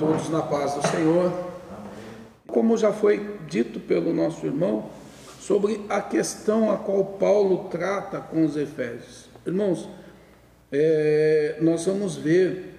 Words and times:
todos 0.00 0.30
na 0.30 0.40
paz 0.40 0.72
do 0.72 0.88
Senhor. 0.88 1.30
Como 2.46 2.74
já 2.78 2.90
foi 2.90 3.36
dito 3.46 3.78
pelo 3.78 4.14
nosso 4.14 4.46
irmão, 4.46 4.88
sobre 5.38 5.84
a 5.90 6.00
questão 6.00 6.72
a 6.72 6.78
qual 6.78 7.04
Paulo 7.04 7.68
trata 7.70 8.18
com 8.18 8.42
os 8.42 8.56
Efésios. 8.56 9.28
Irmãos, 9.46 9.86
é, 10.72 11.58
nós 11.60 11.84
vamos 11.84 12.16
ver 12.16 12.76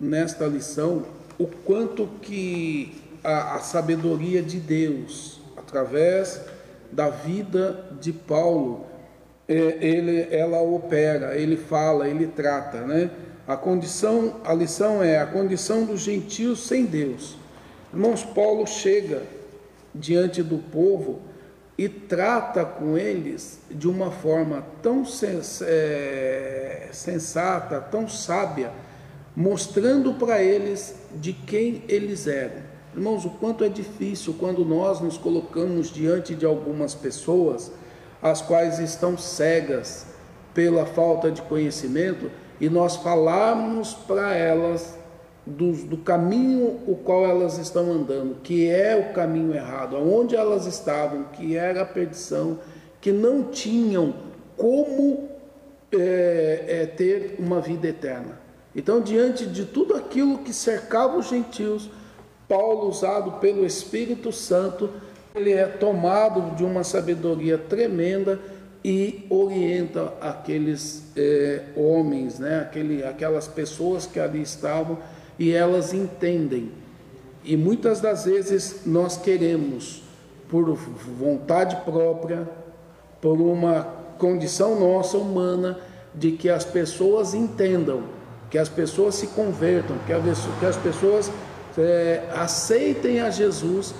nesta 0.00 0.46
lição 0.46 1.04
o 1.38 1.46
quanto 1.46 2.08
que 2.22 3.02
a, 3.22 3.56
a 3.56 3.58
sabedoria 3.58 4.42
de 4.42 4.58
Deus, 4.58 5.40
através 5.58 6.40
da 6.90 7.10
vida 7.10 7.84
de 8.00 8.12
Paulo, 8.14 8.86
é, 9.46 9.54
ele, 9.54 10.26
ela 10.34 10.62
opera, 10.62 11.36
ele 11.36 11.58
fala, 11.58 12.08
ele 12.08 12.28
trata, 12.28 12.80
né? 12.80 13.10
A 13.52 13.56
condição, 13.58 14.36
a 14.46 14.54
lição 14.54 15.02
é 15.02 15.20
a 15.20 15.26
condição 15.26 15.84
dos 15.84 16.00
gentios 16.00 16.66
sem 16.66 16.86
Deus. 16.86 17.36
Irmãos, 17.92 18.24
Paulo 18.24 18.66
chega 18.66 19.24
diante 19.94 20.42
do 20.42 20.56
povo 20.56 21.20
e 21.76 21.86
trata 21.86 22.64
com 22.64 22.96
eles 22.96 23.60
de 23.70 23.86
uma 23.86 24.10
forma 24.10 24.64
tão 24.80 25.04
é, 25.66 26.88
sensata, 26.92 27.78
tão 27.78 28.08
sábia, 28.08 28.72
mostrando 29.36 30.14
para 30.14 30.42
eles 30.42 30.94
de 31.16 31.34
quem 31.34 31.84
eles 31.88 32.26
eram. 32.26 32.62
Irmãos, 32.94 33.26
o 33.26 33.30
quanto 33.32 33.64
é 33.64 33.68
difícil 33.68 34.34
quando 34.40 34.64
nós 34.64 34.98
nos 34.98 35.18
colocamos 35.18 35.92
diante 35.92 36.34
de 36.34 36.46
algumas 36.46 36.94
pessoas, 36.94 37.70
as 38.22 38.40
quais 38.40 38.78
estão 38.78 39.18
cegas 39.18 40.06
pela 40.54 40.86
falta 40.86 41.30
de 41.30 41.42
conhecimento, 41.42 42.30
e 42.62 42.70
nós 42.70 42.94
falarmos 42.94 43.92
para 43.92 44.36
elas 44.36 44.96
do, 45.44 45.72
do, 45.72 45.96
caminho 45.96 46.78
o 46.86 46.94
qual 46.94 47.26
elas 47.26 47.58
estão 47.58 47.90
andando, 47.90 48.36
que 48.40 48.70
é 48.70 48.94
o 48.94 49.12
caminho 49.12 49.52
errado, 49.52 49.96
aonde 49.96 50.36
elas 50.36 50.64
estavam, 50.64 51.24
que 51.24 51.56
era 51.56 51.82
a 51.82 51.84
perdição, 51.84 52.60
que 53.00 53.10
não 53.10 53.42
tinham 53.42 54.14
como 54.56 55.28
é, 55.90 56.64
é, 56.68 56.86
ter 56.86 57.34
uma 57.40 57.60
vida 57.60 57.88
eterna. 57.88 58.40
Então, 58.76 59.00
diante 59.00 59.44
de 59.44 59.64
tudo 59.64 59.96
aquilo 59.96 60.38
que 60.38 60.54
cercava 60.54 61.18
os 61.18 61.28
gentios, 61.28 61.90
Paulo, 62.48 62.88
usado 62.88 63.40
pelo 63.40 63.66
Espírito 63.66 64.30
Santo, 64.30 64.88
ele 65.34 65.52
é 65.52 65.66
tomado 65.66 66.54
de 66.54 66.62
uma 66.62 66.84
sabedoria 66.84 67.58
tremenda 67.58 68.38
e 68.84 69.26
orienta 69.30 70.12
aqueles 70.20 71.04
é, 71.16 71.62
homens, 71.76 72.38
né, 72.38 72.60
aquele, 72.60 73.04
aquelas 73.04 73.46
pessoas 73.46 74.06
que 74.06 74.18
ali 74.18 74.42
estavam 74.42 74.98
e 75.38 75.52
elas 75.52 75.94
entendem. 75.94 76.72
E 77.44 77.56
muitas 77.56 78.00
das 78.00 78.24
vezes 78.24 78.82
nós 78.84 79.16
queremos, 79.16 80.02
por 80.48 80.74
vontade 80.74 81.76
própria, 81.84 82.48
por 83.20 83.40
uma 83.40 83.84
condição 84.18 84.78
nossa 84.78 85.16
humana, 85.16 85.78
de 86.14 86.32
que 86.32 86.48
as 86.48 86.64
pessoas 86.64 87.34
entendam, 87.34 88.02
que 88.50 88.58
as 88.58 88.68
pessoas 88.68 89.14
se 89.14 89.28
convertam, 89.28 89.96
que 90.06 90.66
as 90.66 90.76
pessoas 90.76 91.32
é, 91.78 92.28
aceitem 92.34 93.20
a 93.20 93.30
Jesus 93.30 93.94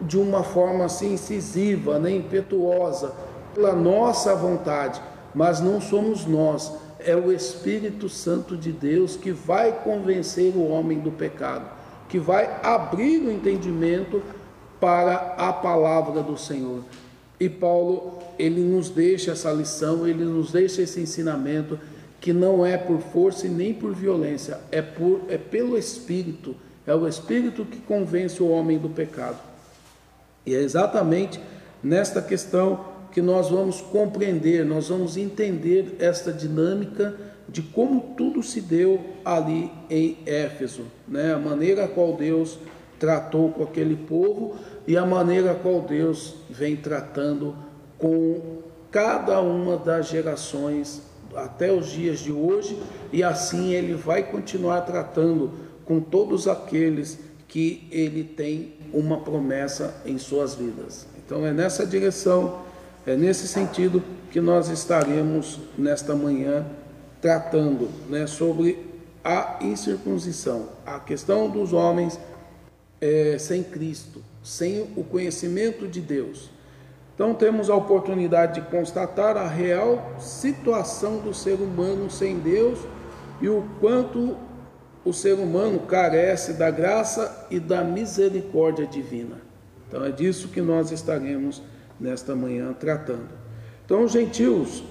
de 0.00 0.18
uma 0.18 0.42
forma 0.42 0.84
assim 0.84 1.12
incisiva, 1.12 1.98
né, 1.98 2.10
impetuosa, 2.10 3.12
pela 3.54 3.74
nossa 3.74 4.34
vontade, 4.34 5.00
mas 5.34 5.60
não 5.60 5.80
somos 5.80 6.26
nós, 6.26 6.72
é 6.98 7.16
o 7.16 7.32
Espírito 7.32 8.08
Santo 8.08 8.56
de 8.56 8.70
Deus 8.70 9.16
que 9.16 9.32
vai 9.32 9.72
convencer 9.82 10.54
o 10.54 10.68
homem 10.68 11.00
do 11.00 11.10
pecado, 11.10 11.68
que 12.08 12.18
vai 12.18 12.60
abrir 12.62 13.18
o 13.18 13.30
entendimento 13.30 14.22
para 14.80 15.34
a 15.36 15.52
palavra 15.52 16.22
do 16.22 16.36
Senhor. 16.36 16.82
E 17.40 17.48
Paulo, 17.48 18.18
ele 18.38 18.60
nos 18.60 18.88
deixa 18.88 19.32
essa 19.32 19.50
lição, 19.50 20.06
ele 20.06 20.24
nos 20.24 20.52
deixa 20.52 20.82
esse 20.82 21.00
ensinamento 21.00 21.78
que 22.20 22.32
não 22.32 22.64
é 22.64 22.76
por 22.76 23.00
força 23.00 23.46
e 23.46 23.50
nem 23.50 23.74
por 23.74 23.92
violência, 23.92 24.60
é 24.70 24.80
por 24.80 25.22
é 25.28 25.36
pelo 25.36 25.76
Espírito 25.76 26.54
é 26.86 26.94
o 26.94 27.06
Espírito 27.06 27.64
que 27.64 27.78
convence 27.78 28.42
o 28.42 28.48
homem 28.48 28.78
do 28.78 28.88
pecado. 28.88 29.38
E 30.44 30.54
é 30.54 30.58
exatamente 30.58 31.40
nesta 31.82 32.20
questão 32.20 32.91
que 33.12 33.20
nós 33.20 33.50
vamos 33.50 33.80
compreender, 33.80 34.64
nós 34.64 34.88
vamos 34.88 35.16
entender 35.16 35.96
esta 35.98 36.32
dinâmica 36.32 37.14
de 37.48 37.60
como 37.60 38.14
tudo 38.16 38.42
se 38.42 38.60
deu 38.60 39.00
ali 39.24 39.70
em 39.90 40.18
Éfeso, 40.24 40.84
né? 41.06 41.34
a 41.34 41.38
maneira 41.38 41.84
a 41.84 41.88
qual 41.88 42.14
Deus 42.16 42.58
tratou 42.98 43.50
com 43.50 43.62
aquele 43.62 43.96
povo 43.96 44.56
e 44.86 44.96
a 44.96 45.04
maneira 45.04 45.52
a 45.52 45.54
qual 45.54 45.80
Deus 45.82 46.36
vem 46.48 46.76
tratando 46.76 47.54
com 47.98 48.62
cada 48.90 49.40
uma 49.40 49.76
das 49.76 50.08
gerações 50.08 51.02
até 51.34 51.72
os 51.72 51.90
dias 51.90 52.18
de 52.20 52.30
hoje, 52.30 52.78
e 53.12 53.22
assim 53.22 53.72
ele 53.72 53.94
vai 53.94 54.22
continuar 54.22 54.82
tratando 54.82 55.50
com 55.84 56.00
todos 56.00 56.46
aqueles 56.46 57.18
que 57.48 57.88
ele 57.90 58.22
tem 58.24 58.74
uma 58.92 59.20
promessa 59.20 59.94
em 60.04 60.18
suas 60.18 60.54
vidas. 60.54 61.06
Então 61.24 61.46
é 61.46 61.52
nessa 61.52 61.86
direção, 61.86 62.60
é 63.06 63.16
nesse 63.16 63.48
sentido 63.48 64.02
que 64.30 64.40
nós 64.40 64.68
estaremos 64.68 65.60
nesta 65.76 66.14
manhã 66.14 66.64
tratando 67.20 67.88
né, 68.08 68.26
sobre 68.26 68.86
a 69.24 69.58
incircuncisão, 69.60 70.68
a 70.84 70.98
questão 70.98 71.48
dos 71.48 71.72
homens 71.72 72.18
é, 73.00 73.36
sem 73.38 73.62
Cristo, 73.62 74.22
sem 74.42 74.92
o 74.96 75.04
conhecimento 75.04 75.86
de 75.86 76.00
Deus. 76.00 76.50
Então 77.14 77.34
temos 77.34 77.68
a 77.68 77.74
oportunidade 77.74 78.60
de 78.60 78.66
constatar 78.68 79.36
a 79.36 79.46
real 79.46 80.14
situação 80.18 81.18
do 81.18 81.34
ser 81.34 81.54
humano 81.60 82.10
sem 82.10 82.38
Deus 82.38 82.78
e 83.40 83.48
o 83.48 83.64
quanto 83.80 84.36
o 85.04 85.12
ser 85.12 85.34
humano 85.34 85.80
carece 85.80 86.54
da 86.54 86.70
graça 86.70 87.46
e 87.50 87.60
da 87.60 87.84
misericórdia 87.84 88.86
divina. 88.86 89.40
Então 89.88 90.04
é 90.04 90.10
disso 90.10 90.48
que 90.48 90.60
nós 90.60 90.90
estaremos 90.90 91.62
nesta 92.02 92.34
manhã 92.34 92.72
tratando. 92.72 93.28
Então, 93.84 94.04
os 94.04 94.12
gentios, 94.12 94.82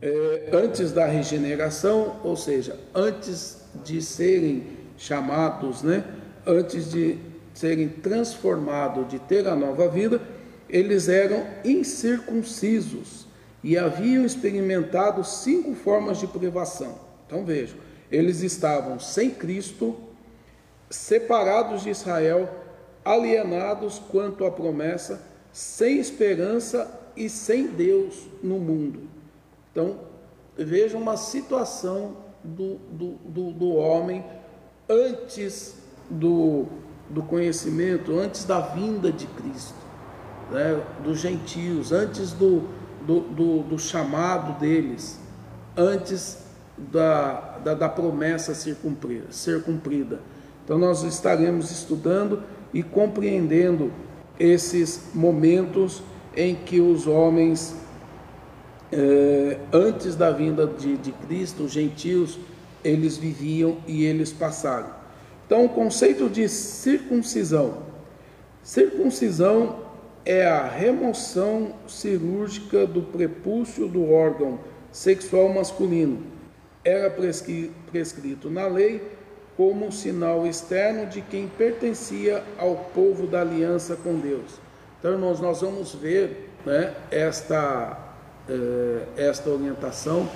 é, 0.00 0.50
antes 0.52 0.92
da 0.92 1.06
regeneração, 1.06 2.20
ou 2.22 2.36
seja, 2.36 2.78
antes 2.94 3.62
de 3.84 4.02
serem 4.02 4.78
chamados, 4.96 5.82
né, 5.82 6.04
antes 6.46 6.90
de 6.90 7.18
serem 7.54 7.88
transformados, 7.88 9.08
de 9.08 9.18
ter 9.18 9.48
a 9.48 9.56
nova 9.56 9.88
vida, 9.88 10.20
eles 10.68 11.08
eram 11.08 11.44
incircuncisos 11.64 13.26
e 13.64 13.76
haviam 13.76 14.24
experimentado 14.24 15.24
cinco 15.24 15.74
formas 15.74 16.18
de 16.18 16.26
privação. 16.26 16.98
Então 17.26 17.44
vejam, 17.44 17.76
eles 18.10 18.42
estavam 18.42 19.00
sem 19.00 19.30
Cristo, 19.30 19.96
separados 20.88 21.82
de 21.82 21.90
Israel, 21.90 22.48
alienados 23.04 23.98
quanto 24.10 24.44
à 24.44 24.50
promessa, 24.50 25.20
sem 25.58 25.98
esperança 25.98 26.88
e 27.16 27.28
sem 27.28 27.66
Deus 27.66 28.28
no 28.40 28.60
mundo. 28.60 29.00
Então, 29.72 29.98
veja 30.56 30.96
uma 30.96 31.16
situação 31.16 32.16
do, 32.44 32.76
do, 32.92 33.14
do, 33.24 33.50
do 33.50 33.70
homem 33.70 34.24
antes 34.88 35.74
do, 36.08 36.66
do 37.10 37.24
conhecimento, 37.24 38.16
antes 38.16 38.44
da 38.44 38.60
vinda 38.60 39.10
de 39.10 39.26
Cristo, 39.26 39.74
né, 40.52 40.80
dos 41.02 41.18
gentios, 41.18 41.90
antes 41.90 42.30
do, 42.30 42.62
do, 43.04 43.20
do, 43.22 43.62
do 43.64 43.78
chamado 43.80 44.60
deles, 44.60 45.18
antes 45.76 46.38
da, 46.76 47.58
da, 47.64 47.74
da 47.74 47.88
promessa 47.88 48.54
ser 48.54 48.76
cumprida, 48.76 49.32
ser 49.32 49.64
cumprida. 49.64 50.20
Então, 50.64 50.78
nós 50.78 51.02
estaremos 51.02 51.72
estudando 51.72 52.44
e 52.72 52.80
compreendendo 52.80 53.90
esses 54.38 55.10
momentos 55.14 56.02
em 56.36 56.54
que 56.54 56.80
os 56.80 57.06
homens, 57.06 57.74
eh, 58.92 59.58
antes 59.72 60.14
da 60.14 60.30
vinda 60.30 60.66
de, 60.66 60.96
de 60.96 61.12
Cristo, 61.12 61.64
os 61.64 61.72
gentios, 61.72 62.38
eles 62.84 63.16
viviam 63.16 63.78
e 63.86 64.04
eles 64.04 64.32
passaram. 64.32 64.90
Então, 65.46 65.64
o 65.64 65.68
conceito 65.68 66.28
de 66.28 66.48
circuncisão. 66.48 67.82
Circuncisão 68.62 69.80
é 70.24 70.46
a 70.46 70.66
remoção 70.66 71.72
cirúrgica 71.86 72.86
do 72.86 73.02
prepúcio 73.02 73.88
do 73.88 74.10
órgão 74.10 74.58
sexual 74.92 75.48
masculino 75.52 76.38
era 76.88 77.14
prescrito 77.90 78.48
na 78.48 78.66
lei 78.66 79.02
como 79.58 79.90
sinal 79.90 80.46
externo 80.46 81.06
de 81.06 81.20
quem 81.20 81.48
pertencia 81.48 82.44
ao 82.56 82.76
povo 82.94 83.26
da 83.26 83.40
aliança 83.40 83.96
com 83.96 84.14
Deus. 84.14 84.60
Então, 85.00 85.10
irmãos, 85.10 85.40
nós 85.40 85.62
vamos 85.62 85.92
ver 85.96 86.48
né, 86.64 86.94
esta, 87.10 87.98
eh, 88.48 89.02
esta 89.16 89.50
orientação 89.50 90.28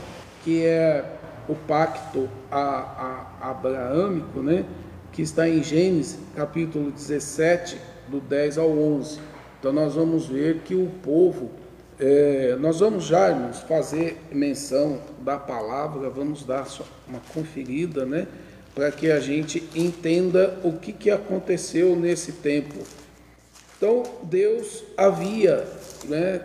que 0.42 0.64
é 0.64 1.04
o 1.48 1.54
pacto 1.54 2.28
a, 2.50 3.28
a, 3.40 3.50
abraâmico, 3.50 4.40
né, 4.40 4.64
que 5.12 5.22
está 5.22 5.48
em 5.48 5.62
Gênesis, 5.62 6.18
capítulo 6.34 6.90
17, 6.90 7.78
do 8.08 8.18
10 8.18 8.58
ao 8.58 8.70
11. 8.70 9.20
Então 9.60 9.72
nós 9.72 9.94
vamos 9.94 10.26
ver 10.26 10.62
que 10.64 10.74
o 10.74 10.90
povo, 11.00 11.48
é, 12.00 12.56
nós 12.58 12.80
vamos 12.80 13.04
já, 13.04 13.30
irmãos, 13.30 13.60
fazer 13.60 14.20
menção 14.32 14.98
da 15.20 15.38
palavra, 15.38 16.10
vamos 16.10 16.42
dar 16.42 16.66
uma 17.06 17.20
conferida, 17.32 18.04
né? 18.04 18.26
Para 18.74 18.90
que 18.90 19.10
a 19.10 19.20
gente 19.20 19.62
entenda 19.74 20.58
o 20.64 20.72
que, 20.72 20.92
que 20.92 21.10
aconteceu 21.10 21.94
nesse 21.94 22.32
tempo. 22.32 22.78
Então 23.76 24.02
Deus 24.22 24.82
havia, 24.96 25.66
né? 26.04 26.40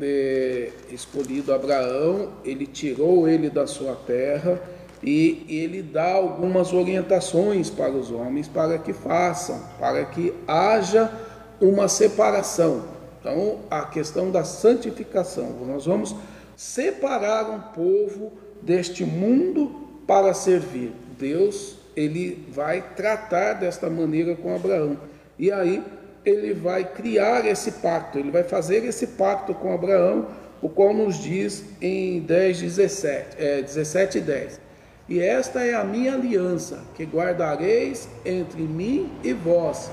É, 0.00 0.70
escolhido 0.90 1.54
Abraão, 1.54 2.32
ele 2.44 2.66
tirou 2.66 3.28
ele 3.28 3.48
da 3.48 3.64
sua 3.64 3.94
terra 3.94 4.60
e 5.00 5.44
ele 5.48 5.82
dá 5.82 6.14
algumas 6.14 6.72
orientações 6.72 7.70
para 7.70 7.92
os 7.92 8.10
homens 8.10 8.48
para 8.48 8.78
que 8.78 8.92
façam, 8.92 9.62
para 9.78 10.04
que 10.06 10.34
haja 10.48 11.12
uma 11.60 11.86
separação. 11.88 12.84
Então, 13.20 13.60
a 13.70 13.86
questão 13.86 14.30
da 14.30 14.44
santificação, 14.44 15.50
nós 15.66 15.86
vamos 15.86 16.14
separar 16.56 17.50
um 17.50 17.60
povo 17.72 18.32
deste 18.62 19.04
mundo 19.04 19.70
para 20.06 20.32
servir. 20.34 20.92
Deus, 21.18 21.76
ele 21.96 22.46
vai 22.50 22.82
tratar 22.94 23.54
desta 23.54 23.88
maneira 23.88 24.34
com 24.34 24.54
Abraão. 24.54 24.98
E 25.38 25.50
aí 25.50 25.82
ele 26.24 26.54
vai 26.54 26.84
criar 26.84 27.46
esse 27.46 27.72
pacto, 27.72 28.18
ele 28.18 28.30
vai 28.30 28.42
fazer 28.42 28.84
esse 28.84 29.08
pacto 29.08 29.54
com 29.54 29.72
Abraão, 29.72 30.28
o 30.62 30.68
qual 30.68 30.94
nos 30.94 31.16
diz 31.18 31.64
em 31.80 32.20
10, 32.20 32.62
17, 32.62 33.36
é, 33.38 33.62
17 33.62 34.18
e 34.18 34.20
10. 34.20 34.60
E 35.06 35.20
esta 35.20 35.60
é 35.60 35.74
a 35.74 35.84
minha 35.84 36.14
aliança, 36.14 36.82
que 36.94 37.04
guardareis 37.04 38.08
entre 38.24 38.62
mim 38.62 39.12
e 39.22 39.34
vós, 39.34 39.90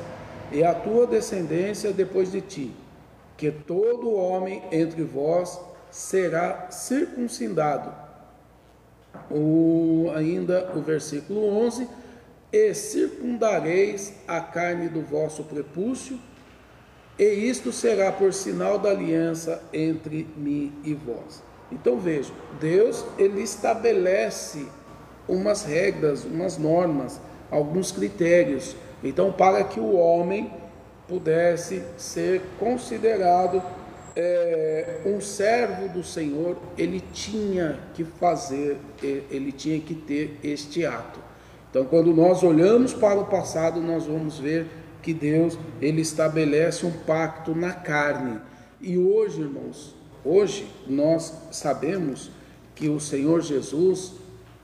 e 0.51 0.63
a 0.63 0.73
tua 0.73 1.05
descendência 1.05 1.91
depois 1.91 2.31
de 2.31 2.39
ti, 2.39 2.71
que 3.35 3.51
todo 3.51 4.13
homem 4.13 4.63
entre 4.71 5.03
vós 5.03 5.59
será 5.89 6.67
circuncidado. 6.71 7.91
O, 9.29 10.11
ainda 10.15 10.71
o 10.75 10.81
versículo 10.81 11.45
11: 11.57 11.87
E 12.51 12.73
circundareis 12.73 14.13
a 14.27 14.41
carne 14.41 14.89
do 14.89 15.01
vosso 15.01 15.43
prepúcio, 15.43 16.19
e 17.17 17.23
isto 17.23 17.71
será 17.71 18.11
por 18.11 18.33
sinal 18.33 18.79
da 18.79 18.89
aliança 18.89 19.61
entre 19.73 20.27
mim 20.35 20.73
e 20.83 20.93
vós. 20.93 21.43
Então 21.71 21.99
veja, 21.99 22.33
Deus 22.59 23.05
ele 23.17 23.41
estabelece 23.41 24.67
umas 25.27 25.63
regras, 25.63 26.25
umas 26.25 26.57
normas, 26.57 27.19
alguns 27.49 27.91
critérios. 27.91 28.75
Então, 29.03 29.31
para 29.31 29.63
que 29.63 29.79
o 29.79 29.95
homem 29.95 30.51
pudesse 31.07 31.83
ser 31.97 32.41
considerado 32.59 33.61
é, 34.15 35.01
um 35.05 35.21
servo 35.21 35.89
do 35.89 36.03
Senhor, 36.03 36.57
ele 36.77 37.01
tinha 37.13 37.79
que 37.93 38.03
fazer, 38.03 38.77
ele 39.01 39.51
tinha 39.51 39.79
que 39.79 39.95
ter 39.95 40.37
este 40.43 40.85
ato. 40.85 41.19
Então, 41.69 41.85
quando 41.85 42.13
nós 42.13 42.43
olhamos 42.43 42.93
para 42.93 43.19
o 43.19 43.25
passado, 43.25 43.79
nós 43.79 44.05
vamos 44.05 44.37
ver 44.37 44.67
que 45.01 45.13
Deus 45.13 45.57
ele 45.81 46.01
estabelece 46.01 46.85
um 46.85 46.91
pacto 46.91 47.55
na 47.55 47.71
carne. 47.71 48.39
E 48.79 48.97
hoje, 48.97 49.41
irmãos, 49.41 49.95
hoje 50.23 50.67
nós 50.87 51.33
sabemos 51.51 52.29
que 52.75 52.89
o 52.89 52.99
Senhor 52.99 53.41
Jesus 53.41 54.13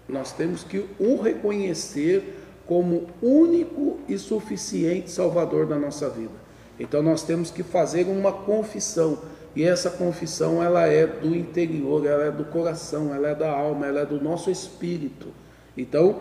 nós 0.08 0.32
temos 0.32 0.64
que 0.64 0.86
o 1.00 1.22
reconhecer 1.22 2.42
como 2.66 3.08
único 3.22 4.00
e 4.08 4.18
suficiente 4.18 5.12
Salvador 5.12 5.66
da 5.66 5.78
nossa 5.78 6.10
vida. 6.10 6.32
Então 6.80 7.02
nós 7.02 7.24
temos 7.24 7.50
que 7.52 7.64
fazer 7.64 8.06
uma 8.06 8.32
confissão. 8.32 9.20
E 9.58 9.64
essa 9.64 9.90
confissão 9.90 10.62
ela 10.62 10.86
é 10.86 11.08
do 11.08 11.36
interior, 11.36 12.06
ela 12.06 12.26
é 12.26 12.32
do 12.32 12.46
coração, 12.46 13.12
ela 13.12 13.30
é 13.30 13.34
da 13.34 13.50
alma, 13.50 13.88
ela 13.88 14.02
é 14.02 14.06
do 14.06 14.22
nosso 14.22 14.52
espírito. 14.52 15.30
Então, 15.76 16.16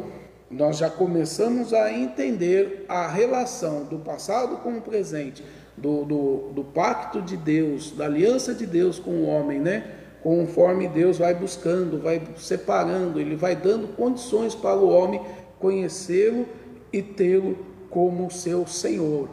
nós 0.50 0.78
já 0.78 0.88
começamos 0.88 1.74
a 1.74 1.92
entender 1.92 2.86
a 2.88 3.06
relação 3.06 3.84
do 3.84 3.98
passado 3.98 4.56
com 4.62 4.78
o 4.78 4.80
presente, 4.80 5.44
do, 5.76 6.06
do, 6.06 6.36
do 6.54 6.64
pacto 6.64 7.20
de 7.20 7.36
Deus, 7.36 7.90
da 7.90 8.06
aliança 8.06 8.54
de 8.54 8.64
Deus 8.64 8.98
com 8.98 9.10
o 9.10 9.26
homem, 9.26 9.60
né? 9.60 9.84
conforme 10.22 10.88
Deus 10.88 11.18
vai 11.18 11.34
buscando, 11.34 12.00
vai 12.00 12.22
separando, 12.38 13.20
Ele 13.20 13.36
vai 13.36 13.54
dando 13.54 13.94
condições 13.96 14.54
para 14.54 14.78
o 14.78 14.88
homem 14.88 15.20
conhecê-lo 15.58 16.46
e 16.90 17.02
tê-lo 17.02 17.58
como 17.90 18.30
seu 18.30 18.66
Senhor. 18.66 19.28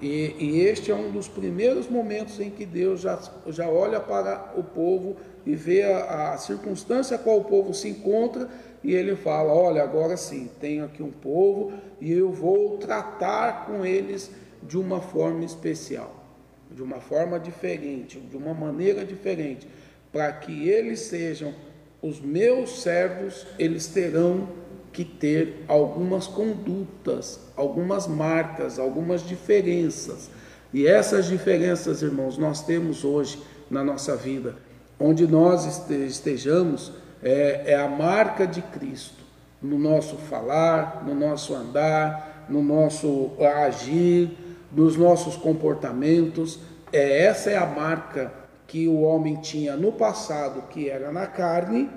E, 0.00 0.34
e, 0.38 0.60
este 0.60 0.90
é 0.90 0.94
um 0.94 1.10
dos 1.10 1.28
primeiros 1.28 1.88
momentos 1.88 2.40
em 2.40 2.50
que 2.50 2.66
Deus 2.66 3.00
já, 3.00 3.18
já 3.48 3.68
olha 3.68 4.00
para 4.00 4.52
o 4.56 4.62
povo 4.62 5.16
e 5.46 5.54
vê 5.54 5.82
a, 5.82 6.32
a 6.32 6.38
circunstância 6.38 7.16
a 7.16 7.18
qual 7.18 7.38
o 7.38 7.44
povo 7.44 7.72
se 7.72 7.88
encontra 7.88 8.48
e 8.82 8.94
ele 8.94 9.14
fala: 9.14 9.52
Olha, 9.52 9.82
agora 9.82 10.16
sim, 10.16 10.50
tenho 10.60 10.84
aqui 10.84 11.02
um 11.02 11.10
povo 11.10 11.72
e 12.00 12.12
eu 12.12 12.32
vou 12.32 12.76
tratar 12.78 13.66
com 13.66 13.86
eles 13.86 14.30
de 14.62 14.76
uma 14.76 15.00
forma 15.00 15.44
especial, 15.44 16.24
de 16.70 16.82
uma 16.82 17.00
forma 17.00 17.38
diferente, 17.38 18.18
de 18.18 18.36
uma 18.36 18.52
maneira 18.52 19.04
diferente 19.04 19.68
para 20.14 20.32
que 20.32 20.68
eles 20.68 21.00
sejam 21.00 21.52
os 22.00 22.20
meus 22.20 22.82
servos, 22.82 23.44
eles 23.58 23.88
terão 23.88 24.48
que 24.94 25.04
ter 25.04 25.64
algumas 25.66 26.28
condutas, 26.28 27.40
algumas 27.56 28.06
marcas, 28.06 28.78
algumas 28.78 29.26
diferenças. 29.26 30.30
E 30.72 30.86
essas 30.86 31.26
diferenças, 31.26 32.00
irmãos, 32.00 32.38
nós 32.38 32.62
temos 32.64 33.04
hoje 33.04 33.42
na 33.68 33.82
nossa 33.82 34.14
vida. 34.14 34.54
Onde 34.98 35.26
nós 35.26 35.66
estejamos, 35.90 36.92
é, 37.20 37.72
é 37.72 37.74
a 37.74 37.88
marca 37.88 38.46
de 38.46 38.62
Cristo 38.62 39.24
no 39.60 39.78
nosso 39.78 40.16
falar, 40.16 41.02
no 41.04 41.14
nosso 41.14 41.54
andar, 41.54 42.46
no 42.48 42.62
nosso 42.62 43.32
agir, 43.66 44.30
nos 44.70 44.96
nossos 44.96 45.34
comportamentos. 45.34 46.60
É, 46.92 47.24
essa 47.24 47.50
é 47.50 47.56
a 47.56 47.66
marca 47.66 48.32
que 48.68 48.86
o 48.86 49.00
homem 49.00 49.40
tinha 49.40 49.76
no 49.76 49.90
passado, 49.90 50.68
que 50.68 50.88
era 50.88 51.10
na 51.10 51.26
carne, 51.26 51.90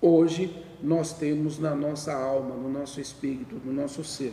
hoje 0.00 0.67
nós 0.82 1.12
temos 1.12 1.58
na 1.58 1.74
nossa 1.74 2.12
alma, 2.12 2.54
no 2.54 2.68
nosso 2.68 3.00
espírito, 3.00 3.60
no 3.64 3.72
nosso 3.72 4.04
ser. 4.04 4.32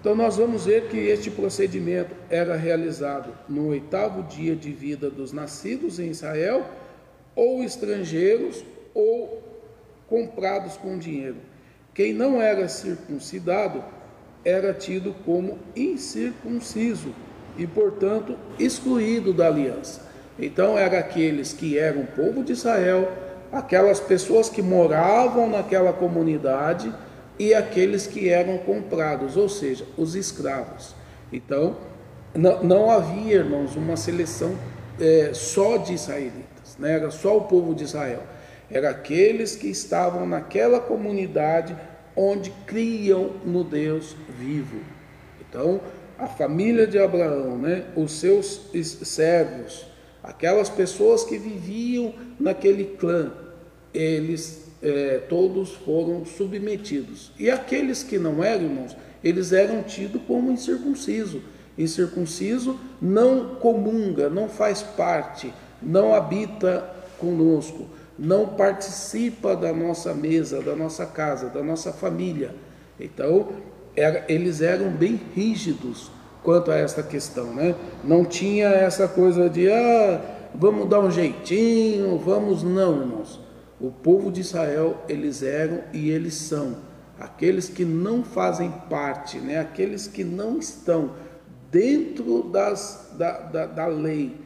Então 0.00 0.14
nós 0.14 0.36
vamos 0.36 0.66
ver 0.66 0.88
que 0.88 0.96
este 0.96 1.30
procedimento 1.30 2.14
era 2.30 2.54
realizado 2.54 3.32
no 3.48 3.68
oitavo 3.68 4.22
dia 4.22 4.54
de 4.54 4.70
vida 4.70 5.10
dos 5.10 5.32
nascidos 5.32 5.98
em 5.98 6.10
Israel, 6.10 6.64
ou 7.34 7.62
estrangeiros, 7.62 8.64
ou 8.94 9.42
comprados 10.08 10.76
com 10.76 10.98
dinheiro. 10.98 11.36
Quem 11.92 12.12
não 12.12 12.40
era 12.40 12.68
circuncidado 12.68 13.82
era 14.44 14.72
tido 14.72 15.12
como 15.24 15.58
incircunciso 15.74 17.12
e, 17.58 17.66
portanto, 17.66 18.36
excluído 18.58 19.32
da 19.32 19.48
aliança. 19.48 20.06
Então, 20.38 20.78
eram 20.78 20.98
aqueles 20.98 21.52
que 21.52 21.78
eram 21.78 22.06
povo 22.06 22.44
de 22.44 22.52
Israel, 22.52 23.10
aquelas 23.52 24.00
pessoas 24.00 24.48
que 24.48 24.62
moravam 24.62 25.48
naquela 25.48 25.92
comunidade 25.92 26.92
e 27.38 27.54
aqueles 27.54 28.06
que 28.06 28.28
eram 28.28 28.58
comprados, 28.58 29.36
ou 29.36 29.48
seja, 29.48 29.84
os 29.96 30.14
escravos. 30.14 30.94
Então, 31.32 31.76
não, 32.34 32.62
não 32.62 32.90
havia, 32.90 33.36
irmãos, 33.36 33.76
uma 33.76 33.96
seleção 33.96 34.54
é, 35.00 35.30
só 35.34 35.76
de 35.76 35.94
israelitas, 35.94 36.76
né? 36.78 36.92
era 36.94 37.10
só 37.10 37.36
o 37.36 37.42
povo 37.42 37.74
de 37.74 37.84
Israel. 37.84 38.22
Era 38.70 38.90
aqueles 38.90 39.54
que 39.54 39.68
estavam 39.68 40.26
naquela 40.26 40.80
comunidade 40.80 41.76
onde 42.16 42.50
criam 42.66 43.32
no 43.44 43.62
Deus 43.62 44.16
vivo. 44.38 44.80
Então, 45.40 45.80
a 46.18 46.26
família 46.26 46.86
de 46.86 46.98
Abraão, 46.98 47.58
né? 47.58 47.84
os 47.94 48.12
seus 48.12 48.70
servos, 49.04 49.86
Aquelas 50.26 50.68
pessoas 50.68 51.24
que 51.24 51.38
viviam 51.38 52.12
naquele 52.38 52.84
clã, 52.84 53.32
eles 53.94 54.66
é, 54.82 55.18
todos 55.28 55.72
foram 55.72 56.24
submetidos. 56.24 57.32
E 57.38 57.50
aqueles 57.50 58.02
que 58.02 58.18
não 58.18 58.42
eram, 58.42 58.64
irmãos, 58.64 58.96
eles 59.22 59.52
eram 59.52 59.82
tidos 59.82 60.20
como 60.26 60.50
incircunciso. 60.50 61.42
Incircunciso 61.78 62.78
não 63.00 63.56
comunga, 63.56 64.28
não 64.28 64.48
faz 64.48 64.82
parte, 64.82 65.52
não 65.82 66.14
habita 66.14 66.88
conosco, 67.18 67.86
não 68.18 68.48
participa 68.48 69.54
da 69.54 69.72
nossa 69.72 70.14
mesa, 70.14 70.62
da 70.62 70.74
nossa 70.74 71.04
casa, 71.06 71.48
da 71.48 71.62
nossa 71.62 71.92
família. 71.92 72.54
Então, 72.98 73.48
era, 73.94 74.24
eles 74.28 74.60
eram 74.60 74.90
bem 74.90 75.20
rígidos 75.34 76.10
quanto 76.46 76.70
a 76.70 76.76
essa 76.76 77.02
questão, 77.02 77.52
né? 77.52 77.74
Não 78.04 78.24
tinha 78.24 78.68
essa 78.68 79.08
coisa 79.08 79.50
de 79.50 79.68
ah, 79.68 80.20
vamos 80.54 80.88
dar 80.88 81.00
um 81.00 81.10
jeitinho, 81.10 82.16
vamos 82.18 82.62
não, 82.62 83.00
irmãos. 83.00 83.40
O 83.80 83.90
povo 83.90 84.30
de 84.30 84.42
Israel, 84.42 84.96
eles 85.08 85.42
eram 85.42 85.80
e 85.92 86.08
eles 86.08 86.34
são 86.34 86.76
aqueles 87.18 87.68
que 87.68 87.84
não 87.84 88.22
fazem 88.22 88.72
parte, 88.88 89.38
né, 89.38 89.58
aqueles 89.58 90.06
que 90.06 90.22
não 90.22 90.58
estão 90.58 91.10
dentro 91.72 92.44
das, 92.44 93.10
da, 93.18 93.38
da, 93.40 93.66
da 93.66 93.86
lei 93.86 94.36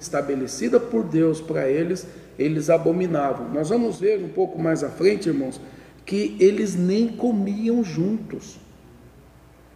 estabelecida 0.00 0.80
por 0.80 1.04
Deus 1.04 1.40
para 1.40 1.68
eles, 1.68 2.04
eles 2.36 2.68
abominavam. 2.68 3.48
Nós 3.50 3.68
vamos 3.68 4.00
ver 4.00 4.18
um 4.24 4.28
pouco 4.28 4.60
mais 4.60 4.82
à 4.82 4.88
frente, 4.88 5.28
irmãos, 5.28 5.60
que 6.04 6.36
eles 6.40 6.74
nem 6.74 7.08
comiam 7.08 7.84
juntos. 7.84 8.63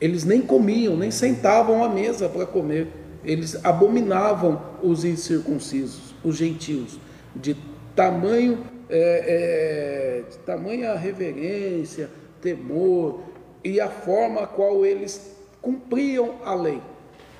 Eles 0.00 0.24
nem 0.24 0.40
comiam, 0.40 0.96
nem 0.96 1.10
sentavam 1.10 1.82
à 1.82 1.88
mesa 1.88 2.28
para 2.28 2.46
comer. 2.46 2.88
Eles 3.24 3.62
abominavam 3.64 4.60
os 4.82 5.04
incircuncisos, 5.04 6.14
os 6.24 6.36
gentios, 6.36 6.98
de 7.34 7.56
tamanho, 7.94 8.64
é, 8.88 10.22
é, 10.24 10.30
de 10.30 10.38
tamanha 10.38 10.94
reverência, 10.94 12.08
temor 12.40 13.22
e 13.64 13.80
a 13.80 13.88
forma 13.88 14.42
a 14.42 14.46
qual 14.46 14.86
eles 14.86 15.36
cumpriam 15.60 16.36
a 16.44 16.54
lei. 16.54 16.80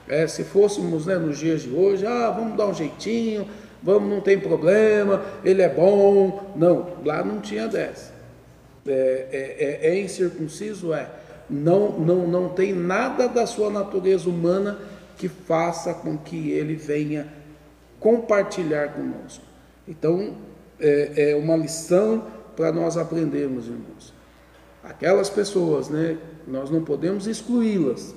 É, 0.09 0.27
se 0.27 0.43
fôssemos 0.43 1.07
né, 1.07 1.17
nos 1.17 1.39
dias 1.39 1.63
de 1.63 1.71
hoje, 1.71 2.07
ah, 2.07 2.31
vamos 2.31 2.57
dar 2.57 2.67
um 2.67 2.75
jeitinho, 2.75 3.47
vamos, 3.83 4.09
não 4.09 4.21
tem 4.21 4.39
problema, 4.39 5.23
ele 5.45 5.63
é 5.63 5.69
bom. 5.69 6.53
Não, 6.57 6.95
lá 7.05 7.23
não 7.23 7.41
tinha 7.41 7.69
dessa. 7.69 8.13
É, 8.87 9.29
é, 9.31 9.89
é, 9.91 9.91
é 9.91 10.01
incircunciso? 10.01 10.93
É. 10.95 11.09
Não, 11.49 11.99
não, 11.99 12.29
não 12.29 12.49
tem 12.51 12.75
nada 12.75 13.29
da 13.29 13.47
sua 13.47 13.71
natureza 13.71 14.29
humana 14.29 14.79
que 15.17 15.29
faça 15.29 15.95
com 15.95 16.17
que 16.17 16.51
ele 16.51 16.75
venha 16.75 17.27
compartilhar 17.99 18.93
conosco. 18.93 19.45
Então, 19.87 20.35
é, 20.79 21.33
é 21.33 21.37
uma 21.37 21.57
lição 21.57 22.27
para 22.55 22.71
nós 22.73 22.97
aprendermos, 22.97 23.67
irmãos. 23.67 24.13
Aquelas 24.83 25.29
pessoas, 25.29 25.89
né, 25.89 26.19
nós 26.47 26.71
não 26.71 26.85
podemos 26.85 27.27
excluí-las 27.27 28.15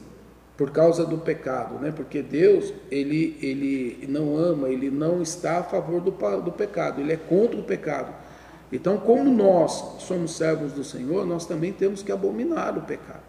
por 0.58 0.70
causa 0.70 1.06
do 1.06 1.18
pecado, 1.18 1.80
né? 1.80 1.92
Porque 1.92 2.22
Deus, 2.22 2.72
ele, 2.92 3.36
ele 3.42 4.06
não 4.08 4.38
ama, 4.38 4.70
ele 4.70 4.92
não 4.92 5.22
está 5.22 5.60
a 5.60 5.64
favor 5.64 6.00
do, 6.02 6.12
do 6.12 6.52
pecado, 6.52 7.02
ele 7.02 7.14
é 7.14 7.18
contra 7.18 7.60
o 7.60 7.64
pecado. 7.64 8.14
Então, 8.72 8.98
como 8.98 9.30
nós 9.30 9.98
somos 10.00 10.36
servos 10.36 10.72
do 10.72 10.84
Senhor, 10.84 11.26
nós 11.26 11.46
também 11.46 11.74
temos 11.74 12.02
que 12.02 12.12
abominar 12.12 12.78
o 12.78 12.82
pecado. 12.82 13.24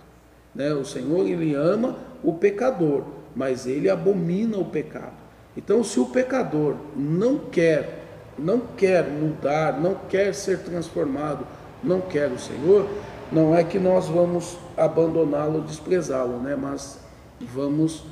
Né? 0.55 0.73
O 0.73 0.85
Senhor, 0.85 1.27
ele 1.27 1.55
ama 1.55 1.97
o 2.23 2.35
pecador, 2.35 3.05
mas 3.35 3.67
ele 3.67 3.91
abomina 3.91 4.57
o 4.59 4.65
pecado. 4.65 5.23
Então, 5.57 5.83
se 5.83 5.99
o 5.99 6.07
pecador 6.07 6.77
não 6.97 7.39
quer, 7.39 8.05
não 8.39 8.61
quer 8.77 9.09
mudar, 9.09 9.81
não 9.81 9.97
quer 10.09 10.33
ser 10.33 10.61
transformado, 10.61 11.47
não 11.83 12.01
quer 12.01 12.31
o 12.31 12.39
Senhor, 12.39 12.89
não 13.31 13.55
é 13.55 13.65
que 13.65 13.79
nós 13.79 14.07
vamos 14.07 14.57
abandoná-lo, 14.77 15.63
desprezá-lo, 15.63 16.39
né? 16.39 16.55
Mas 16.55 16.99
vamos 17.41 18.05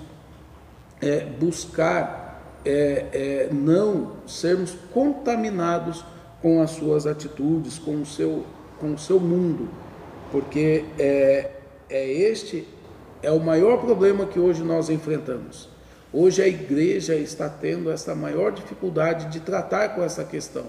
é, 1.00 1.20
buscar 1.24 2.42
é, 2.64 3.06
é, 3.12 3.48
não 3.52 4.12
sermos 4.26 4.76
contaminados 4.92 6.04
com 6.42 6.62
as 6.62 6.70
suas 6.70 7.06
atitudes, 7.06 7.78
com 7.78 8.00
o 8.00 8.06
seu, 8.06 8.44
com 8.78 8.94
o 8.94 8.98
seu 8.98 9.20
mundo, 9.20 9.68
porque 10.30 10.84
é, 10.98 11.50
é 11.88 12.12
este 12.12 12.66
é 13.22 13.30
o 13.30 13.40
maior 13.40 13.78
problema 13.78 14.26
que 14.26 14.38
hoje 14.38 14.62
nós 14.62 14.88
enfrentamos. 14.88 15.68
Hoje 16.12 16.42
a 16.42 16.48
igreja 16.48 17.14
está 17.14 17.48
tendo 17.48 17.90
essa 17.90 18.14
maior 18.14 18.50
dificuldade 18.50 19.26
de 19.26 19.40
tratar 19.40 19.90
com 19.90 20.02
essa 20.02 20.24
questão. 20.24 20.66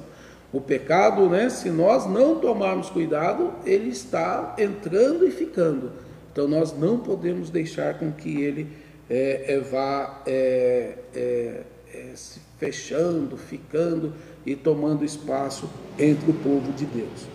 O 0.53 0.59
pecado, 0.59 1.29
né, 1.29 1.49
se 1.49 1.69
nós 1.69 2.05
não 2.05 2.39
tomarmos 2.39 2.89
cuidado, 2.89 3.53
ele 3.65 3.89
está 3.89 4.55
entrando 4.59 5.25
e 5.25 5.31
ficando. 5.31 5.93
Então 6.31 6.47
nós 6.47 6.77
não 6.77 6.99
podemos 6.99 7.49
deixar 7.49 7.97
com 7.97 8.11
que 8.11 8.41
ele 8.41 8.67
é, 9.09 9.55
é, 9.55 9.59
vá 9.59 10.21
é, 10.25 10.97
é, 11.15 11.61
é, 11.93 12.11
se 12.15 12.39
fechando, 12.59 13.35
ficando 13.35 14.13
e 14.45 14.55
tomando 14.55 15.05
espaço 15.05 15.69
entre 15.97 16.31
o 16.31 16.33
povo 16.33 16.71
de 16.73 16.85
Deus. 16.85 17.27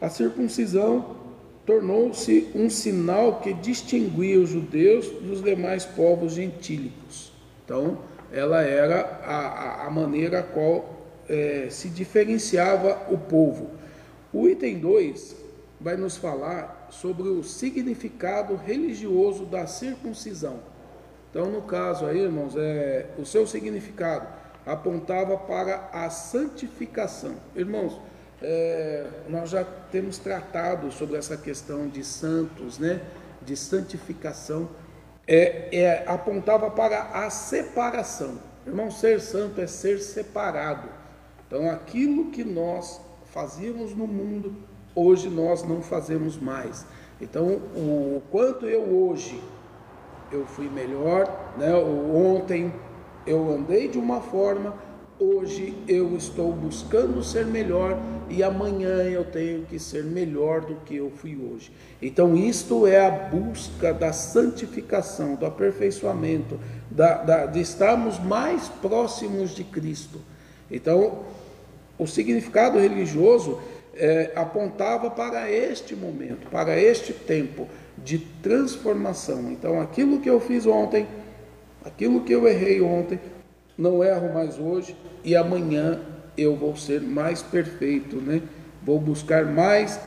A 0.00 0.08
circuncisão 0.08 1.16
tornou-se 1.64 2.48
um 2.54 2.70
sinal 2.70 3.40
que 3.40 3.52
distinguia 3.52 4.38
os 4.38 4.50
judeus 4.50 5.08
dos 5.08 5.42
demais 5.42 5.84
povos 5.84 6.34
gentílicos. 6.34 7.32
Então, 7.64 7.98
ela 8.32 8.62
era 8.62 9.20
a, 9.24 9.86
a 9.86 9.90
maneira 9.90 10.40
a 10.40 10.42
qual 10.42 10.96
é, 11.28 11.66
se 11.70 11.88
diferenciava 11.88 13.06
o 13.10 13.18
povo. 13.18 13.70
O 14.32 14.48
item 14.48 14.78
2 14.78 15.36
vai 15.80 15.96
nos 15.96 16.16
falar 16.16 16.88
sobre 16.90 17.28
o 17.28 17.42
significado 17.42 18.54
religioso 18.54 19.44
da 19.44 19.66
circuncisão. 19.66 20.60
Então, 21.30 21.50
no 21.50 21.62
caso 21.62 22.06
aí, 22.06 22.20
irmãos, 22.20 22.54
é, 22.56 23.06
o 23.18 23.24
seu 23.24 23.46
significado 23.46 24.26
apontava 24.66 25.36
para 25.36 25.88
a 25.92 26.10
santificação. 26.10 27.36
Irmãos, 27.54 28.00
é, 28.42 29.06
nós 29.28 29.48
já 29.50 29.64
temos 29.64 30.18
tratado 30.18 30.90
sobre 30.90 31.16
essa 31.16 31.36
questão 31.36 31.88
de 31.88 32.04
santos, 32.04 32.78
né? 32.78 33.00
De 33.40 33.56
santificação. 33.56 34.68
É, 35.26 35.68
é, 35.72 36.04
apontava 36.06 36.70
para 36.70 37.02
a 37.02 37.30
separação. 37.30 38.38
Irmão, 38.66 38.90
ser 38.90 39.20
santo 39.20 39.60
é 39.60 39.66
ser 39.68 40.00
separado. 40.00 40.88
Então, 41.46 41.70
aquilo 41.70 42.32
que 42.32 42.42
nós 42.42 43.00
fazíamos 43.26 43.94
no 43.94 44.06
mundo, 44.06 44.56
hoje 44.94 45.28
nós 45.28 45.62
não 45.62 45.80
fazemos 45.80 46.36
mais. 46.36 46.84
Então, 47.20 47.46
o 47.46 48.20
quanto 48.30 48.66
eu 48.66 48.82
hoje 48.82 49.40
eu 50.32 50.44
fui 50.44 50.68
melhor, 50.68 51.54
né? 51.56 51.72
Ontem 51.74 52.72
eu 53.26 53.52
andei 53.52 53.88
de 53.88 53.98
uma 53.98 54.20
forma, 54.20 54.74
hoje 55.18 55.74
eu 55.88 56.16
estou 56.16 56.52
buscando 56.52 57.22
ser 57.24 57.46
melhor 57.46 57.98
e 58.28 58.42
amanhã 58.42 59.02
eu 59.02 59.24
tenho 59.24 59.62
que 59.62 59.78
ser 59.78 60.04
melhor 60.04 60.60
do 60.60 60.76
que 60.76 60.96
eu 60.96 61.10
fui 61.10 61.36
hoje. 61.36 61.72
Então, 62.00 62.36
isto 62.36 62.86
é 62.86 63.06
a 63.06 63.10
busca 63.10 63.92
da 63.92 64.12
santificação, 64.12 65.34
do 65.34 65.46
aperfeiçoamento, 65.46 66.58
da, 66.90 67.22
da, 67.22 67.46
de 67.46 67.60
estarmos 67.60 68.18
mais 68.18 68.68
próximos 68.68 69.54
de 69.54 69.64
Cristo. 69.64 70.20
Então, 70.70 71.20
o 71.98 72.06
significado 72.06 72.78
religioso 72.78 73.58
é, 73.94 74.32
apontava 74.34 75.10
para 75.10 75.50
este 75.50 75.96
momento, 75.96 76.48
para 76.50 76.78
este 76.78 77.12
tempo 77.12 77.66
de 77.96 78.18
transformação. 78.18 79.50
Então, 79.50 79.80
aquilo 79.80 80.20
que 80.20 80.28
eu 80.28 80.38
fiz 80.38 80.66
ontem, 80.66 81.06
aquilo 81.86 82.22
que 82.22 82.32
eu 82.32 82.46
errei 82.46 82.80
ontem, 82.80 83.18
não 83.78 84.02
erro 84.02 84.34
mais 84.34 84.58
hoje 84.58 84.96
e 85.24 85.36
amanhã 85.36 86.00
eu 86.36 86.56
vou 86.56 86.76
ser 86.76 87.00
mais 87.00 87.42
perfeito, 87.42 88.16
né? 88.16 88.42
Vou 88.82 89.00
buscar 89.00 89.44
mais 89.46 89.98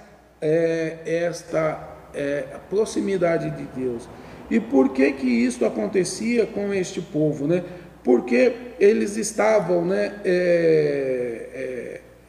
é, 0.41 0.97
esta 1.05 1.97
é, 2.13 2.45
proximidade 2.69 3.49
de 3.51 3.63
Deus. 3.79 4.07
E 4.49 4.59
por 4.59 4.89
que 4.89 5.11
que 5.13 5.27
isso 5.27 5.65
acontecia 5.65 6.45
com 6.45 6.73
este 6.73 7.01
povo, 7.01 7.47
né? 7.47 7.63
Porque 8.03 8.53
eles 8.79 9.17
estavam, 9.17 9.85
né? 9.85 10.19
É, 10.23 11.45
é 11.55 11.79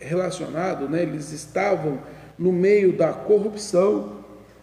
relacionado, 0.01 0.89
né? 0.89 1.03
eles 1.03 1.31
estavam 1.31 1.99
no 2.39 2.53
meio 2.53 2.93
da 2.97 3.13
corrupção, 3.13 4.21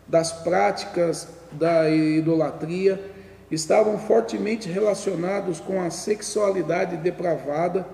das 0.08 0.32
práticas 0.32 1.28
da 1.52 1.90
idolatria, 1.90 3.00
estavam 3.50 3.98
fortemente 3.98 4.70
relacionados 4.70 5.60
com 5.60 5.82
a 5.82 5.90
sexualidade 5.90 6.98
depravada. 6.98 7.88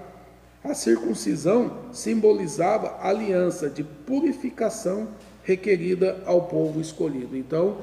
A 0.63 0.74
circuncisão 0.74 1.77
simbolizava 1.91 2.98
a 3.01 3.10
aliança 3.10 3.69
de 3.69 3.83
purificação 3.83 5.10
requerida 5.43 6.22
ao 6.25 6.43
povo 6.43 6.79
escolhido. 6.79 7.36
Então, 7.36 7.77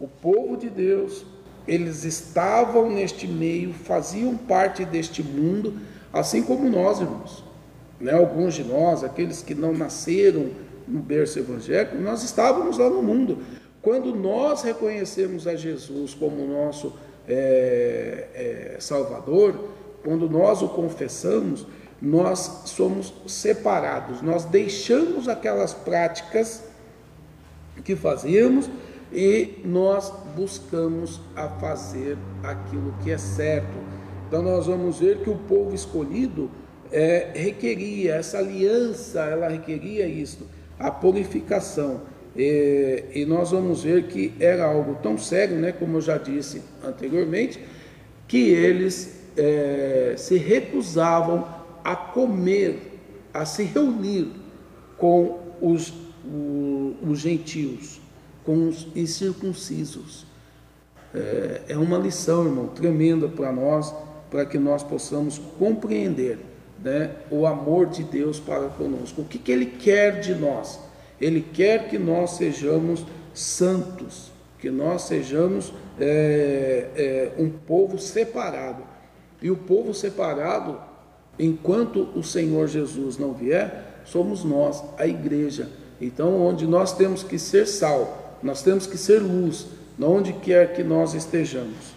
o 0.00 0.08
povo 0.08 0.56
de 0.56 0.68
Deus, 0.68 1.24
eles 1.66 2.04
estavam 2.04 2.90
neste 2.90 3.26
meio, 3.26 3.72
faziam 3.72 4.36
parte 4.36 4.84
deste 4.84 5.22
mundo, 5.22 5.74
assim 6.12 6.42
como 6.42 6.68
nós, 6.68 7.00
irmãos 7.00 7.44
né, 8.00 8.12
alguns 8.12 8.54
de 8.54 8.64
nós, 8.64 9.04
aqueles 9.04 9.42
que 9.42 9.54
não 9.54 9.72
nasceram 9.72 10.50
no 10.86 11.00
berço 11.00 11.38
evangélico, 11.38 11.96
nós 11.96 12.22
estávamos 12.22 12.78
lá 12.78 12.88
no 12.90 13.02
mundo. 13.02 13.38
Quando 13.80 14.14
nós 14.14 14.62
reconhecemos 14.62 15.46
a 15.46 15.56
Jesus 15.56 16.14
como 16.14 16.46
nosso 16.46 16.94
é, 17.28 18.28
é, 18.34 18.76
Salvador, 18.80 19.54
quando 20.02 20.28
nós 20.28 20.62
o 20.62 20.68
confessamos, 20.68 21.66
nós 22.00 22.62
somos 22.66 23.14
separados, 23.26 24.20
nós 24.20 24.44
deixamos 24.44 25.28
aquelas 25.28 25.72
práticas 25.72 26.64
que 27.82 27.96
fazíamos 27.96 28.68
e 29.12 29.60
nós 29.64 30.12
buscamos 30.36 31.20
a 31.34 31.48
fazer 31.48 32.18
aquilo 32.42 32.94
que 33.02 33.10
é 33.10 33.18
certo. 33.18 33.78
Então 34.28 34.42
nós 34.42 34.66
vamos 34.66 34.98
ver 34.98 35.18
que 35.18 35.30
o 35.30 35.36
povo 35.36 35.74
escolhido 35.74 36.50
é, 36.90 37.30
requeria, 37.34 38.16
essa 38.16 38.38
aliança, 38.38 39.20
ela 39.20 39.48
requeria 39.48 40.06
isso, 40.06 40.46
a 40.78 40.90
purificação. 40.90 42.02
E, 42.36 43.04
e, 43.14 43.24
nós 43.24 43.52
vamos 43.52 43.84
ver 43.84 44.08
que 44.08 44.34
era 44.40 44.64
algo 44.64 44.96
tão 45.02 45.16
sério, 45.16 45.56
né, 45.56 45.70
como 45.72 45.98
eu 45.98 46.00
já 46.00 46.18
disse 46.18 46.62
anteriormente, 46.82 47.60
que 48.26 48.50
eles 48.50 49.20
é, 49.36 50.14
se 50.16 50.36
recusavam 50.36 51.46
a 51.84 51.94
comer, 51.94 53.00
a 53.32 53.44
se 53.44 53.62
reunir 53.62 54.32
com 54.96 55.38
os, 55.60 55.92
o, 56.24 56.96
os 57.06 57.20
gentios, 57.20 58.00
com 58.44 58.68
os 58.68 58.88
incircuncisos. 58.96 60.26
É, 61.14 61.62
é 61.68 61.78
uma 61.78 61.98
lição, 61.98 62.44
irmão, 62.44 62.66
tremenda 62.66 63.28
para 63.28 63.52
nós, 63.52 63.94
para 64.30 64.44
que 64.44 64.58
nós 64.58 64.82
possamos 64.82 65.38
compreender 65.58 66.38
né, 66.82 67.12
o 67.30 67.46
amor 67.46 67.86
de 67.86 68.02
Deus 68.02 68.40
para 68.40 68.68
conosco. 68.68 69.22
O 69.22 69.24
que, 69.24 69.38
que 69.38 69.52
Ele 69.52 69.66
quer 69.66 70.20
de 70.20 70.34
nós? 70.34 70.80
Ele 71.20 71.40
quer 71.40 71.88
que 71.88 71.98
nós 71.98 72.32
sejamos 72.32 73.04
santos, 73.32 74.32
que 74.58 74.70
nós 74.70 75.02
sejamos 75.02 75.72
é, 76.00 76.88
é, 76.96 77.32
um 77.42 77.50
povo 77.50 77.98
separado. 77.98 78.82
E 79.42 79.50
o 79.50 79.56
povo 79.56 79.92
separado, 79.92 80.80
enquanto 81.38 82.08
o 82.14 82.22
Senhor 82.22 82.66
Jesus 82.66 83.18
não 83.18 83.32
vier, 83.32 84.02
somos 84.04 84.44
nós, 84.44 84.82
a 84.98 85.06
igreja. 85.06 85.68
Então, 86.00 86.40
onde 86.40 86.66
nós 86.66 86.92
temos 86.92 87.22
que 87.22 87.38
ser 87.38 87.66
sal, 87.66 88.38
nós 88.42 88.62
temos 88.62 88.86
que 88.86 88.96
ser 88.96 89.20
luz, 89.20 89.66
onde 90.00 90.32
quer 90.32 90.72
que 90.74 90.82
nós 90.82 91.14
estejamos. 91.14 91.94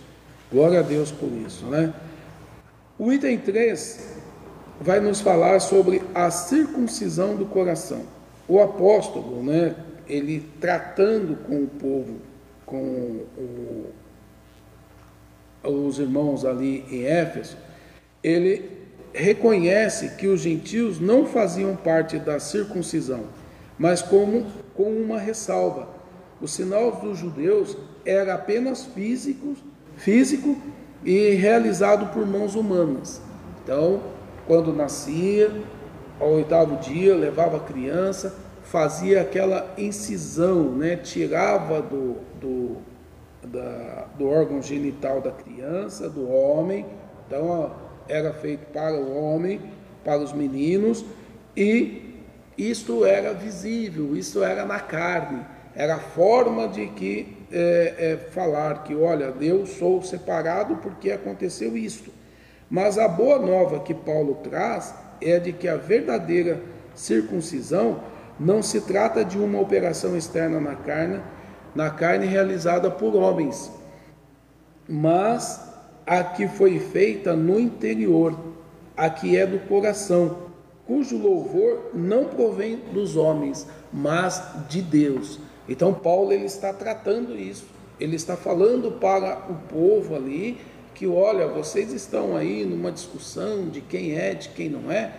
Glória 0.51 0.79
a 0.79 0.83
Deus 0.83 1.11
por 1.11 1.29
isso, 1.45 1.65
né? 1.65 1.93
O 2.97 3.11
item 3.11 3.37
3 3.37 4.17
vai 4.79 4.99
nos 4.99 5.21
falar 5.21 5.59
sobre 5.59 6.01
a 6.13 6.31
circuncisão 6.31 7.35
do 7.35 7.45
coração. 7.45 8.16
O 8.47 8.61
apóstolo, 8.61 9.43
né, 9.43 9.75
ele 10.07 10.43
tratando 10.59 11.35
com 11.43 11.63
o 11.63 11.67
povo, 11.67 12.15
com 12.65 13.25
o, 13.37 13.85
os 15.63 15.99
irmãos 15.99 16.45
ali 16.45 16.85
em 16.89 17.03
Éfeso, 17.03 17.57
ele 18.23 18.69
reconhece 19.13 20.15
que 20.15 20.27
os 20.27 20.41
gentios 20.41 20.99
não 20.99 21.25
faziam 21.25 21.75
parte 21.75 22.19
da 22.19 22.39
circuncisão, 22.39 23.25
mas 23.77 24.01
como 24.01 24.45
com 24.73 24.91
uma 24.91 25.17
ressalva. 25.17 25.89
O 26.39 26.47
sinal 26.47 26.91
dos 26.91 27.17
judeus 27.17 27.75
era 28.05 28.35
apenas 28.35 28.85
físico, 28.85 29.55
físico 29.95 30.55
e 31.03 31.31
realizado 31.31 32.13
por 32.13 32.25
mãos 32.25 32.53
humanas. 32.53 33.21
Então, 33.63 34.01
quando 34.45 34.71
nascia, 34.71 35.51
ao 36.19 36.29
oitavo 36.29 36.77
dia, 36.77 37.15
levava 37.15 37.57
a 37.57 37.59
criança, 37.59 38.35
fazia 38.63 39.21
aquela 39.21 39.73
incisão, 39.77 40.71
né? 40.71 40.97
tirava 40.97 41.81
do, 41.81 42.17
do, 42.39 42.77
da, 43.45 44.07
do 44.17 44.27
órgão 44.27 44.61
genital 44.61 45.21
da 45.21 45.31
criança, 45.31 46.09
do 46.09 46.29
homem, 46.29 46.85
então 47.25 47.71
era 48.07 48.33
feito 48.33 48.65
para 48.71 48.95
o 48.95 49.15
homem, 49.15 49.61
para 50.03 50.19
os 50.19 50.33
meninos, 50.33 51.05
e 51.55 52.15
isto 52.57 53.05
era 53.05 53.33
visível, 53.33 54.15
isso 54.15 54.43
era 54.43 54.65
na 54.65 54.79
carne, 54.79 55.45
era 55.75 55.95
a 55.95 55.99
forma 55.99 56.67
de 56.67 56.87
que 56.87 57.37
é, 57.51 57.95
é, 57.97 58.17
falar 58.31 58.83
que, 58.83 58.95
olha, 58.95 59.33
eu 59.39 59.65
sou 59.65 60.01
separado 60.01 60.77
porque 60.77 61.11
aconteceu 61.11 61.77
isto. 61.77 62.11
Mas 62.69 62.97
a 62.97 63.07
boa 63.07 63.39
nova 63.39 63.79
que 63.79 63.93
Paulo 63.93 64.39
traz 64.43 64.93
é 65.21 65.39
de 65.39 65.53
que 65.53 65.67
a 65.67 65.75
verdadeira 65.75 66.61
circuncisão 66.95 68.01
não 68.39 68.61
se 68.61 68.81
trata 68.81 69.23
de 69.23 69.37
uma 69.37 69.59
operação 69.59 70.15
externa 70.15 70.59
na 70.59 70.75
carne, 70.75 71.21
na 71.73 71.89
carne 71.89 72.25
realizada 72.25 72.89
por 72.89 73.15
homens, 73.15 73.71
mas 74.87 75.67
a 76.05 76.23
que 76.23 76.47
foi 76.47 76.79
feita 76.79 77.35
no 77.35 77.59
interior, 77.59 78.37
a 78.95 79.09
que 79.09 79.35
é 79.37 79.45
do 79.45 79.59
coração, 79.67 80.47
cujo 80.85 81.17
louvor 81.17 81.91
não 81.93 82.25
provém 82.25 82.77
dos 82.93 83.17
homens, 83.17 83.67
mas 83.91 84.41
de 84.69 84.81
Deus. 84.81 85.39
Então 85.67 85.93
Paulo 85.93 86.31
ele 86.31 86.45
está 86.45 86.71
tratando 86.71 87.37
isso. 87.37 87.65
Ele 87.99 88.15
está 88.15 88.37
falando 88.37 88.91
para 88.93 89.47
o 89.49 89.55
povo 89.67 90.15
ali 90.15 90.57
que 90.97 91.05
olha, 91.05 91.47
vocês 91.47 91.93
estão 91.93 92.35
aí 92.35 92.65
numa 92.65 92.91
discussão 92.91 93.69
de 93.69 93.81
quem 93.81 94.17
é, 94.17 94.33
de 94.33 94.49
quem 94.49 94.67
não 94.67 94.91
é. 94.91 95.13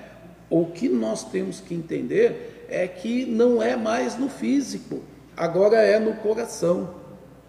O 0.51 0.67
que 0.67 0.89
nós 0.89 1.23
temos 1.23 1.61
que 1.61 1.73
entender 1.73 2.67
é 2.69 2.89
que 2.89 3.25
não 3.25 3.63
é 3.63 3.77
mais 3.77 4.19
no 4.19 4.29
físico, 4.29 5.01
agora 5.37 5.77
é 5.77 6.01
no 6.01 6.15
coração, 6.17 6.97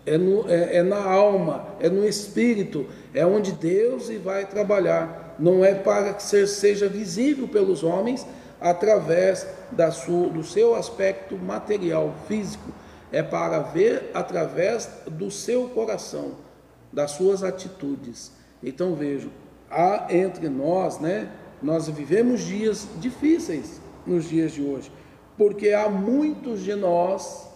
é, 0.05 0.15
no, 0.15 0.47
é, 0.47 0.77
é 0.77 0.83
na 0.83 1.03
alma, 1.03 1.69
é 1.79 1.89
no 1.89 2.07
espírito, 2.07 2.85
é 3.15 3.25
onde 3.25 3.51
Deus 3.51 4.09
vai 4.23 4.45
trabalhar. 4.45 5.35
Não 5.39 5.65
é 5.65 5.73
para 5.73 6.13
que 6.13 6.21
seja 6.21 6.87
visível 6.87 7.47
pelos 7.47 7.83
homens 7.83 8.27
através 8.61 9.47
da 9.71 9.89
sua, 9.89 10.29
do 10.29 10.43
seu 10.43 10.75
aspecto 10.75 11.35
material, 11.35 12.13
físico, 12.27 12.69
é 13.11 13.23
para 13.23 13.57
ver 13.57 14.11
através 14.13 14.87
do 15.07 15.31
seu 15.31 15.69
coração 15.69 16.48
das 16.91 17.11
suas 17.11 17.43
atitudes. 17.43 18.31
Então 18.63 18.95
vejo, 18.95 19.31
há 19.69 20.07
entre 20.09 20.49
nós, 20.49 20.99
né? 20.99 21.31
Nós 21.61 21.87
vivemos 21.87 22.41
dias 22.41 22.87
difíceis 22.97 23.81
nos 24.05 24.25
dias 24.25 24.53
de 24.53 24.61
hoje, 24.61 24.91
porque 25.37 25.71
há 25.71 25.89
muitos 25.89 26.61
de 26.61 26.73
nós 26.73 27.49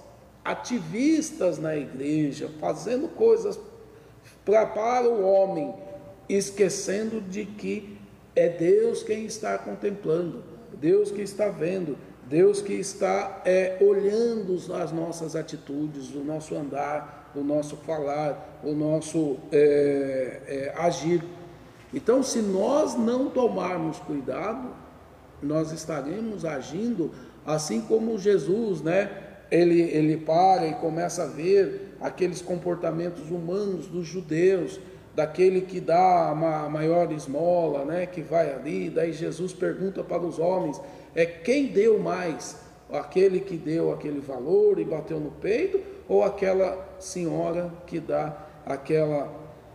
ativistas 0.44 1.58
na 1.58 1.76
igreja, 1.76 2.50
fazendo 2.60 3.08
coisas 3.08 3.58
pra, 4.44 4.66
para 4.66 5.08
o 5.08 5.24
homem, 5.24 5.74
esquecendo 6.28 7.22
de 7.22 7.46
que 7.46 7.98
é 8.36 8.50
Deus 8.50 9.04
quem 9.04 9.26
está 9.26 9.58
contemplando, 9.58 10.44
Deus 10.74 11.12
que 11.12 11.22
está 11.22 11.48
vendo, 11.48 11.98
Deus 12.28 12.62
que 12.62 12.74
está 12.74 13.42
é, 13.46 13.78
olhando 13.82 14.56
as 14.74 14.92
nossas 14.92 15.36
atitudes, 15.36 16.14
o 16.14 16.24
nosso 16.24 16.56
andar, 16.56 17.23
o 17.36 17.44
nosso 17.44 17.78
falar, 17.78 18.60
o 18.64 18.74
nosso 18.74 19.38
é, 19.52 20.42
é, 20.48 20.74
agir. 20.78 21.24
Então, 21.94 22.24
se 22.24 22.40
nós 22.40 22.96
não 22.96 23.30
tomarmos 23.30 24.00
cuidado, 24.00 24.70
nós 25.42 25.72
estaremos 25.72 26.46
agindo 26.46 27.12
assim 27.46 27.82
como 27.82 28.18
Jesus, 28.18 28.82
né? 28.82 29.12
Ele, 29.52 29.82
ele 29.82 30.18
para 30.18 30.66
e 30.66 30.74
começa 30.76 31.24
a 31.24 31.28
ver 31.28 31.96
aqueles 32.02 32.42
comportamentos 32.42 33.30
humanos 33.30 33.88
dos 33.88 34.08
judeus, 34.08 34.80
daquele 35.14 35.62
que 35.62 35.80
dá 35.80 36.30
a 36.30 36.70
maior 36.70 37.12
esmola, 37.12 37.86
né? 37.86 38.06
Que 38.06 38.22
vai 38.22 38.52
ali, 38.54 38.90
daí 38.90 39.12
Jesus 39.12 39.54
pergunta 39.54 40.04
para 40.04 40.24
os 40.24 40.40
homens: 40.40 40.82
é 41.14 41.26
quem 41.26 41.68
deu 41.68 42.00
mais? 42.00 42.62
Aquele 42.92 43.40
que 43.40 43.58
deu 43.58 43.92
aquele 43.92 44.20
valor 44.20 44.80
e 44.80 44.86
bateu 44.86 45.20
no 45.20 45.32
peito 45.32 45.93
ou 46.08 46.24
aquela 46.24 46.78
senhora 47.00 47.72
que 47.88 48.00
dá 48.00 48.36
aquela 48.66 49.30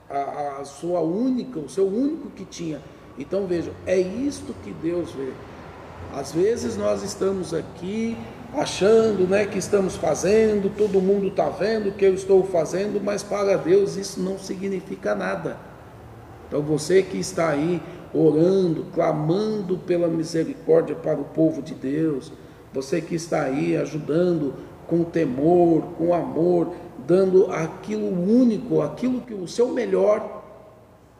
a, 0.09 0.59
a 0.61 0.65
sua 0.65 1.01
única, 1.01 1.59
o 1.59 1.69
seu 1.69 1.87
único 1.87 2.31
que 2.31 2.45
tinha. 2.45 2.81
Então 3.19 3.47
vejam, 3.47 3.73
é 3.87 3.99
isto 3.99 4.55
que 4.65 4.71
Deus 4.73 5.13
vê. 5.13 5.33
Às 6.15 6.33
vezes 6.33 6.77
nós 6.77 7.03
estamos 7.03 7.53
aqui 7.53 8.17
achando 8.55 9.29
né, 9.29 9.45
que 9.45 9.59
estamos 9.59 9.97
fazendo, 9.97 10.75
todo 10.75 11.01
mundo 11.01 11.29
está 11.29 11.49
vendo 11.51 11.91
o 11.91 11.93
que 11.93 12.05
eu 12.05 12.15
estou 12.15 12.43
fazendo, 12.45 13.03
mas 13.03 13.23
para 13.23 13.57
Deus 13.57 13.97
isso 13.97 14.21
não 14.21 14.39
significa 14.39 15.15
nada. 15.15 15.59
Então 16.47 16.63
você 16.63 17.03
que 17.03 17.19
está 17.19 17.51
aí 17.51 17.83
orando, 18.15 18.87
clamando 18.95 19.77
pela 19.77 20.09
misericórdia 20.09 20.97
para 20.97 21.21
o 21.21 21.25
povo 21.25 21.61
de 21.61 21.75
Deus, 21.75 22.33
você 22.73 23.03
que 23.03 23.15
está 23.15 23.43
aí 23.43 23.77
ajudando 23.77 24.55
com 24.89 25.05
temor, 25.05 25.83
com 25.97 26.13
amor, 26.13 26.73
dando 27.07 27.53
aquilo 27.53 28.09
único, 28.09 28.81
aquilo 28.81 29.21
que 29.21 29.35
o 29.35 29.47
seu 29.47 29.69
melhor, 29.69 30.43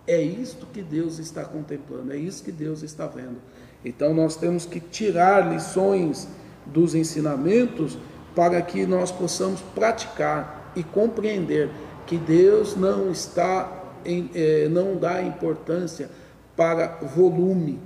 é 0.07 0.21
isto 0.21 0.67
que 0.67 0.83
Deus 0.83 1.19
está 1.19 1.45
contemplando, 1.45 2.13
é 2.13 2.17
isso 2.17 2.43
que 2.43 2.51
Deus 2.51 2.83
está 2.83 3.07
vendo. 3.07 3.37
Então 3.85 4.13
nós 4.15 4.35
temos 4.37 4.67
que 4.67 4.81
tirar 4.81 5.53
lições 5.53 6.27
dos 6.65 6.95
ensinamentos 6.95 7.97
para 8.35 8.61
que 8.63 8.87
nós 8.87 9.13
possamos 9.13 9.61
praticar 9.75 10.73
e 10.75 10.83
compreender 10.83 11.71
que 12.07 12.17
Deus 12.17 12.75
não 12.75 13.11
está 13.11 13.85
em, 14.05 14.31
eh, 14.35 14.69
não 14.71 14.97
dá 14.97 15.23
importância 15.23 16.09
para 16.57 16.99
volume, 17.15 17.79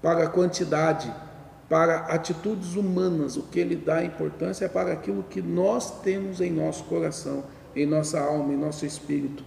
para 0.00 0.26
quantidade, 0.28 1.12
para 1.72 2.00
atitudes 2.00 2.76
humanas, 2.76 3.38
o 3.38 3.44
que 3.44 3.58
ele 3.58 3.74
dá 3.74 4.04
importância 4.04 4.66
é 4.66 4.68
para 4.68 4.92
aquilo 4.92 5.22
que 5.22 5.40
nós 5.40 6.02
temos 6.02 6.38
em 6.42 6.50
nosso 6.50 6.84
coração, 6.84 7.44
em 7.74 7.86
nossa 7.86 8.20
alma, 8.20 8.52
em 8.52 8.58
nosso 8.58 8.84
espírito. 8.84 9.42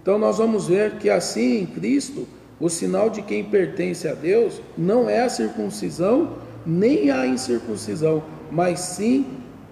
Então 0.00 0.16
nós 0.16 0.38
vamos 0.38 0.66
ver 0.66 0.92
que 0.96 1.10
assim 1.10 1.58
em 1.58 1.66
Cristo, 1.66 2.26
o 2.58 2.70
sinal 2.70 3.10
de 3.10 3.20
quem 3.20 3.44
pertence 3.44 4.08
a 4.08 4.14
Deus 4.14 4.62
não 4.78 5.10
é 5.10 5.24
a 5.24 5.28
circuncisão 5.28 6.38
nem 6.64 7.10
a 7.10 7.26
incircuncisão, 7.26 8.24
mas 8.50 8.80
sim 8.80 9.26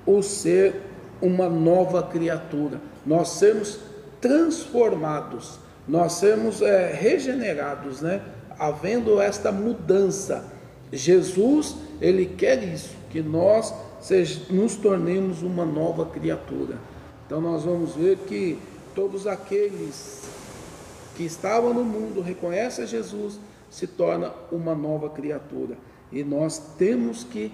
o 0.05 0.21
ser 0.21 0.83
uma 1.23 1.49
nova 1.49 2.03
criatura, 2.03 2.79
nós 3.07 3.31
sermos 3.31 3.79
transformados, 4.21 5.59
nós 5.89 6.13
sermos 6.13 6.61
é, 6.61 6.93
regenerados, 6.93 8.03
né? 8.03 8.21
Havendo 8.59 9.19
esta 9.19 9.51
mudança. 9.51 10.53
Jesus, 10.97 11.77
ele 12.01 12.27
quer 12.27 12.63
isso, 12.63 12.95
que 13.11 13.21
nós 13.21 13.73
nos 14.51 14.77
tornemos 14.77 15.43
uma 15.43 15.65
nova 15.65 16.07
criatura. 16.07 16.79
Então 17.27 17.41
nós 17.41 17.65
vamos 17.65 17.95
ver 17.95 18.19
que 18.19 18.59
todos 18.95 19.27
aqueles 19.27 20.23
que 21.17 21.25
estavam 21.25 21.73
no 21.73 21.85
mundo 21.85 22.21
reconhecem 22.21 22.87
Jesus, 22.87 23.39
se 23.71 23.87
torna 23.87 24.33
uma 24.53 24.75
nova 24.75 25.11
criatura. 25.11 25.77
E 26.13 26.23
nós 26.23 26.59
temos 26.79 27.25
que 27.25 27.53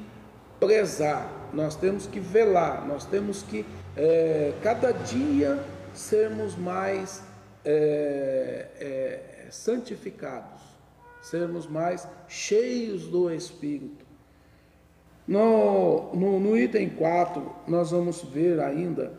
prezar, 0.58 1.50
nós 1.54 1.74
temos 1.74 2.06
que 2.06 2.20
velar, 2.20 2.86
nós 2.86 3.06
temos 3.06 3.42
que 3.42 3.64
é, 3.96 4.52
cada 4.62 4.92
dia 4.92 5.62
sermos 5.94 6.56
mais 6.56 7.22
é, 7.64 8.66
é, 8.78 9.46
santificados, 9.50 10.59
sermos 11.20 11.66
mais 11.66 12.06
cheios 12.28 13.06
do 13.06 13.30
Espírito. 13.30 14.04
No, 15.26 16.12
no, 16.14 16.40
no 16.40 16.58
item 16.58 16.90
4, 16.90 17.54
nós 17.68 17.90
vamos 17.90 18.22
ver 18.22 18.58
ainda 18.58 19.12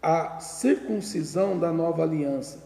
a 0.00 0.40
circuncisão 0.40 1.58
da 1.58 1.72
nova 1.72 2.02
aliança, 2.02 2.64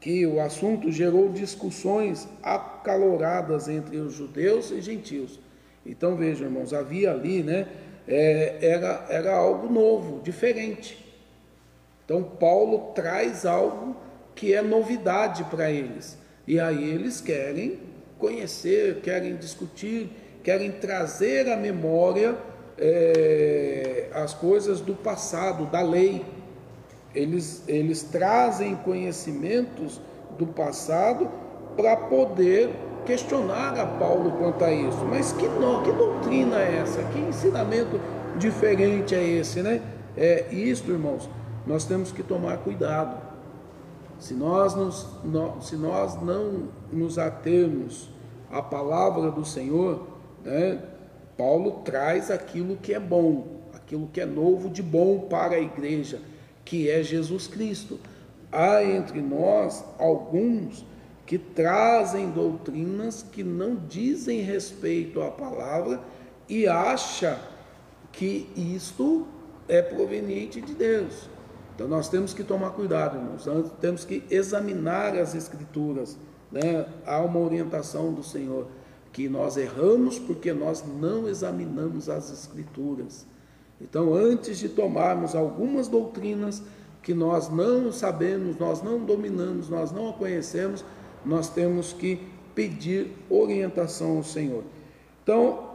que 0.00 0.26
o 0.26 0.40
assunto 0.40 0.92
gerou 0.92 1.32
discussões 1.32 2.28
acaloradas 2.42 3.68
entre 3.68 3.96
os 3.96 4.12
judeus 4.12 4.70
e 4.70 4.80
gentios. 4.80 5.40
Então 5.84 6.14
vejam, 6.16 6.46
irmãos, 6.46 6.72
havia 6.72 7.12
ali, 7.12 7.42
né? 7.42 7.66
É, 8.06 8.58
era, 8.60 9.06
era 9.08 9.34
algo 9.34 9.72
novo, 9.72 10.20
diferente. 10.22 11.04
Então 12.04 12.22
Paulo 12.22 12.92
traz 12.94 13.44
algo 13.44 13.96
que 14.34 14.54
é 14.54 14.62
novidade 14.62 15.42
para 15.44 15.70
eles. 15.70 16.16
E 16.46 16.60
aí 16.60 16.88
eles 16.88 17.20
querem 17.20 17.80
conhecer, 18.18 19.00
querem 19.00 19.36
discutir, 19.36 20.10
querem 20.42 20.70
trazer 20.72 21.50
à 21.50 21.56
memória 21.56 22.36
é, 22.78 24.08
as 24.12 24.32
coisas 24.34 24.80
do 24.80 24.94
passado, 24.94 25.66
da 25.66 25.82
lei. 25.82 26.24
Eles, 27.14 27.62
eles 27.66 28.02
trazem 28.02 28.76
conhecimentos 28.76 30.00
do 30.38 30.46
passado 30.46 31.30
para 31.76 31.96
poder 31.96 32.70
questionar 33.06 33.78
a 33.78 33.86
Paulo 33.86 34.32
quanto 34.32 34.64
a 34.64 34.70
isso. 34.70 35.04
Mas 35.04 35.32
que, 35.32 35.46
no, 35.48 35.82
que 35.82 35.92
doutrina 35.92 36.60
é 36.60 36.80
essa? 36.82 37.02
Que 37.04 37.18
ensinamento 37.18 38.00
diferente 38.36 39.14
é 39.14 39.24
esse, 39.24 39.62
né? 39.62 39.80
É 40.16 40.46
isso, 40.50 40.90
irmãos. 40.90 41.28
Nós 41.66 41.84
temos 41.84 42.12
que 42.12 42.22
tomar 42.22 42.58
cuidado. 42.58 43.25
Se 44.18 44.34
nós, 44.34 44.74
nos, 44.74 45.06
se 45.60 45.76
nós 45.76 46.20
não 46.22 46.68
nos 46.92 47.18
atermos 47.18 48.08
à 48.50 48.62
palavra 48.62 49.30
do 49.30 49.44
Senhor, 49.44 50.06
né, 50.44 50.82
Paulo 51.36 51.82
traz 51.84 52.30
aquilo 52.30 52.76
que 52.76 52.94
é 52.94 53.00
bom, 53.00 53.60
aquilo 53.74 54.08
que 54.12 54.20
é 54.20 54.26
novo 54.26 54.70
de 54.70 54.82
bom 54.82 55.20
para 55.28 55.56
a 55.56 55.60
igreja, 55.60 56.20
que 56.64 56.88
é 56.88 57.02
Jesus 57.02 57.46
Cristo. 57.46 57.98
Há 58.50 58.82
entre 58.82 59.20
nós 59.20 59.84
alguns 59.98 60.84
que 61.26 61.36
trazem 61.36 62.30
doutrinas 62.30 63.22
que 63.22 63.42
não 63.42 63.74
dizem 63.74 64.40
respeito 64.40 65.20
à 65.20 65.30
palavra 65.30 66.00
e 66.48 66.66
acha 66.66 67.38
que 68.12 68.48
isto 68.56 69.26
é 69.68 69.82
proveniente 69.82 70.60
de 70.60 70.74
Deus. 70.74 71.28
Então 71.76 71.86
nós 71.86 72.08
temos 72.08 72.32
que 72.32 72.42
tomar 72.42 72.70
cuidado, 72.70 73.18
irmãos. 73.18 73.44
Nós 73.44 73.70
temos 73.80 74.02
que 74.02 74.24
examinar 74.30 75.14
as 75.14 75.34
escrituras. 75.34 76.16
Né? 76.50 76.86
Há 77.04 77.20
uma 77.20 77.38
orientação 77.38 78.14
do 78.14 78.22
Senhor 78.22 78.66
que 79.12 79.28
nós 79.28 79.58
erramos 79.58 80.18
porque 80.18 80.54
nós 80.54 80.82
não 80.98 81.28
examinamos 81.28 82.08
as 82.08 82.32
escrituras. 82.32 83.26
Então, 83.78 84.14
antes 84.14 84.58
de 84.58 84.70
tomarmos 84.70 85.34
algumas 85.34 85.86
doutrinas 85.86 86.62
que 87.02 87.12
nós 87.12 87.50
não 87.50 87.92
sabemos, 87.92 88.58
nós 88.58 88.82
não 88.82 89.04
dominamos, 89.04 89.68
nós 89.68 89.92
não 89.92 90.08
a 90.08 90.12
conhecemos, 90.14 90.82
nós 91.24 91.50
temos 91.50 91.92
que 91.92 92.20
pedir 92.54 93.12
orientação 93.28 94.16
ao 94.16 94.24
Senhor. 94.24 94.64
Então, 95.22 95.70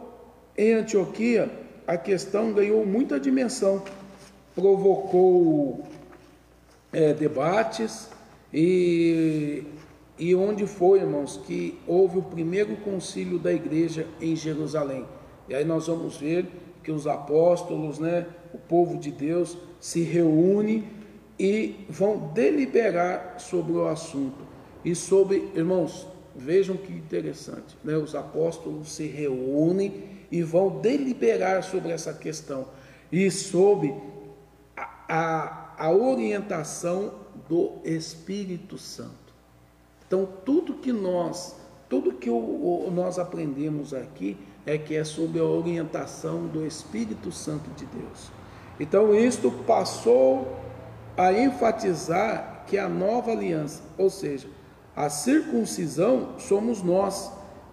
em 0.58 0.74
Antioquia, 0.74 1.52
a 1.86 1.96
questão 1.96 2.54
ganhou 2.54 2.86
muita 2.86 3.20
dimensão, 3.20 3.84
provocou 4.56 5.84
é, 6.92 7.14
debates 7.14 8.10
e, 8.54 9.64
e 10.20 10.36
onde 10.36 10.68
foi, 10.68 11.00
irmãos, 11.00 11.40
que 11.46 11.80
houve 11.88 12.20
o 12.20 12.24
primeiro 12.24 12.76
concílio 12.78 13.40
da 13.40 13.52
igreja 13.52 14.08
em 14.20 14.36
Jerusalém. 14.36 15.06
E 15.48 15.56
aí 15.56 15.66
nós 15.66 15.88
vamos 15.88 16.18
ver 16.18 16.48
que 16.84 16.92
os 16.92 17.08
apóstolos, 17.08 18.00
né, 18.00 18.26
o 18.54 18.58
povo 18.58 18.98
de 18.98 19.12
Deus, 19.12 19.58
se 19.80 20.02
reúne 20.02 20.88
e 21.40 21.86
vão 21.90 22.32
deliberar 22.34 23.36
sobre 23.40 23.74
o 23.74 23.88
assunto. 23.88 24.46
E 24.84 24.96
sobre, 24.96 25.50
irmãos, 25.56 26.08
vejam 26.36 26.76
que 26.78 26.92
interessante, 26.92 27.78
né? 27.84 27.98
os 27.98 28.16
apóstolos 28.16 28.92
se 28.92 29.08
reúnem 29.08 30.04
e 30.32 30.42
vão 30.42 30.80
deliberar 30.80 31.64
sobre 31.64 31.92
essa 31.92 32.14
questão 32.14 32.68
e 33.12 33.30
sobre 33.30 33.94
a, 35.08 35.74
a, 35.78 35.92
orientação 35.92 37.14
do 37.50 37.74
Espírito 37.84 38.78
Santo. 38.78 39.12
Então, 40.08 40.28
tudo 40.46 40.76
que 40.76 40.92
nós, 40.92 41.56
tudo 41.90 42.14
que 42.14 42.30
o, 42.30 42.36
o, 42.36 42.92
nós 42.92 43.20
aprendemos 43.20 43.94
aqui 43.94 44.38
é 44.66 44.78
que 44.78 44.96
é 44.96 45.04
sobre 45.04 45.40
a 45.40 45.44
orientação 45.44 46.48
do 46.48 46.66
Espírito 46.66 47.32
Santo 47.32 47.70
de 47.72 47.86
Deus. 47.86 48.32
Então, 48.80 49.14
isto 49.14 49.52
passou 49.66 50.56
a 51.18 51.34
enfatizar 51.34 52.64
que 52.68 52.78
a 52.78 52.88
nova 52.88 53.32
aliança, 53.32 53.82
ou 53.98 54.10
seja, 54.10 54.48
a 54.96 55.10
circuncisão 55.10 56.40
somos 56.40 56.82
nós, 56.82 57.32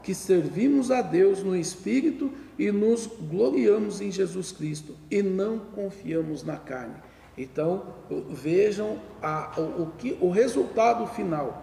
que 0.09 0.14
servimos 0.14 0.90
a 0.90 1.03
Deus 1.03 1.42
no 1.42 1.55
Espírito 1.55 2.33
e 2.59 2.73
nos 2.73 3.07
gloriamos 3.07 4.01
em 4.01 4.11
Jesus 4.11 4.51
Cristo 4.51 4.97
e 5.11 5.23
não 5.23 5.59
confiamos 5.59 6.42
na 6.42 6.57
carne. 6.57 6.94
Então 7.37 7.94
vejam 8.31 8.99
a, 9.21 9.53
o, 9.61 9.83
o, 9.83 9.92
que, 9.99 10.16
o 10.18 10.31
resultado 10.31 11.07
final. 11.09 11.62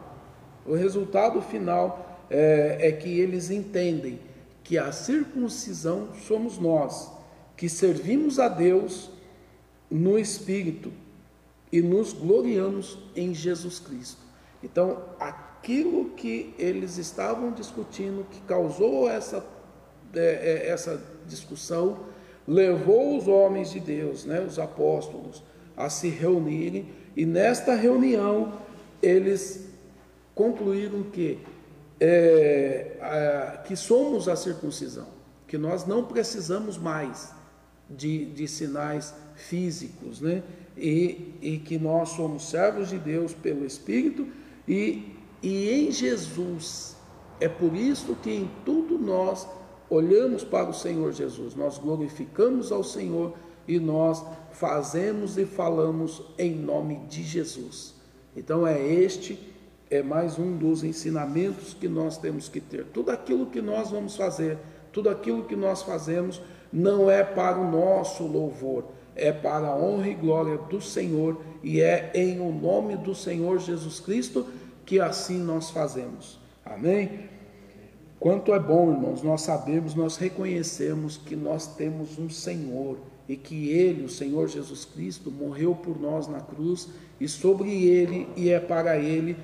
O 0.63 0.75
resultado 0.75 1.41
final 1.41 2.23
é, 2.29 2.77
é 2.81 2.91
que 2.91 3.19
eles 3.19 3.49
entendem 3.49 4.19
que 4.63 4.77
a 4.77 4.91
circuncisão 4.91 6.10
somos 6.27 6.60
nós, 6.60 7.12
que 7.58 7.67
servimos 7.67 8.38
a 8.38 8.47
Deus 8.47 9.10
no 9.89 10.19
Espírito 10.19 10.93
e 11.71 11.81
nos 11.81 12.13
gloriamos 12.13 12.95
em 13.15 13.34
Jesus 13.34 13.79
Cristo. 13.79 14.21
Então, 14.63 15.01
aquilo 15.65 16.12
que 16.12 16.54
eles 16.60 16.99
estavam 16.99 17.51
discutindo, 17.51 18.23
que 18.30 18.39
causou 18.41 19.10
essa, 19.10 19.43
é, 20.13 20.19
é, 20.19 20.69
essa 20.69 21.01
discussão, 21.28 22.01
levou 22.47 23.17
os 23.17 23.28
homens 23.28 23.71
de 23.71 23.80
Deus, 23.80 24.25
né, 24.25 24.41
os 24.41 24.60
apóstolos, 24.60 25.43
a 25.75 25.89
se 25.89 26.08
reunirem, 26.08 26.88
e 27.17 27.25
nesta 27.25 27.73
reunião 27.73 28.60
eles 29.01 29.67
concluíram 30.36 31.01
que, 31.01 31.39
é, 31.99 33.58
que 33.65 33.75
somos 33.75 34.30
a 34.30 34.36
circuncisão, 34.36 35.08
que 35.47 35.58
nós 35.58 35.88
não 35.88 36.04
precisamos 36.04 36.78
mais 36.78 37.34
de, 37.89 38.25
de 38.25 38.47
sinais 38.47 39.15
físicos, 39.36 40.21
né? 40.21 40.43
E, 40.78 41.34
e 41.41 41.58
que 41.58 41.78
nós 41.78 42.10
somos 42.10 42.49
servos 42.49 42.89
de 42.89 42.97
Deus 42.97 43.34
pelo 43.34 43.65
Espírito 43.65 44.28
e, 44.67 45.14
e 45.45 45.69
em 45.69 45.91
Jesus, 45.91 46.95
é 47.39 47.47
por 47.47 47.75
isso 47.75 48.15
que 48.15 48.31
em 48.31 48.49
tudo 48.65 48.97
nós 48.97 49.47
olhamos 49.88 50.43
para 50.43 50.67
o 50.67 50.73
Senhor 50.73 51.13
Jesus, 51.13 51.53
nós 51.53 51.77
glorificamos 51.77 52.71
ao 52.71 52.84
Senhor 52.84 53.31
e 53.67 53.79
nós 53.79 54.25
fazemos 54.53 55.38
e 55.38 55.45
falamos 55.45 56.23
em 56.39 56.55
nome 56.55 56.95
de 57.08 57.21
Jesus. 57.21 57.93
Então 58.36 58.65
é 58.65 58.81
este 58.84 59.53
é 59.88 60.01
mais 60.01 60.39
um 60.39 60.58
dos 60.58 60.84
ensinamentos 60.84 61.75
que 61.75 61.88
nós 61.88 62.17
temos 62.17 62.49
que 62.49 62.60
ter. 62.60 62.86
Tudo 62.86 63.12
aquilo 63.12 63.45
que 63.45 63.62
nós 63.62 63.91
vamos 63.91 64.15
fazer, 64.15 64.58
tudo 64.91 65.10
aquilo 65.10 65.43
que 65.43 65.55
nós 65.55 65.84
fazemos 65.84 66.41
não 66.73 67.08
é 67.08 67.23
para 67.23 67.60
o 67.60 67.69
nosso 67.69 68.23
louvor, 68.23 68.86
é 69.15 69.31
para 69.31 69.67
a 69.67 69.75
honra 69.77 70.08
e 70.08 70.15
glória 70.15 70.58
do 70.58 70.81
Senhor 70.81 71.39
e 71.62 71.81
é 71.81 72.12
em 72.15 72.39
o 72.39 72.51
nome 72.51 72.97
do 72.97 73.13
Senhor 73.13 73.60
Jesus 73.60 73.99
Cristo 73.99 74.47
que 74.85 74.99
assim 74.99 75.39
nós 75.39 75.69
fazemos. 75.69 76.39
Amém? 76.63 77.29
Quanto 78.19 78.53
é 78.53 78.59
bom, 78.59 78.91
irmãos, 78.91 79.21
nós 79.21 79.41
sabemos, 79.41 79.93
nós 79.93 80.17
reconhecemos 80.17 81.17
que 81.17 81.35
nós 81.35 81.67
temos 81.75 82.17
um 82.17 82.29
Senhor 82.29 82.97
e 83.27 83.35
que 83.35 83.69
ele, 83.69 84.03
o 84.03 84.09
Senhor 84.09 84.47
Jesus 84.47 84.85
Cristo, 84.85 85.31
morreu 85.31 85.75
por 85.75 85.99
nós 85.99 86.27
na 86.27 86.39
cruz 86.39 86.89
e 87.19 87.27
sobre 87.27 87.85
ele 87.85 88.27
e 88.35 88.49
é 88.49 88.59
para 88.59 88.97
ele 88.97 89.35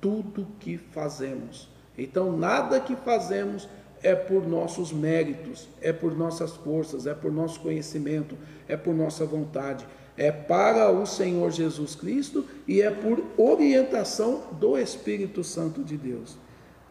tudo 0.00 0.46
que 0.60 0.76
fazemos. 0.76 1.68
Então, 1.96 2.36
nada 2.36 2.80
que 2.80 2.94
fazemos 2.94 3.68
é 4.06 4.14
por 4.14 4.46
nossos 4.46 4.92
méritos, 4.92 5.68
é 5.82 5.92
por 5.92 6.16
nossas 6.16 6.52
forças, 6.52 7.08
é 7.08 7.14
por 7.14 7.32
nosso 7.32 7.58
conhecimento, 7.58 8.38
é 8.68 8.76
por 8.76 8.94
nossa 8.94 9.24
vontade. 9.26 9.84
É 10.16 10.30
para 10.30 10.92
o 10.92 11.04
Senhor 11.04 11.50
Jesus 11.50 11.96
Cristo 11.96 12.44
e 12.68 12.80
é 12.80 12.90
por 12.90 13.20
orientação 13.36 14.44
do 14.60 14.78
Espírito 14.78 15.42
Santo 15.42 15.82
de 15.82 15.96
Deus. 15.96 16.38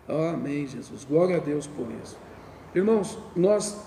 Amém, 0.10 0.68
Jesus. 0.68 1.06
Glória 1.06 1.38
a 1.38 1.40
Deus 1.40 1.66
por 1.66 1.88
isso. 2.04 2.18
Irmãos, 2.76 3.18
nós, 3.34 3.80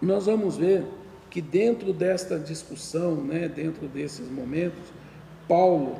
nós 0.00 0.24
vamos 0.24 0.56
ver 0.56 0.86
que 1.28 1.42
dentro 1.42 1.92
desta 1.92 2.38
discussão, 2.38 3.16
né, 3.16 3.48
dentro 3.48 3.86
desses 3.86 4.30
momentos, 4.30 4.80
Paulo, 5.46 5.94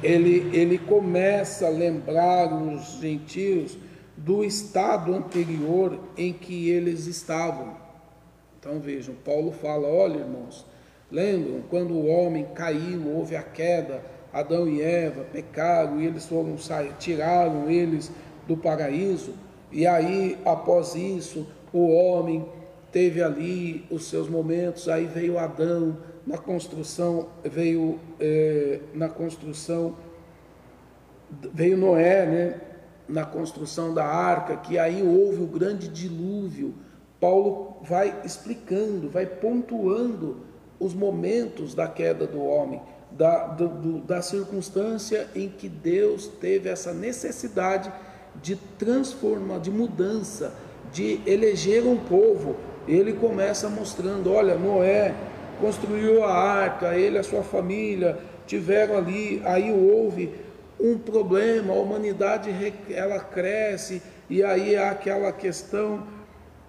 ele, 0.00 0.48
ele 0.56 0.78
começa 0.78 1.66
a 1.66 1.70
lembrar 1.70 2.54
os 2.54 3.00
gentios 3.00 3.76
do 4.16 4.44
estado 4.44 5.14
anterior 5.14 5.98
em 6.16 6.32
que 6.32 6.68
eles 6.68 7.06
estavam. 7.06 7.76
Então 8.58 8.78
vejam, 8.78 9.14
Paulo 9.24 9.52
fala: 9.52 9.88
olha, 9.88 10.18
irmãos, 10.18 10.66
lembram 11.10 11.62
quando 11.68 11.92
o 11.94 12.06
homem 12.06 12.46
caiu, 12.54 13.08
houve 13.08 13.36
a 13.36 13.42
queda, 13.42 14.02
Adão 14.32 14.68
e 14.68 14.80
Eva 14.80 15.24
pecaram 15.24 16.00
e 16.00 16.06
eles 16.06 16.26
foram 16.26 16.56
sair, 16.58 16.92
tiraram 16.98 17.70
eles 17.70 18.10
do 18.46 18.56
paraíso, 18.56 19.34
e 19.70 19.86
aí 19.86 20.38
após 20.44 20.94
isso 20.94 21.46
o 21.72 21.90
homem 21.90 22.46
teve 22.90 23.22
ali 23.22 23.86
os 23.90 24.08
seus 24.08 24.28
momentos, 24.28 24.88
aí 24.88 25.06
veio 25.06 25.38
Adão 25.38 25.96
na 26.26 26.38
construção, 26.38 27.28
veio 27.42 27.98
é, 28.20 28.80
na 28.94 29.08
construção, 29.08 29.96
veio 31.52 31.76
Noé, 31.76 32.26
né? 32.26 32.60
Na 33.08 33.24
construção 33.24 33.92
da 33.92 34.04
arca, 34.04 34.56
que 34.56 34.78
aí 34.78 35.02
houve 35.02 35.42
o 35.42 35.46
grande 35.46 35.88
dilúvio. 35.88 36.74
Paulo 37.20 37.76
vai 37.82 38.22
explicando, 38.24 39.08
vai 39.08 39.26
pontuando 39.26 40.38
os 40.78 40.94
momentos 40.94 41.74
da 41.74 41.86
queda 41.86 42.26
do 42.26 42.42
homem, 42.42 42.80
da, 43.10 43.46
do, 43.48 44.00
da 44.00 44.20
circunstância 44.22 45.28
em 45.34 45.48
que 45.48 45.68
Deus 45.68 46.26
teve 46.26 46.68
essa 46.68 46.92
necessidade 46.92 47.92
de 48.40 48.56
transformar, 48.56 49.58
de 49.58 49.70
mudança, 49.70 50.54
de 50.92 51.20
eleger 51.26 51.86
um 51.86 51.96
povo 51.96 52.56
ele 52.86 53.12
começa 53.12 53.68
mostrando: 53.68 54.32
olha, 54.32 54.56
Noé 54.56 55.14
construiu 55.60 56.24
a 56.24 56.32
arca, 56.32 56.96
ele 56.96 57.16
e 57.16 57.18
a 57.18 57.22
sua 57.22 57.42
família 57.42 58.18
tiveram 58.46 58.96
ali, 58.96 59.40
aí 59.44 59.72
houve 59.72 60.32
um 60.82 60.98
problema, 60.98 61.72
a 61.72 61.76
humanidade 61.76 62.50
ela 62.90 63.20
cresce, 63.20 64.02
e 64.28 64.42
aí 64.42 64.74
há 64.74 64.90
aquela 64.90 65.30
questão 65.30 66.04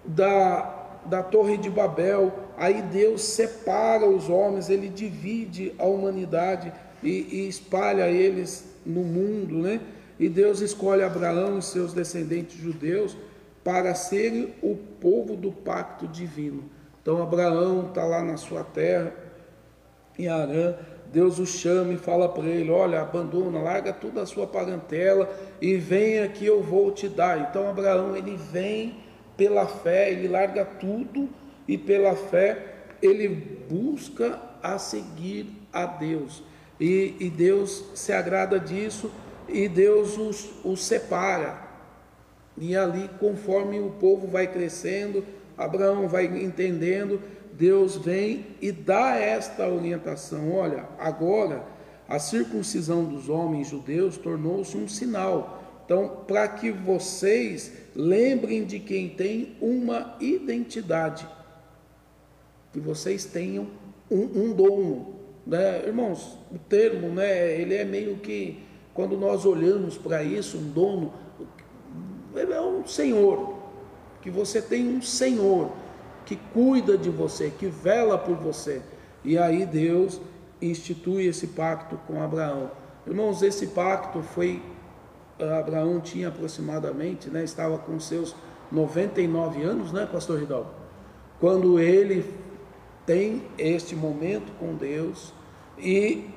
da, 0.04 1.00
da 1.04 1.22
Torre 1.22 1.56
de 1.56 1.68
Babel, 1.68 2.32
aí 2.56 2.80
Deus 2.80 3.24
separa 3.24 4.08
os 4.08 4.30
homens, 4.30 4.70
ele 4.70 4.88
divide 4.88 5.74
a 5.78 5.84
humanidade 5.84 6.72
e, 7.02 7.08
e 7.08 7.48
espalha 7.48 8.08
eles 8.08 8.64
no 8.86 9.00
mundo, 9.00 9.58
né? 9.58 9.80
E 10.18 10.28
Deus 10.28 10.60
escolhe 10.60 11.02
Abraão 11.02 11.58
e 11.58 11.62
seus 11.62 11.92
descendentes 11.92 12.56
judeus 12.56 13.16
para 13.64 13.94
serem 13.96 14.54
o 14.62 14.76
povo 14.76 15.34
do 15.34 15.50
pacto 15.50 16.06
divino. 16.06 16.64
Então 17.02 17.20
Abraão 17.20 17.88
está 17.88 18.04
lá 18.04 18.22
na 18.22 18.36
sua 18.36 18.62
terra, 18.62 19.12
em 20.16 20.28
Arã, 20.28 20.76
Deus 21.14 21.38
o 21.38 21.46
chama 21.46 21.92
e 21.92 21.96
fala 21.96 22.28
para 22.28 22.44
ele: 22.44 22.70
Olha, 22.70 23.00
abandona, 23.00 23.62
larga 23.62 23.92
toda 23.92 24.22
a 24.22 24.26
sua 24.26 24.48
parentela 24.48 25.32
e 25.62 25.76
venha 25.76 26.28
que 26.28 26.44
eu 26.44 26.60
vou 26.60 26.90
te 26.90 27.08
dar. 27.08 27.48
Então 27.48 27.70
Abraão 27.70 28.16
ele 28.16 28.36
vem 28.36 28.96
pela 29.36 29.64
fé, 29.64 30.10
ele 30.10 30.26
larga 30.26 30.64
tudo 30.64 31.28
e 31.68 31.78
pela 31.78 32.16
fé 32.16 32.74
ele 33.00 33.28
busca 33.28 34.40
a 34.60 34.76
seguir 34.76 35.46
a 35.72 35.86
Deus. 35.86 36.42
E, 36.80 37.14
e 37.20 37.30
Deus 37.30 37.84
se 37.94 38.12
agrada 38.12 38.58
disso 38.58 39.08
e 39.48 39.68
Deus 39.68 40.18
os, 40.18 40.50
os 40.64 40.84
separa. 40.84 41.62
E 42.58 42.76
ali, 42.76 43.08
conforme 43.20 43.78
o 43.78 43.90
povo 43.90 44.26
vai 44.26 44.48
crescendo, 44.48 45.24
Abraão 45.56 46.08
vai 46.08 46.24
entendendo, 46.24 47.20
Deus 47.56 47.96
vem 47.96 48.46
e 48.60 48.72
dá 48.72 49.16
esta 49.16 49.68
orientação: 49.68 50.52
olha, 50.52 50.88
agora 50.98 51.64
a 52.08 52.18
circuncisão 52.18 53.04
dos 53.04 53.28
homens 53.28 53.68
judeus 53.68 54.16
tornou-se 54.16 54.76
um 54.76 54.88
sinal. 54.88 55.62
Então, 55.84 56.24
para 56.26 56.48
que 56.48 56.70
vocês 56.70 57.72
lembrem 57.94 58.64
de 58.64 58.80
quem 58.80 59.08
tem 59.08 59.56
uma 59.60 60.16
identidade, 60.18 61.26
que 62.72 62.80
vocês 62.80 63.24
tenham 63.24 63.68
um, 64.10 64.22
um 64.22 64.52
dono, 64.52 65.14
né? 65.46 65.84
irmãos? 65.86 66.38
O 66.50 66.58
termo, 66.58 67.08
né? 67.08 67.60
Ele 67.60 67.74
é 67.74 67.84
meio 67.84 68.16
que 68.16 68.62
quando 68.92 69.16
nós 69.16 69.44
olhamos 69.44 69.98
para 69.98 70.22
isso, 70.22 70.56
um 70.58 70.70
dono 70.70 71.12
é 72.34 72.60
um 72.60 72.84
Senhor, 72.86 73.58
que 74.22 74.30
você 74.30 74.60
tem 74.60 74.88
um 74.88 75.00
Senhor 75.00 75.70
que 76.24 76.36
cuida 76.36 76.96
de 76.96 77.10
você, 77.10 77.50
que 77.50 77.66
vela 77.66 78.18
por 78.18 78.36
você. 78.36 78.82
E 79.24 79.38
aí 79.38 79.64
Deus 79.64 80.20
institui 80.60 81.26
esse 81.26 81.48
pacto 81.48 81.98
com 82.06 82.22
Abraão. 82.22 82.70
Irmãos, 83.06 83.42
esse 83.42 83.68
pacto 83.68 84.22
foi 84.22 84.62
Abraão 85.58 86.00
tinha 86.00 86.28
aproximadamente, 86.28 87.28
né, 87.28 87.42
estava 87.42 87.76
com 87.76 87.98
seus 87.98 88.34
99 88.70 89.62
anos, 89.62 89.92
né, 89.92 90.08
pastor 90.10 90.38
Ridal? 90.38 90.72
Quando 91.40 91.78
ele 91.78 92.24
tem 93.04 93.42
este 93.58 93.96
momento 93.96 94.52
com 94.58 94.74
Deus 94.74 95.32
e 95.76 96.30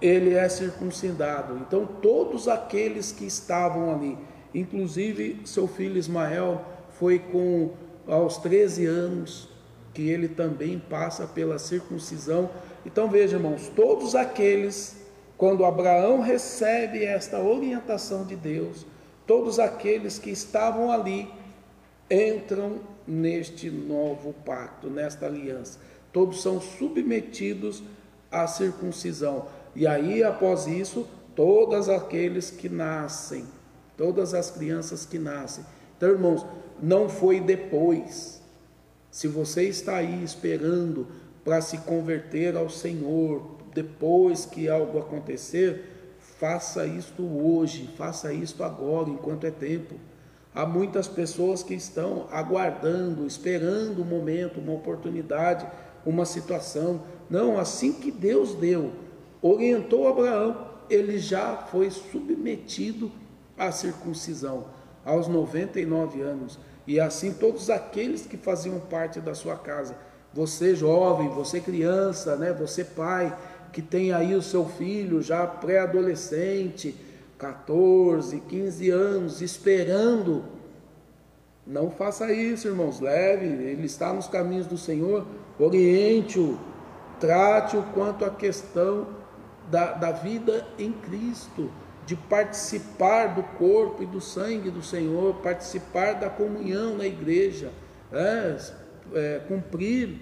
ele 0.00 0.34
é 0.34 0.48
circuncidado. 0.48 1.56
Então, 1.58 1.86
todos 1.86 2.46
aqueles 2.46 3.10
que 3.10 3.24
estavam 3.24 3.92
ali, 3.92 4.18
Inclusive, 4.54 5.40
seu 5.44 5.66
filho 5.66 5.96
Ismael 5.96 6.62
foi 6.90 7.18
com 7.18 7.70
aos 8.06 8.38
13 8.38 8.86
anos 8.86 9.48
que 9.94 10.08
ele 10.08 10.28
também 10.28 10.78
passa 10.78 11.26
pela 11.26 11.58
circuncisão. 11.58 12.50
Então 12.84 13.08
veja, 13.08 13.36
irmãos, 13.36 13.70
todos 13.74 14.14
aqueles 14.14 14.96
quando 15.36 15.64
Abraão 15.64 16.20
recebe 16.20 17.04
esta 17.04 17.40
orientação 17.40 18.24
de 18.24 18.36
Deus, 18.36 18.86
todos 19.26 19.58
aqueles 19.58 20.18
que 20.18 20.30
estavam 20.30 20.90
ali 20.92 21.28
entram 22.08 22.80
neste 23.06 23.68
novo 23.68 24.32
pacto, 24.44 24.88
nesta 24.88 25.26
aliança. 25.26 25.80
Todos 26.12 26.42
são 26.42 26.60
submetidos 26.60 27.82
à 28.30 28.46
circuncisão. 28.46 29.46
E 29.74 29.84
aí, 29.84 30.22
após 30.22 30.66
isso, 30.66 31.08
todos 31.34 31.88
aqueles 31.88 32.50
que 32.50 32.68
nascem 32.68 33.44
todas 33.96 34.34
as 34.34 34.50
crianças 34.50 35.06
que 35.06 35.18
nascem. 35.18 35.64
Então, 35.96 36.08
irmãos, 36.08 36.44
não 36.82 37.08
foi 37.08 37.40
depois. 37.40 38.42
Se 39.10 39.28
você 39.28 39.68
está 39.68 39.96
aí 39.96 40.24
esperando 40.24 41.06
para 41.44 41.60
se 41.60 41.78
converter 41.78 42.56
ao 42.56 42.68
Senhor, 42.68 43.58
depois 43.72 44.44
que 44.44 44.68
algo 44.68 44.98
acontecer, 44.98 46.16
faça 46.18 46.84
isto 46.84 47.22
hoje, 47.22 47.88
faça 47.96 48.32
isto 48.32 48.64
agora, 48.64 49.08
enquanto 49.08 49.44
é 49.44 49.50
tempo. 49.50 49.94
Há 50.54 50.66
muitas 50.66 51.06
pessoas 51.06 51.62
que 51.62 51.74
estão 51.74 52.26
aguardando, 52.30 53.26
esperando 53.26 54.02
um 54.02 54.04
momento, 54.04 54.60
uma 54.60 54.74
oportunidade, 54.74 55.66
uma 56.04 56.26
situação. 56.26 57.02
Não, 57.30 57.58
assim 57.58 57.92
que 57.92 58.10
Deus 58.10 58.54
deu, 58.54 58.92
orientou 59.40 60.08
Abraão, 60.08 60.68
ele 60.90 61.18
já 61.18 61.56
foi 61.56 61.90
submetido 61.90 63.10
a 63.56 63.70
circuncisão 63.70 64.66
aos 65.04 65.26
99 65.28 66.20
anos, 66.20 66.58
e 66.86 66.98
assim 66.98 67.32
todos 67.32 67.70
aqueles 67.70 68.26
que 68.26 68.36
faziam 68.36 68.78
parte 68.80 69.20
da 69.20 69.34
sua 69.34 69.56
casa. 69.56 69.96
Você 70.34 70.74
jovem, 70.74 71.28
você 71.28 71.60
criança, 71.60 72.36
né? 72.36 72.52
Você 72.52 72.84
pai 72.84 73.36
que 73.72 73.80
tem 73.80 74.12
aí 74.12 74.34
o 74.34 74.42
seu 74.42 74.66
filho 74.66 75.22
já 75.22 75.46
pré-adolescente, 75.46 76.94
14, 77.38 78.40
15 78.40 78.90
anos, 78.90 79.40
esperando. 79.40 80.44
Não 81.66 81.90
faça 81.90 82.32
isso, 82.32 82.68
irmãos. 82.68 83.00
Leve, 83.00 83.46
ele 83.46 83.86
está 83.86 84.12
nos 84.12 84.26
caminhos 84.26 84.66
do 84.66 84.76
Senhor. 84.76 85.26
Oriente-o, 85.58 86.58
trate-o 87.20 87.82
quanto 87.94 88.24
à 88.24 88.30
questão 88.30 89.06
da, 89.70 89.92
da 89.92 90.12
vida 90.12 90.66
em 90.78 90.92
Cristo 90.92 91.70
de 92.06 92.16
participar 92.16 93.34
do 93.34 93.42
corpo 93.42 94.02
e 94.02 94.06
do 94.06 94.20
sangue 94.20 94.70
do 94.70 94.82
Senhor, 94.82 95.34
participar 95.36 96.14
da 96.14 96.28
comunhão 96.28 96.96
na 96.96 97.06
igreja, 97.06 97.70
é, 98.12 98.56
é, 99.14 99.40
cumprir 99.46 100.18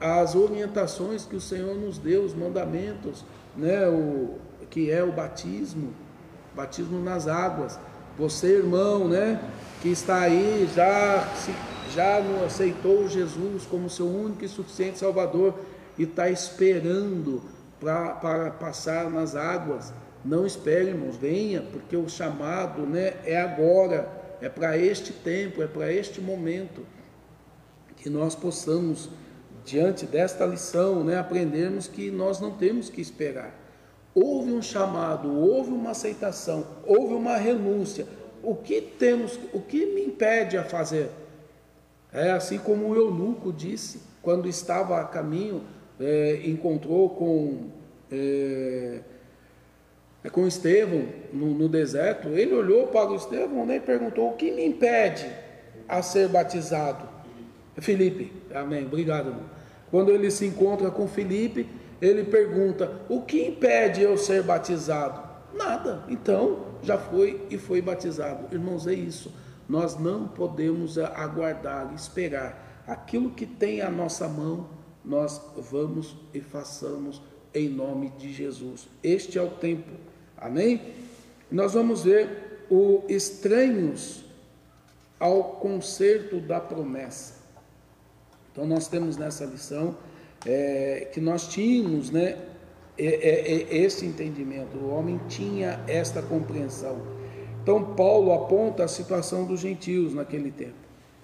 as 0.00 0.34
orientações 0.34 1.24
que 1.24 1.36
o 1.36 1.40
Senhor 1.40 1.76
nos 1.76 1.96
deu, 1.96 2.24
os 2.24 2.34
mandamentos, 2.34 3.24
né, 3.56 3.88
o, 3.88 4.38
que 4.68 4.90
é 4.90 5.02
o 5.02 5.12
batismo, 5.12 5.92
batismo 6.54 7.00
nas 7.02 7.28
águas. 7.28 7.78
Você, 8.18 8.58
irmão, 8.58 9.06
né, 9.06 9.40
que 9.80 9.88
está 9.88 10.20
aí, 10.20 10.68
já, 10.74 11.28
já 11.94 12.20
não 12.20 12.44
aceitou 12.44 13.08
Jesus 13.08 13.64
como 13.64 13.88
seu 13.88 14.06
único 14.06 14.44
e 14.44 14.48
suficiente 14.48 14.98
Salvador 14.98 15.54
e 15.96 16.02
está 16.02 16.28
esperando 16.28 17.42
para 17.80 18.50
passar 18.50 19.10
nas 19.10 19.36
águas. 19.36 19.92
Não 20.24 20.46
espere, 20.46 20.90
irmãos, 20.90 21.16
venha, 21.16 21.62
porque 21.62 21.96
o 21.96 22.08
chamado 22.08 22.82
né, 22.82 23.14
é 23.24 23.40
agora, 23.40 24.08
é 24.40 24.48
para 24.48 24.78
este 24.78 25.12
tempo, 25.12 25.62
é 25.62 25.66
para 25.66 25.92
este 25.92 26.20
momento, 26.20 26.86
que 27.96 28.08
nós 28.08 28.34
possamos, 28.34 29.08
diante 29.64 30.06
desta 30.06 30.46
lição, 30.46 31.02
né, 31.02 31.18
aprendermos 31.18 31.88
que 31.88 32.10
nós 32.10 32.40
não 32.40 32.52
temos 32.52 32.88
que 32.88 33.00
esperar. 33.00 33.58
Houve 34.14 34.52
um 34.52 34.62
chamado, 34.62 35.32
houve 35.32 35.70
uma 35.70 35.90
aceitação, 35.90 36.66
houve 36.86 37.14
uma 37.14 37.36
renúncia. 37.36 38.06
O 38.42 38.54
que 38.54 38.80
temos, 38.80 39.38
o 39.52 39.60
que 39.60 39.86
me 39.86 40.04
impede 40.04 40.56
a 40.56 40.64
fazer? 40.64 41.10
É 42.12 42.30
assim 42.30 42.58
como 42.58 42.88
o 42.88 42.94
eunuco 42.94 43.52
disse, 43.52 44.00
quando 44.20 44.48
estava 44.48 45.00
a 45.00 45.04
caminho, 45.04 45.62
é, 45.98 46.42
encontrou 46.44 47.10
com 47.10 47.70
é, 48.10 49.00
com 50.30 50.46
Estevão 50.46 51.04
no, 51.32 51.46
no, 51.54 51.68
deserto, 51.68 52.28
ele 52.28 52.54
olhou 52.54 52.86
para 52.86 53.10
o 53.10 53.16
Estevão 53.16 53.66
né, 53.66 53.76
e 53.76 53.80
perguntou: 53.80 54.30
O 54.30 54.36
que 54.36 54.50
me 54.52 54.64
impede 54.64 55.26
a 55.88 56.00
ser 56.00 56.28
batizado? 56.28 57.08
Felipe, 57.78 58.32
amém, 58.54 58.86
obrigado. 58.86 59.28
Irmão. 59.28 59.50
Quando 59.90 60.10
ele 60.10 60.30
se 60.30 60.46
encontra 60.46 60.90
com 60.90 61.08
Felipe, 61.08 61.68
ele 62.00 62.24
pergunta: 62.24 63.00
O 63.08 63.22
que 63.22 63.46
impede 63.46 64.02
eu 64.02 64.16
ser 64.16 64.42
batizado? 64.42 65.32
Nada, 65.54 66.04
então 66.08 66.66
já 66.82 66.96
foi 66.96 67.46
e 67.50 67.58
foi 67.58 67.82
batizado. 67.82 68.52
Irmãos, 68.54 68.86
é 68.86 68.94
isso. 68.94 69.32
Nós 69.68 69.98
não 69.98 70.28
podemos 70.28 70.98
aguardar, 70.98 71.92
esperar. 71.94 72.84
Aquilo 72.86 73.30
que 73.30 73.46
tem 73.46 73.80
a 73.80 73.90
nossa 73.90 74.28
mão, 74.28 74.68
nós 75.04 75.40
vamos 75.70 76.16
e 76.32 76.40
façamos 76.40 77.22
em 77.54 77.68
nome 77.68 78.10
de 78.18 78.32
Jesus. 78.32 78.88
Este 79.02 79.38
é 79.38 79.42
o 79.42 79.50
tempo. 79.50 79.90
Amém? 80.42 80.94
Nós 81.50 81.74
vamos 81.74 82.02
ver 82.02 82.66
o 82.68 83.04
estranhos 83.08 84.24
ao 85.18 85.44
conserto 85.44 86.40
da 86.40 86.58
promessa. 86.58 87.34
Então 88.50 88.66
nós 88.66 88.88
temos 88.88 89.16
nessa 89.16 89.44
lição 89.44 89.96
é, 90.44 91.08
que 91.12 91.20
nós 91.20 91.46
tínhamos, 91.46 92.10
né, 92.10 92.38
é, 92.98 93.06
é, 93.06 93.52
é, 93.52 93.76
esse 93.84 94.04
entendimento. 94.04 94.76
O 94.76 94.90
homem 94.90 95.20
tinha 95.28 95.80
esta 95.86 96.20
compreensão. 96.20 97.00
Então 97.62 97.94
Paulo 97.94 98.32
aponta 98.32 98.84
a 98.84 98.88
situação 98.88 99.46
dos 99.46 99.60
gentios 99.60 100.12
naquele 100.12 100.50
tempo. 100.50 100.74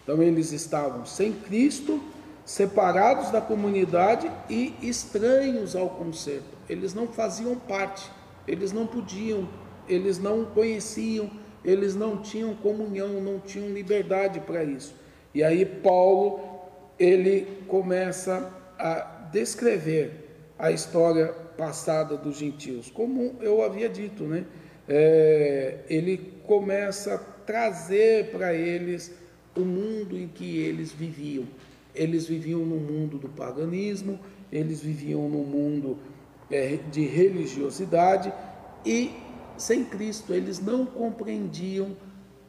Então 0.05 0.23
eles 0.23 0.53
estavam 0.53 1.05
sem 1.05 1.33
Cristo 1.33 2.01
separados 2.45 3.31
da 3.31 3.41
comunidade 3.41 4.31
e 4.49 4.75
estranhos 4.81 5.77
ao 5.77 5.91
concerto. 5.91 6.57
Eles 6.69 6.95
não 6.95 7.07
faziam 7.09 7.57
parte, 7.57 8.11
eles 8.49 8.73
não 8.73 8.87
podiam, 8.87 9.49
eles 9.89 10.19
não 10.19 10.45
conheciam, 10.45 11.31
eles 11.65 11.95
não 11.95 12.21
tinham 12.23 12.55
comunhão, 12.55 13.21
não 13.21 13.39
tinham 13.39 13.69
liberdade 13.69 14.41
para 14.41 14.65
isso. 14.65 14.95
E 15.35 15.43
aí 15.45 15.65
Paulo 15.65 16.41
ele 16.99 17.47
começa 17.69 18.53
a 18.79 19.29
descrever 19.31 20.53
a 20.59 20.73
história 20.73 21.29
passada 21.57 22.17
dos 22.17 22.39
gentios, 22.39 22.91
como 22.91 23.37
eu 23.41 23.63
havia 23.63 23.89
dito, 23.89 24.25
né? 24.25 24.45
É, 24.89 25.81
ele 25.89 26.41
começa 26.47 27.15
a 27.15 27.19
trazer 27.19 28.31
para 28.31 28.55
eles 28.55 29.13
o 29.57 29.61
mundo 29.61 30.17
em 30.17 30.27
que 30.27 30.59
eles 30.61 30.91
viviam 30.93 31.47
eles 31.99 32.27
viviam 32.27 32.61
no 32.61 32.77
mundo 32.77 33.19
do 33.19 33.29
paganismo, 33.29 34.19
eles 34.53 34.81
viviam 34.81 35.29
no 35.29 35.43
mundo 35.45 35.99
de 36.91 37.05
religiosidade 37.07 38.33
e 38.85 39.13
sem 39.57 39.85
Cristo 39.85 40.33
eles 40.33 40.61
não 40.61 40.87
compreendiam 40.87 41.97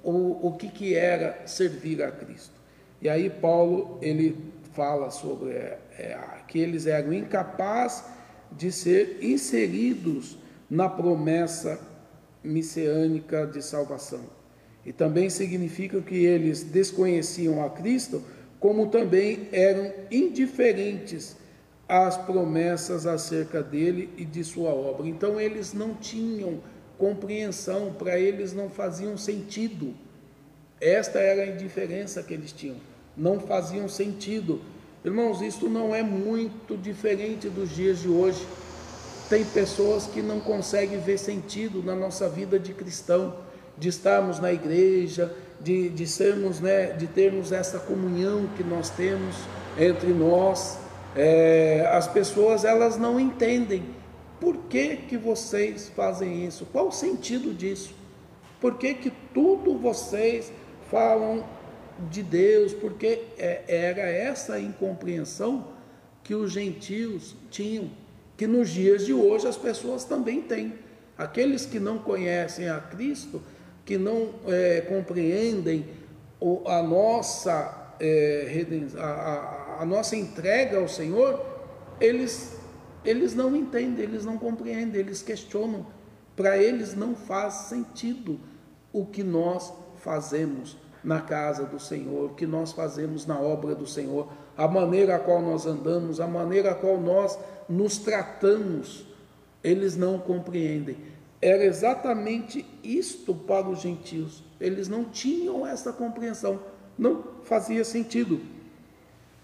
o, 0.04 0.48
o 0.48 0.56
que, 0.56 0.70
que 0.70 0.96
era 0.96 1.46
servir 1.46 2.02
a 2.02 2.12
Cristo. 2.12 2.54
E 3.02 3.10
aí 3.10 3.30
Paulo 3.30 3.98
ele 4.02 4.38
fala 4.74 5.10
sobre 5.10 5.52
é, 5.52 5.80
é, 5.98 6.18
que 6.48 6.60
eles 6.60 6.86
eram 6.86 7.12
incapazes 7.12 8.04
de 8.52 8.72
ser 8.72 9.20
inseridos 9.22 10.38
na 10.70 10.88
promessa 10.88 11.80
messiânica 12.44 13.46
de 13.46 13.62
salvação. 13.62 14.22
E 14.86 14.94
também 14.94 15.30
significa 15.30 16.02
que 16.02 16.26
eles 16.26 16.64
desconheciam 16.64 17.64
a 17.64 17.70
Cristo 17.70 18.24
como 18.60 18.88
também 18.88 19.48
eram 19.52 19.92
indiferentes 20.12 21.38
às 21.90 22.16
promessas 22.16 23.08
acerca 23.08 23.64
dele 23.64 24.14
e 24.16 24.24
de 24.24 24.44
sua 24.44 24.70
obra. 24.70 25.08
Então 25.08 25.42
eles 25.42 25.74
não 25.74 25.96
tinham 25.96 26.60
compreensão, 27.00 27.92
para 27.92 28.20
eles 28.20 28.54
não 28.54 28.70
faziam 28.70 29.18
sentido. 29.18 29.96
Esta 30.80 31.18
era 31.18 31.42
a 31.42 31.48
indiferença 31.48 32.22
que 32.22 32.34
eles 32.34 32.52
tinham, 32.52 32.78
não 33.18 33.40
faziam 33.40 33.90
sentido. 33.90 34.62
Irmãos, 35.04 35.42
isso 35.42 35.68
não 35.68 35.96
é 35.96 36.04
muito 36.04 36.78
diferente 36.78 37.50
dos 37.50 37.76
dias 37.76 38.00
de 38.00 38.08
hoje. 38.08 38.46
Tem 39.28 39.44
pessoas 39.44 40.06
que 40.06 40.22
não 40.22 40.40
conseguem 40.40 41.00
ver 41.00 41.18
sentido 41.18 41.82
na 41.82 41.96
nossa 41.96 42.30
vida 42.30 42.60
de 42.60 42.74
cristão, 42.74 43.36
de 43.78 43.90
estarmos 43.90 44.40
na 44.40 44.52
igreja, 44.52 45.34
de, 45.60 45.90
de 45.90 46.06
sermos, 46.06 46.60
né, 46.60 46.88
de 46.94 47.08
termos 47.08 47.52
essa 47.52 47.80
comunhão 47.80 48.48
que 48.56 48.64
nós 48.64 48.90
temos 48.90 49.36
entre 49.78 50.10
nós. 50.10 50.78
É, 51.16 51.90
as 51.92 52.08
pessoas 52.08 52.64
elas 52.64 52.98
não 52.98 53.20
entendem 53.20 53.84
por 54.40 54.56
que, 54.70 54.96
que 54.96 55.18
vocês 55.18 55.90
fazem 55.96 56.46
isso, 56.46 56.66
qual 56.72 56.88
o 56.88 56.92
sentido 56.92 57.54
disso, 57.54 57.94
por 58.62 58.78
que, 58.78 58.94
que 58.94 59.12
tudo 59.34 59.78
vocês 59.78 60.52
falam 60.90 61.44
de 62.10 62.24
Deus, 62.24 62.74
porque 62.74 63.24
é, 63.38 63.64
era 63.68 64.02
essa 64.02 64.60
incompreensão 64.60 65.68
que 66.24 66.34
os 66.34 66.52
gentios 66.52 67.36
tinham, 67.50 67.90
que 68.38 68.48
nos 68.48 68.70
dias 68.70 69.06
de 69.06 69.14
hoje 69.14 69.48
as 69.48 69.58
pessoas 69.58 70.06
também 70.06 70.42
têm. 70.42 70.74
Aqueles 71.18 71.66
que 71.66 71.80
não 71.80 71.98
conhecem 71.98 72.70
a 72.70 72.80
Cristo, 72.80 73.42
que 73.86 73.98
não 73.98 74.36
é, 74.48 74.82
compreendem 74.82 75.86
a 76.66 76.82
nossa, 76.82 77.94
é, 78.00 78.66
a, 78.98 79.04
a, 79.04 79.59
nossa 79.86 80.16
entrega 80.16 80.78
ao 80.78 80.88
Senhor, 80.88 81.44
eles, 82.00 82.58
eles 83.04 83.34
não 83.34 83.56
entendem, 83.56 84.04
eles 84.04 84.26
não 84.26 84.38
compreendem, 84.38 85.00
eles 85.00 85.22
questionam. 85.22 85.86
Para 86.36 86.58
eles 86.58 86.96
não 86.96 87.16
faz 87.16 87.54
sentido 87.54 88.40
o 88.94 89.06
que 89.06 89.24
nós 89.24 89.74
fazemos 89.98 90.78
na 91.04 91.22
casa 91.22 91.66
do 91.66 91.80
Senhor, 91.80 92.32
o 92.32 92.36
que 92.36 92.46
nós 92.46 92.72
fazemos 92.72 93.26
na 93.26 93.40
obra 93.40 93.74
do 93.74 93.88
Senhor, 93.88 94.28
a 94.58 94.68
maneira 94.68 95.16
a 95.16 95.20
qual 95.20 95.42
nós 95.42 95.66
andamos, 95.66 96.20
a 96.20 96.28
maneira 96.28 96.72
a 96.72 96.76
qual 96.76 97.00
nós 97.00 97.38
nos 97.68 97.98
tratamos, 97.98 99.06
eles 99.64 99.96
não 99.96 100.18
compreendem. 100.18 100.98
Era 101.42 101.64
exatamente 101.64 102.66
isto 102.84 103.34
para 103.34 103.68
os 103.70 103.80
gentios. 103.82 104.44
Eles 104.60 104.90
não 104.90 105.06
tinham 105.06 105.66
essa 105.66 105.94
compreensão, 105.94 106.60
não 106.98 107.24
fazia 107.44 107.86
sentido. 107.86 108.42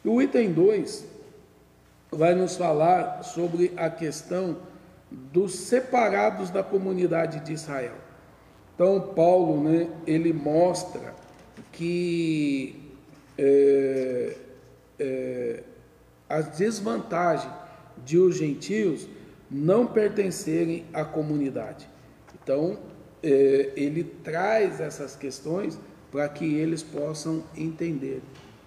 O 0.05 0.21
item 0.21 0.53
2 0.53 1.03
vai 2.11 2.35
nos 2.35 2.55
falar 2.55 3.23
sobre 3.23 3.73
a 3.75 3.89
questão 3.89 4.57
dos 5.11 5.55
separados 5.55 6.49
da 6.51 6.61
comunidade 6.61 7.39
de 7.39 7.53
Israel. 7.53 7.95
Então, 8.75 8.99
Paulo, 9.15 9.63
né, 9.63 9.89
ele 10.05 10.31
mostra 10.31 11.15
que 11.71 12.75
é, 13.37 14.35
é, 14.99 15.63
a 16.29 16.41
desvantagem 16.41 17.49
de 18.05 18.17
os 18.17 18.37
gentios 18.37 19.07
não 19.49 19.87
pertencerem 19.87 20.85
à 20.93 21.03
comunidade. 21.03 21.87
Então, 22.43 22.77
é, 23.23 23.71
ele 23.75 24.03
traz 24.03 24.79
essas 24.79 25.15
questões 25.15 25.79
para 26.11 26.27
que 26.29 26.45
eles 26.55 26.83
possam 26.83 27.43
entender 27.55 28.21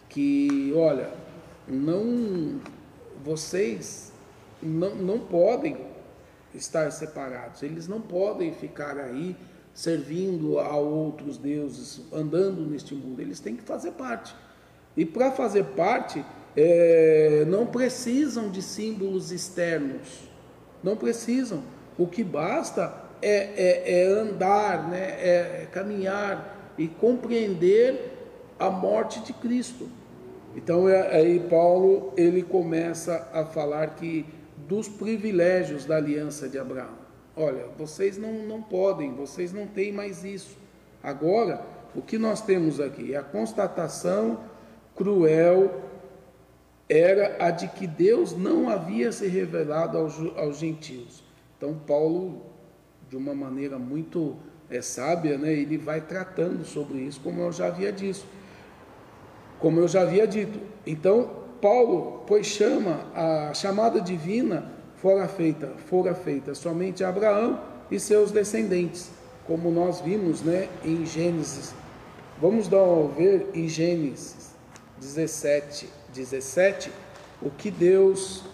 que, 0.09 0.73
olha, 0.75 1.11
não 1.69 2.61
vocês 3.25 4.13
não, 4.63 4.95
não 4.95 5.19
podem 5.19 5.77
estar 6.55 6.91
separados, 6.91 7.63
eles 7.63 7.87
não 7.87 8.01
podem 8.01 8.53
ficar 8.53 8.97
aí 8.97 9.37
servindo 9.75 10.59
a 10.59 10.77
outros 10.77 11.37
deuses, 11.37 12.01
andando 12.13 12.63
neste 12.63 12.95
mundo, 12.95 13.21
eles 13.21 13.39
têm 13.39 13.55
que 13.55 13.63
fazer 13.63 13.93
parte. 13.93 14.35
E 14.97 15.05
para 15.05 15.31
fazer 15.31 15.65
parte, 15.65 16.25
é, 16.57 17.45
não 17.47 17.67
precisam 17.67 18.51
de 18.51 18.61
símbolos 18.61 19.31
externos, 19.31 20.29
não 20.83 20.97
precisam. 20.97 21.63
O 21.97 22.07
que 22.07 22.25
basta 22.25 22.93
é, 23.23 23.37
é, 23.87 24.03
é 24.03 24.07
andar, 24.07 24.89
né? 24.89 24.99
é 24.99 25.69
caminhar 25.71 26.75
e 26.77 26.89
compreender 26.89 28.17
a 28.59 28.71
morte 28.71 29.21
de 29.21 29.33
Cristo. 29.33 29.89
Então 30.59 30.89
é, 30.89 31.17
aí 31.17 31.39
Paulo 31.39 32.13
ele 32.17 32.43
começa 32.43 33.29
a 33.33 33.45
falar 33.45 33.95
que 33.95 34.27
dos 34.67 34.89
privilégios 34.89 35.85
da 35.85 35.97
aliança 35.97 36.49
de 36.49 36.59
Abraão. 36.59 36.99
Olha, 37.37 37.67
vocês 37.79 38.19
não, 38.19 38.33
não 38.45 38.61
podem, 38.61 39.15
vocês 39.15 39.53
não 39.53 39.69
têm 39.69 39.93
mais 39.93 40.25
isso. 40.25 40.57
Agora, 41.01 41.65
o 41.95 42.03
que 42.03 42.19
nós 42.19 42.41
temos 42.41 42.81
aqui 42.81 43.15
é 43.15 43.19
a 43.19 43.23
constatação 43.23 44.41
cruel 44.97 45.81
era 46.89 47.37
a 47.39 47.53
de 47.53 47.69
que 47.69 47.87
Deus 47.87 48.37
não 48.37 48.69
havia 48.69 49.13
se 49.13 49.29
revelado 49.29 49.97
aos, 49.97 50.19
aos 50.37 50.59
gentios. 50.59 51.23
Então 51.57 51.79
Paulo, 51.87 52.43
de 53.09 53.17
uma 53.17 53.33
maneira 53.33 53.79
muito 53.79 54.35
é, 54.69 54.83
sábia, 54.83 55.39
né, 55.39 55.53
ele 55.53 55.79
vai 55.79 56.01
tratando 56.01 56.65
sobre 56.65 56.99
isso, 56.99 57.21
como 57.21 57.43
eu 57.43 57.53
já 57.53 57.69
havia 57.69 57.93
dito. 57.93 58.38
Como 59.59 59.81
eu 59.81 59.89
já 59.89 60.03
havia 60.03 60.27
dito. 60.27 60.61
Então 60.87 61.39
Paulo, 61.61 62.23
pois 62.27 62.47
chama 62.47 63.01
a 63.15 63.53
chamada 63.53 64.01
divina 64.01 64.71
fora 64.97 65.27
feita, 65.27 65.73
fora 65.87 66.15
feita 66.15 66.55
somente 66.55 67.03
a 67.03 67.09
Abraão 67.09 67.61
e 67.91 67.99
seus 67.99 68.31
descendentes, 68.31 69.11
como 69.47 69.71
nós 69.71 70.01
vimos, 70.01 70.43
né, 70.43 70.69
em 70.85 71.05
Gênesis. 71.07 71.75
Vamos 72.41 72.69
dar 72.69 72.83
uma 72.83 73.09
ver 73.09 73.51
em 73.55 73.69
Gênesis 73.69 74.55
17, 74.99 75.89
17, 76.13 76.91
o 77.41 77.51
que 77.51 77.71
Deus 77.71 78.45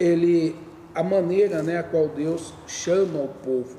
ele 0.00 0.56
a 0.94 1.02
maneira, 1.02 1.62
né, 1.62 1.78
a 1.78 1.82
qual 1.82 2.08
Deus 2.08 2.54
chama 2.66 3.20
o 3.20 3.28
povo, 3.28 3.76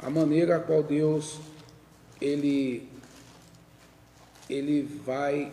a 0.00 0.10
maneira 0.10 0.56
a 0.56 0.60
qual 0.60 0.82
Deus 0.82 1.40
ele 2.20 2.89
ele 4.52 4.82
vai 4.82 5.52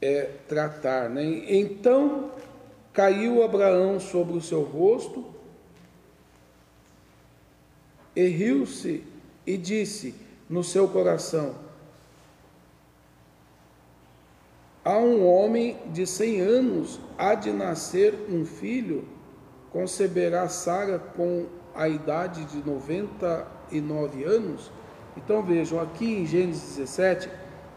é, 0.00 0.30
tratar, 0.48 1.08
né? 1.08 1.44
Então 1.48 2.30
Caiu 2.92 3.44
Abraão 3.44 4.00
sobre 4.00 4.36
o 4.36 4.40
seu 4.40 4.62
rosto, 4.62 5.24
e 8.14 8.26
riu-se 8.26 9.04
e 9.46 9.56
disse 9.56 10.14
no 10.48 10.64
seu 10.64 10.88
coração: 10.88 11.54
A 14.84 14.98
um 14.98 15.24
homem 15.26 15.76
de 15.92 16.04
cem 16.06 16.40
anos 16.40 16.98
há 17.16 17.34
de 17.34 17.52
nascer 17.52 18.12
um 18.28 18.44
filho, 18.44 19.06
conceberá 19.72 20.48
Sara 20.48 20.98
com 20.98 21.46
a 21.74 21.88
idade 21.88 22.44
de 22.46 22.58
99 22.68 24.24
anos. 24.24 24.70
Então 25.16 25.42
vejam, 25.42 25.80
aqui 25.80 26.04
em 26.04 26.26
Gênesis 26.26 26.76
17, 26.76 27.30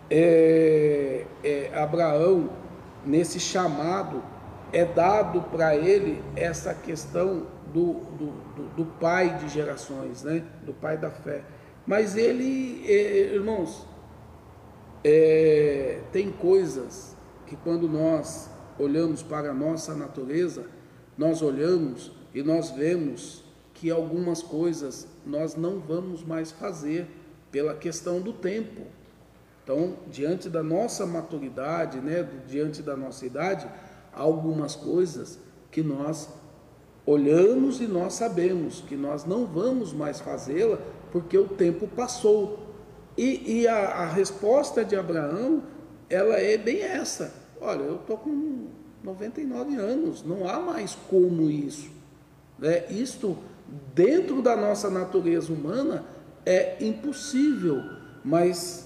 é, 0.09 1.25
é, 1.43 1.71
Abraão, 1.75 2.49
nesse 3.05 3.39
chamado 3.39 4.23
é 4.71 4.83
dado 4.85 5.41
para 5.43 5.75
ele 5.75 6.21
essa 6.35 6.73
questão 6.73 7.45
do, 7.73 7.93
do, 7.93 8.25
do, 8.55 8.75
do, 8.75 8.85
pai 8.99 9.37
de 9.37 9.47
gerações, 9.49 10.23
né? 10.23 10.43
do 10.63 10.73
pai 10.73 10.97
da 10.97 11.11
fé. 11.11 11.43
Mas 11.85 12.15
ele, 12.15 12.83
é, 12.87 13.33
irmãos, 13.33 13.85
é, 15.03 16.01
tem 16.11 16.31
coisas 16.31 17.15
que 17.45 17.55
quando 17.55 17.87
nós 17.87 18.49
olhamos 18.79 19.21
para 19.21 19.51
a 19.51 19.53
nossa 19.53 19.93
natureza, 19.93 20.65
nós 21.17 21.41
olhamos 21.41 22.11
e 22.33 22.41
nós 22.41 22.71
vemos 22.71 23.43
que 23.73 23.91
algumas 23.91 24.41
coisas 24.41 25.07
nós 25.25 25.55
não 25.55 25.79
vamos 25.79 26.23
mais 26.23 26.51
fazer 26.51 27.07
pela 27.51 27.75
questão 27.75 28.21
do 28.21 28.33
tempo. 28.33 28.81
Então, 29.63 29.93
diante 30.11 30.49
da 30.49 30.61
nossa 30.61 31.05
maturidade, 31.05 31.99
né, 31.99 32.27
diante 32.47 32.81
da 32.81 32.97
nossa 32.97 33.25
idade, 33.25 33.65
algumas 34.13 34.75
coisas 34.75 35.39
que 35.71 35.81
nós 35.81 36.29
olhamos 37.05 37.79
e 37.81 37.87
nós 37.87 38.13
sabemos 38.13 38.81
que 38.81 38.95
nós 38.95 39.25
não 39.25 39.45
vamos 39.45 39.93
mais 39.93 40.19
fazê-la 40.19 40.77
porque 41.11 41.37
o 41.37 41.47
tempo 41.47 41.87
passou. 41.87 42.59
E, 43.17 43.59
e 43.61 43.67
a, 43.67 43.75
a, 43.75 44.05
resposta 44.07 44.83
de 44.83 44.95
Abraão, 44.95 45.63
ela 46.09 46.35
é 46.35 46.57
bem 46.57 46.81
essa. 46.81 47.33
Olha, 47.61 47.83
eu 47.83 47.95
estou 47.95 48.17
com 48.17 48.67
99 49.03 49.75
anos, 49.75 50.23
não 50.23 50.49
há 50.49 50.59
mais 50.59 50.97
como 51.09 51.49
isso. 51.49 51.91
Né? 52.57 52.85
Isto, 52.89 53.37
dentro 53.93 54.41
da 54.41 54.55
nossa 54.55 54.89
natureza 54.89 55.53
humana, 55.53 56.03
é 56.45 56.83
impossível, 56.83 57.81
mas 58.23 58.82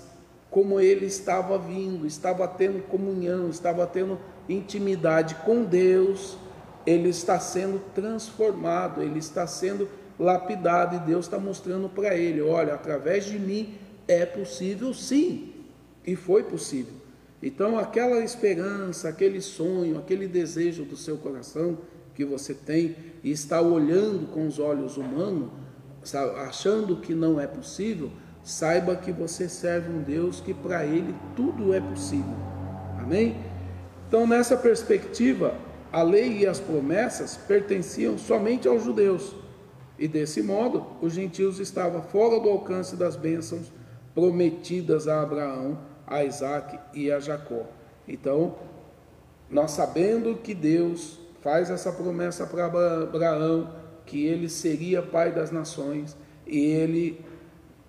como 0.57 0.79
ele 0.79 1.05
estava 1.05 1.55
vindo, 1.55 2.07
estava 2.07 2.47
tendo 2.47 2.81
comunhão, 2.87 3.47
estava 3.47 3.85
tendo 3.85 4.17
intimidade 4.49 5.35
com 5.45 5.63
Deus, 5.63 6.35
ele 6.83 7.09
está 7.09 7.39
sendo 7.39 7.79
transformado, 7.93 9.03
ele 9.03 9.19
está 9.19 9.45
sendo 9.45 9.87
lapidado 10.17 10.95
e 10.95 10.99
Deus 11.01 11.25
está 11.25 11.37
mostrando 11.37 11.87
para 11.87 12.15
ele: 12.15 12.41
olha, 12.41 12.73
através 12.73 13.25
de 13.25 13.37
mim 13.37 13.75
é 14.07 14.25
possível 14.25 14.95
sim, 14.95 15.53
e 16.03 16.15
foi 16.15 16.41
possível. 16.41 16.95
Então, 17.39 17.77
aquela 17.77 18.17
esperança, 18.21 19.09
aquele 19.09 19.41
sonho, 19.41 19.99
aquele 19.99 20.27
desejo 20.27 20.85
do 20.85 20.97
seu 20.97 21.17
coração 21.19 21.77
que 22.15 22.25
você 22.25 22.55
tem 22.55 22.95
e 23.23 23.29
está 23.29 23.61
olhando 23.61 24.25
com 24.33 24.47
os 24.47 24.57
olhos 24.57 24.97
humanos, 24.97 25.51
achando 26.47 26.97
que 26.97 27.13
não 27.13 27.39
é 27.39 27.45
possível, 27.45 28.11
saiba 28.47 28.95
que 28.95 29.11
você 29.11 29.49
serve 29.49 29.91
um 29.91 30.01
Deus 30.01 30.39
que 30.39 30.53
para 30.53 30.85
ele 30.85 31.13
tudo 31.35 31.73
é 31.73 31.81
possível. 31.81 32.33
Amém? 32.97 33.35
Então, 34.07 34.25
nessa 34.25 34.55
perspectiva, 34.55 35.53
a 35.91 36.01
lei 36.01 36.39
e 36.39 36.47
as 36.47 36.57
promessas 36.57 37.35
pertenciam 37.35 38.17
somente 38.17 38.65
aos 38.65 38.83
judeus, 38.83 39.35
e 39.99 40.07
desse 40.07 40.41
modo, 40.41 40.85
os 41.01 41.11
gentios 41.11 41.59
estavam 41.59 42.01
fora 42.01 42.39
do 42.39 42.49
alcance 42.49 42.95
das 42.95 43.17
bênçãos 43.17 43.69
prometidas 44.15 45.09
a 45.09 45.21
Abraão, 45.21 45.79
a 46.05 46.23
Isaac 46.23 46.79
e 46.93 47.11
a 47.11 47.19
Jacó. 47.19 47.65
Então, 48.07 48.55
nós 49.49 49.71
sabendo 49.71 50.37
que 50.37 50.53
Deus 50.53 51.19
faz 51.41 51.69
essa 51.69 51.91
promessa 51.91 52.45
para 52.45 52.65
Abraão, 52.65 53.73
que 54.05 54.25
ele 54.25 54.47
seria 54.47 55.01
pai 55.01 55.33
das 55.33 55.51
nações, 55.51 56.15
e 56.45 56.59
ele 56.59 57.25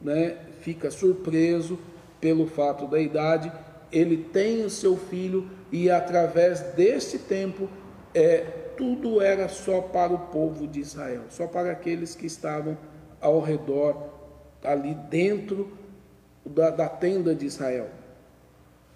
né, 0.00 0.47
fica 0.60 0.90
surpreso 0.90 1.78
pelo 2.20 2.46
fato 2.46 2.86
da 2.86 3.00
idade, 3.00 3.50
ele 3.90 4.16
tem 4.16 4.64
o 4.64 4.70
seu 4.70 4.96
filho 4.96 5.48
e 5.70 5.90
através 5.90 6.60
deste 6.74 7.18
tempo 7.18 7.68
é, 8.14 8.40
tudo 8.76 9.20
era 9.20 9.48
só 9.48 9.80
para 9.80 10.12
o 10.12 10.18
povo 10.18 10.66
de 10.66 10.80
Israel, 10.80 11.22
só 11.30 11.46
para 11.46 11.72
aqueles 11.72 12.14
que 12.14 12.26
estavam 12.26 12.76
ao 13.20 13.40
redor, 13.40 14.14
ali 14.62 14.94
dentro 15.10 15.76
da, 16.44 16.70
da 16.70 16.88
tenda 16.88 17.34
de 17.34 17.46
Israel. 17.46 17.88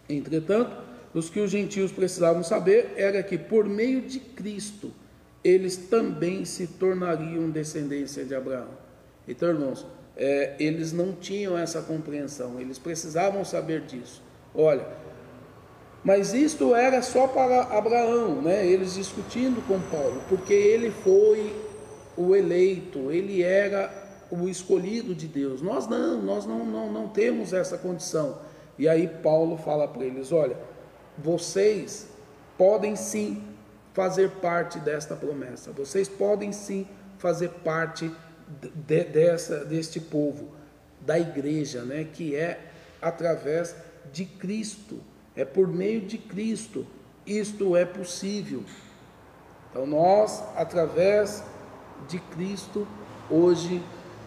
Entretanto, 0.08 0.76
os 1.14 1.28
que 1.28 1.40
os 1.40 1.50
gentios 1.50 1.92
precisavam 1.92 2.42
saber 2.42 2.94
era 2.96 3.22
que 3.22 3.36
por 3.36 3.64
meio 3.64 4.02
de 4.02 4.18
Cristo 4.18 4.92
eles 5.44 5.76
também 5.76 6.44
se 6.44 6.66
tornariam 6.66 7.50
descendência 7.50 8.24
de 8.24 8.34
Abraão. 8.34 8.68
Então, 9.26 9.48
irmãos, 9.48 9.86
é, 10.16 10.54
eles 10.58 10.92
não 10.92 11.12
tinham 11.12 11.56
essa 11.56 11.82
compreensão, 11.82 12.60
eles 12.60 12.78
precisavam 12.78 13.44
saber 13.44 13.82
disso. 13.82 14.22
Olha, 14.54 14.86
mas 16.04 16.34
isto 16.34 16.74
era 16.74 17.00
só 17.00 17.28
para 17.28 17.62
Abraão, 17.62 18.42
né? 18.42 18.66
eles 18.66 18.94
discutindo 18.94 19.66
com 19.66 19.80
Paulo, 19.80 20.22
porque 20.28 20.52
ele 20.52 20.90
foi 20.90 21.54
o 22.16 22.34
eleito, 22.34 23.10
ele 23.10 23.42
era 23.42 23.90
o 24.30 24.48
escolhido 24.48 25.14
de 25.14 25.28
Deus. 25.28 25.62
Nós 25.62 25.86
não, 25.86 26.20
nós 26.20 26.44
não, 26.44 26.64
não, 26.64 26.92
não 26.92 27.08
temos 27.08 27.52
essa 27.52 27.78
condição. 27.78 28.38
E 28.78 28.88
aí 28.88 29.06
Paulo 29.06 29.56
fala 29.56 29.86
para 29.86 30.04
eles: 30.04 30.32
olha, 30.32 30.56
vocês 31.16 32.08
podem 32.58 32.96
sim 32.96 33.42
fazer 33.92 34.30
parte 34.30 34.78
desta 34.78 35.14
promessa, 35.14 35.70
vocês 35.70 36.08
podem 36.08 36.50
sim 36.50 36.86
fazer 37.18 37.50
parte 37.62 38.10
de, 38.86 39.04
dessa, 39.04 39.64
deste 39.64 40.00
povo, 40.00 40.50
da 41.00 41.18
igreja, 41.18 41.82
né? 41.82 42.04
que 42.04 42.36
é 42.36 42.60
através 43.00 43.74
de 44.12 44.24
Cristo 44.24 45.00
é 45.34 45.44
por 45.44 45.66
meio 45.68 46.00
de 46.00 46.18
Cristo. 46.18 46.86
Isto 47.26 47.76
é 47.76 47.84
possível. 47.84 48.62
Então 49.70 49.86
nós, 49.86 50.42
através 50.56 51.42
de 52.08 52.18
Cristo, 52.18 52.86
hoje 53.30 53.82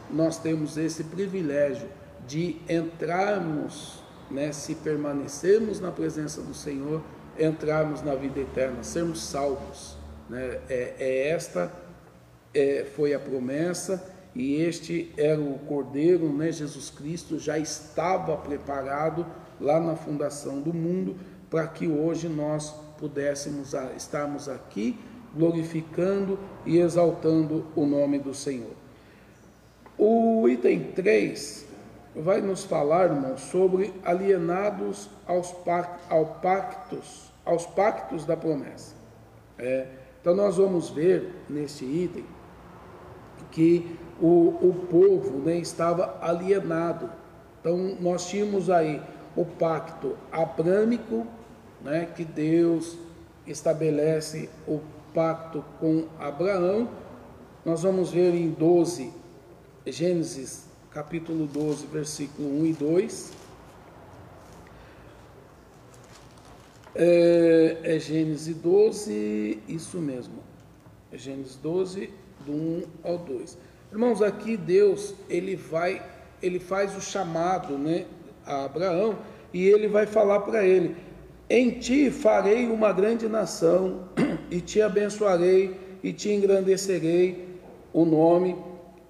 nós 0.09 0.37
temos 0.37 0.77
esse 0.77 1.03
privilégio 1.03 1.87
de 2.27 2.57
entrarmos, 2.67 4.03
né, 4.31 4.51
se 4.51 4.73
permanecermos 4.75 5.79
na 5.79 5.91
presença 5.91 6.41
do 6.41 6.53
Senhor, 6.53 7.03
entrarmos 7.37 8.01
na 8.01 8.15
vida 8.15 8.39
eterna, 8.39 8.81
sermos 8.81 9.21
salvos. 9.21 9.97
Né? 10.27 10.59
É, 10.67 10.95
é 10.97 11.29
esta 11.29 11.71
é, 12.55 12.85
foi 12.95 13.13
a 13.13 13.19
promessa 13.19 14.03
e 14.33 14.55
este 14.61 15.13
era 15.17 15.39
o 15.39 15.59
Cordeiro, 15.59 16.31
né? 16.31 16.51
Jesus 16.51 16.89
Cristo 16.89 17.37
já 17.37 17.59
estava 17.59 18.35
preparado 18.37 19.25
lá 19.59 19.79
na 19.79 19.95
fundação 19.95 20.61
do 20.61 20.73
mundo 20.73 21.15
para 21.49 21.67
que 21.67 21.87
hoje 21.87 22.27
nós 22.27 22.71
pudéssemos 22.97 23.73
estarmos 23.95 24.49
aqui 24.49 24.97
glorificando 25.35 26.39
e 26.65 26.77
exaltando 26.77 27.65
o 27.75 27.85
nome 27.85 28.19
do 28.19 28.33
Senhor. 28.33 28.73
O 29.97 30.47
item 30.47 30.91
3 30.93 31.65
vai 32.15 32.41
nos 32.41 32.63
falar, 32.63 33.05
irmão, 33.05 33.37
sobre 33.37 33.93
alienados 34.03 35.09
aos, 35.27 35.53
ao 36.09 36.25
pactos, 36.41 37.31
aos 37.43 37.65
pactos 37.65 38.25
da 38.25 38.37
promessa. 38.37 38.95
É, 39.57 39.87
então 40.21 40.33
nós 40.33 40.57
vamos 40.57 40.89
ver 40.89 41.31
neste 41.49 41.85
item 41.85 42.25
que 43.55 43.97
o, 44.21 44.49
o 44.61 44.87
povo 44.91 45.39
né, 45.39 45.57
estava 45.57 46.17
alienado. 46.21 47.09
Então 47.61 47.97
nós 48.01 48.27
tínhamos 48.27 48.69
aí 48.69 49.01
o 49.33 49.45
pacto 49.45 50.17
abrâmico, 50.29 51.25
né, 51.81 52.05
que 52.13 52.25
Deus 52.25 52.97
estabelece 53.47 54.49
o 54.67 54.81
pacto 55.13 55.63
com 55.79 56.05
Abraão. 56.19 56.89
Nós 57.63 57.83
vamos 57.83 58.11
ver 58.11 58.35
em 58.35 58.51
12, 58.51 59.11
Gênesis 59.87 60.65
capítulo 60.91 61.47
12, 61.47 61.87
versículo 61.87 62.59
1 62.61 62.65
e 62.65 62.73
2. 62.73 63.31
É, 66.93 67.77
é 67.83 67.99
Gênesis 67.99 68.55
12, 68.57 69.59
isso 69.65 69.97
mesmo. 69.99 70.43
É 71.11 71.17
Gênesis 71.17 71.55
12, 71.55 72.24
do 72.45 72.51
1 72.51 72.83
ao 73.03 73.17
2. 73.17 73.57
Irmãos, 73.91 74.21
aqui 74.21 74.57
Deus, 74.57 75.13
ele 75.29 75.55
vai, 75.55 76.01
ele 76.41 76.59
faz 76.59 76.95
o 76.97 77.01
chamado, 77.01 77.77
né, 77.77 78.05
a 78.45 78.65
Abraão, 78.65 79.17
e 79.53 79.65
ele 79.67 79.87
vai 79.87 80.05
falar 80.05 80.41
para 80.41 80.65
ele: 80.65 80.95
Em 81.49 81.71
ti 81.71 82.11
farei 82.11 82.67
uma 82.67 82.91
grande 82.91 83.27
nação, 83.27 84.09
e 84.51 84.59
te 84.59 84.81
abençoarei, 84.81 85.79
e 86.03 86.11
te 86.11 86.29
engrandecerei 86.31 87.47
o 87.93 88.05
nome, 88.05 88.55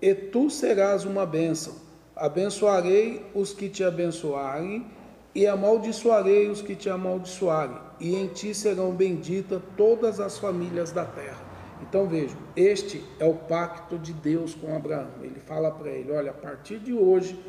e 0.02 0.14
tu 0.14 0.50
serás 0.50 1.04
uma 1.04 1.26
bênção. 1.26 1.74
Abençoarei 2.16 3.26
os 3.34 3.54
que 3.54 3.68
te 3.68 3.84
abençoarem, 3.84 4.86
e 5.34 5.48
amaldiçoarei 5.48 6.48
os 6.48 6.62
que 6.62 6.76
te 6.76 6.90
amaldiçoarem, 6.90 7.78
e 8.00 8.16
em 8.16 8.28
ti 8.28 8.54
serão 8.54 8.92
benditas 8.92 9.62
todas 9.76 10.20
as 10.20 10.38
famílias 10.38 10.92
da 10.92 11.04
terra. 11.04 11.55
Então 11.96 12.10
vejam, 12.10 12.38
este 12.58 13.02
é 13.22 13.26
o 13.26 13.36
pacto 13.36 13.98
de 13.98 14.12
Deus 14.12 14.54
com 14.54 14.76
Abraão. 14.76 15.12
Ele 15.22 15.40
fala 15.40 15.72
para 15.72 15.90
ele: 15.90 16.12
olha, 16.12 16.32
a 16.32 16.34
partir 16.34 16.78
de 16.78 16.92
hoje, 16.92 17.40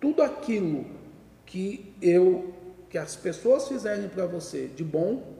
tudo 0.00 0.22
aquilo 0.22 0.86
que 1.44 1.94
eu, 2.00 2.54
que 2.88 2.96
as 2.96 3.14
pessoas 3.14 3.68
fizerem 3.68 4.08
para 4.08 4.24
você 4.24 4.68
de 4.68 4.82
bom, 4.82 5.34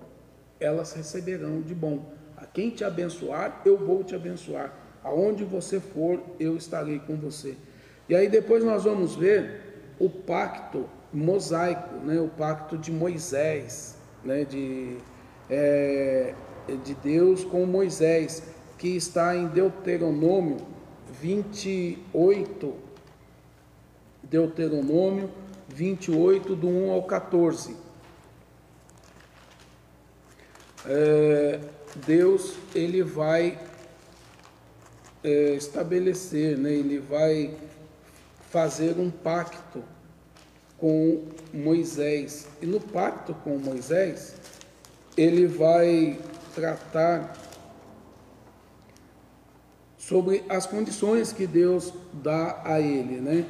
elas 0.61 0.93
receberão 0.93 1.63
de 1.63 1.75
bom. 1.75 2.13
A 2.37 2.45
quem 2.45 2.69
te 2.69 2.85
abençoar, 2.85 3.63
eu 3.65 3.79
vou 3.79 4.05
te 4.05 4.15
abençoar. 4.15 4.75
Aonde 5.03 5.43
você 5.43 5.81
for, 5.81 6.21
eu 6.39 6.55
estarei 6.55 6.99
com 6.99 7.17
você. 7.17 7.57
E 8.11 8.15
aí 8.15 8.29
depois 8.29 8.63
nós 8.63 8.85
vamos 8.85 9.17
ver 9.17 9.95
o 9.99 10.11
pacto 10.11 10.87
mosaico, 11.11 11.95
né, 12.05 12.21
o 12.21 12.29
pacto 12.29 12.77
de 12.77 12.93
Moisés, 12.93 13.97
né, 14.23 14.45
de, 14.45 14.99
é, 15.49 16.35
de 16.85 16.95
Deus 16.95 17.45
com 17.45 17.67
Moisés, 17.67 18.43
que 18.79 18.97
está 18.97 19.37
em 19.37 19.49
Deuteronômio 19.49 20.59
28, 21.21 22.75
Deuteronômio 24.23 25.31
28, 25.69 26.55
do 26.57 26.69
1 26.69 26.91
ao 26.91 27.03
14. 27.03 27.77
É, 30.87 31.61
Deus 32.07 32.55
ele 32.75 33.03
vai 33.03 33.59
é, 35.23 35.55
estabelecer, 35.55 36.57
né, 36.57 36.73
ele 36.73 36.99
vai 36.99 37.55
fazer 38.49 38.99
um 38.99 39.11
pacto 39.11 39.83
com 40.79 41.25
Moisés. 41.53 42.49
E 42.63 42.67
no 42.67 42.81
pacto 42.81 43.35
com 43.45 43.59
Moisés, 43.59 44.35
ele 45.17 45.47
vai 45.47 46.19
tratar 46.55 47.33
sobre 49.97 50.43
as 50.49 50.67
condições 50.67 51.33
que 51.33 51.47
Deus 51.47 51.93
dá 52.13 52.61
a 52.65 52.81
ele, 52.81 53.21
né? 53.21 53.45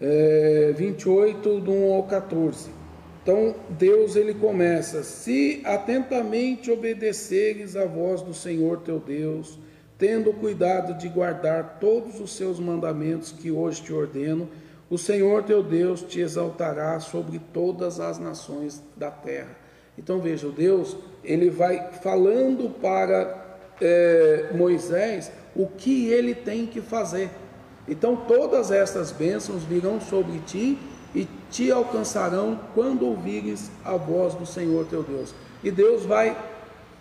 É, 0.00 0.74
28, 0.76 1.60
do 1.60 1.70
1 1.70 1.94
ao 1.94 2.02
14. 2.04 2.70
Então, 3.22 3.54
Deus 3.68 4.16
ele 4.16 4.34
começa: 4.34 5.04
Se 5.04 5.60
atentamente 5.64 6.70
obedeceres 6.70 7.76
a 7.76 7.84
voz 7.86 8.20
do 8.20 8.34
Senhor 8.34 8.78
teu 8.78 8.98
Deus, 8.98 9.58
tendo 9.96 10.32
cuidado 10.32 10.98
de 10.98 11.08
guardar 11.08 11.78
todos 11.78 12.18
os 12.18 12.34
seus 12.34 12.58
mandamentos 12.58 13.30
que 13.30 13.52
hoje 13.52 13.82
te 13.82 13.92
ordeno, 13.92 14.48
o 14.90 14.98
Senhor 14.98 15.44
teu 15.44 15.62
Deus 15.62 16.02
te 16.02 16.20
exaltará 16.20 16.98
sobre 16.98 17.38
todas 17.52 18.00
as 18.00 18.18
nações 18.18 18.82
da 18.96 19.10
terra. 19.10 19.56
Então 19.96 20.18
veja, 20.18 20.48
Deus 20.48 20.96
ele 21.24 21.50
vai 21.50 21.90
falando 22.02 22.70
para 22.80 23.58
é, 23.80 24.50
Moisés 24.54 25.30
o 25.54 25.66
que 25.66 26.08
ele 26.08 26.34
tem 26.34 26.66
que 26.66 26.80
fazer. 26.80 27.30
Então 27.88 28.16
todas 28.16 28.70
estas 28.70 29.10
bênçãos 29.10 29.62
virão 29.64 30.00
sobre 30.00 30.38
ti 30.40 30.78
e 31.14 31.28
te 31.50 31.70
alcançarão 31.70 32.58
quando 32.74 33.06
ouvires 33.06 33.70
a 33.84 33.96
voz 33.96 34.34
do 34.34 34.46
Senhor 34.46 34.86
teu 34.86 35.02
Deus. 35.02 35.34
E 35.62 35.70
Deus 35.70 36.04
vai 36.04 36.36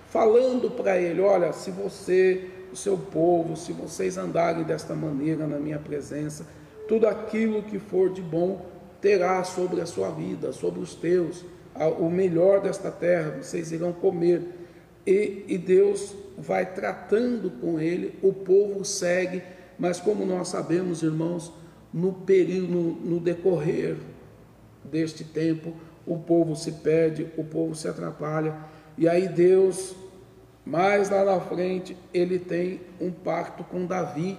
falando 0.09 0.69
para 0.69 0.97
ele: 0.99 1.21
olha, 1.21 1.53
se 1.53 1.71
você, 1.71 2.49
o 2.71 2.75
seu 2.75 2.97
povo, 2.97 3.55
se 3.55 3.71
vocês 3.71 4.17
andarem 4.17 4.63
desta 4.63 4.93
maneira 4.93 5.47
na 5.47 5.57
minha 5.57 5.79
presença, 5.79 6.45
tudo 6.87 7.07
aquilo 7.07 7.63
que 7.63 7.79
for 7.79 8.11
de 8.11 8.21
bom 8.21 8.65
terá 8.99 9.43
sobre 9.43 9.81
a 9.81 9.85
sua 9.85 10.09
vida, 10.09 10.51
sobre 10.51 10.79
os 10.79 10.93
teus, 10.93 11.43
o 11.99 12.09
melhor 12.09 12.61
desta 12.61 12.91
terra, 12.91 13.37
vocês 13.41 13.71
irão 13.71 13.93
comer. 13.93 14.41
E, 15.05 15.45
e 15.47 15.57
Deus 15.57 16.15
vai 16.37 16.65
tratando 16.65 17.49
com 17.49 17.79
ele, 17.79 18.17
o 18.21 18.33
povo 18.33 18.83
segue, 18.83 19.41
mas 19.77 19.99
como 19.99 20.25
nós 20.25 20.49
sabemos, 20.49 21.01
irmãos, 21.01 21.51
no 21.93 22.13
período, 22.13 22.67
no, 22.67 22.91
no 22.93 23.19
decorrer 23.19 23.97
deste 24.83 25.23
tempo, 25.23 25.73
o 26.05 26.17
povo 26.17 26.55
se 26.55 26.71
perde, 26.73 27.27
o 27.37 27.43
povo 27.43 27.75
se 27.75 27.87
atrapalha, 27.87 28.55
e 28.97 29.07
aí 29.07 29.27
Deus, 29.27 29.95
mais 30.65 31.09
lá 31.09 31.23
na 31.23 31.39
frente, 31.39 31.97
ele 32.13 32.37
tem 32.37 32.81
um 32.99 33.11
pacto 33.11 33.63
com 33.63 33.85
Davi. 33.85 34.37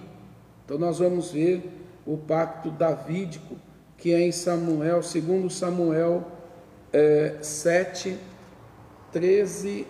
Então 0.63 0.77
nós 0.77 0.99
vamos 0.99 1.31
ver 1.31 1.69
o 2.05 2.17
pacto 2.17 2.69
davídico, 2.69 3.55
que 3.97 4.13
é 4.13 4.21
em 4.21 4.31
Samuel, 4.31 5.01
segundo 5.01 5.49
Samuel 5.49 6.25
é, 6.93 7.37
7, 7.41 8.17
13, 9.11 9.87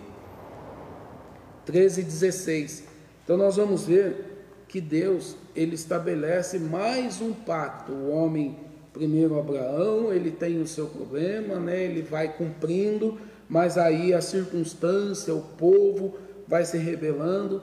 13 1.66 2.00
e 2.00 2.04
16. 2.04 2.84
Então 3.22 3.36
nós 3.36 3.56
vamos 3.56 3.84
ver 3.84 4.34
que 4.66 4.80
Deus 4.80 5.36
ele 5.54 5.74
estabelece 5.74 6.58
mais 6.58 7.20
um 7.20 7.32
pacto. 7.32 7.92
O 7.92 8.10
homem, 8.10 8.58
primeiro 8.92 9.38
Abraão, 9.38 10.12
ele 10.12 10.30
tem 10.30 10.60
o 10.60 10.66
seu 10.66 10.86
problema, 10.86 11.60
né? 11.60 11.84
ele 11.84 12.02
vai 12.02 12.32
cumprindo, 12.36 13.18
mas 13.48 13.76
aí 13.76 14.12
a 14.14 14.20
circunstância, 14.20 15.34
o 15.34 15.42
povo 15.42 16.14
vai 16.48 16.64
se 16.64 16.78
rebelando. 16.78 17.62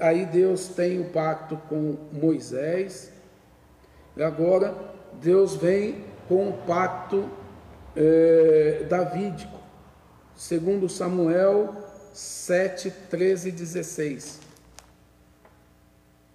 Aí 0.00 0.24
Deus 0.24 0.68
tem 0.68 1.00
o 1.00 1.10
pacto 1.10 1.56
com 1.68 1.96
Moisés, 2.12 3.10
e 4.16 4.22
agora 4.22 4.74
Deus 5.20 5.56
vem 5.56 6.04
com 6.28 6.50
o 6.50 6.52
pacto 6.52 7.28
é, 7.96 8.84
davídico, 8.88 9.58
segundo 10.36 10.88
Samuel 10.88 11.74
7, 12.12 12.90
13 13.10 13.48
e 13.48 13.52
16. 13.52 14.40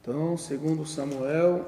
Então, 0.02 0.38
segundo 0.38 0.86
Samuel 0.86 1.66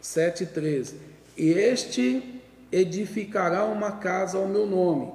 7, 0.00 0.46
13. 0.46 0.96
E 1.36 1.50
este 1.50 2.42
edificará 2.70 3.64
uma 3.64 3.92
casa 3.92 4.38
ao 4.38 4.46
meu 4.46 4.66
nome, 4.66 5.12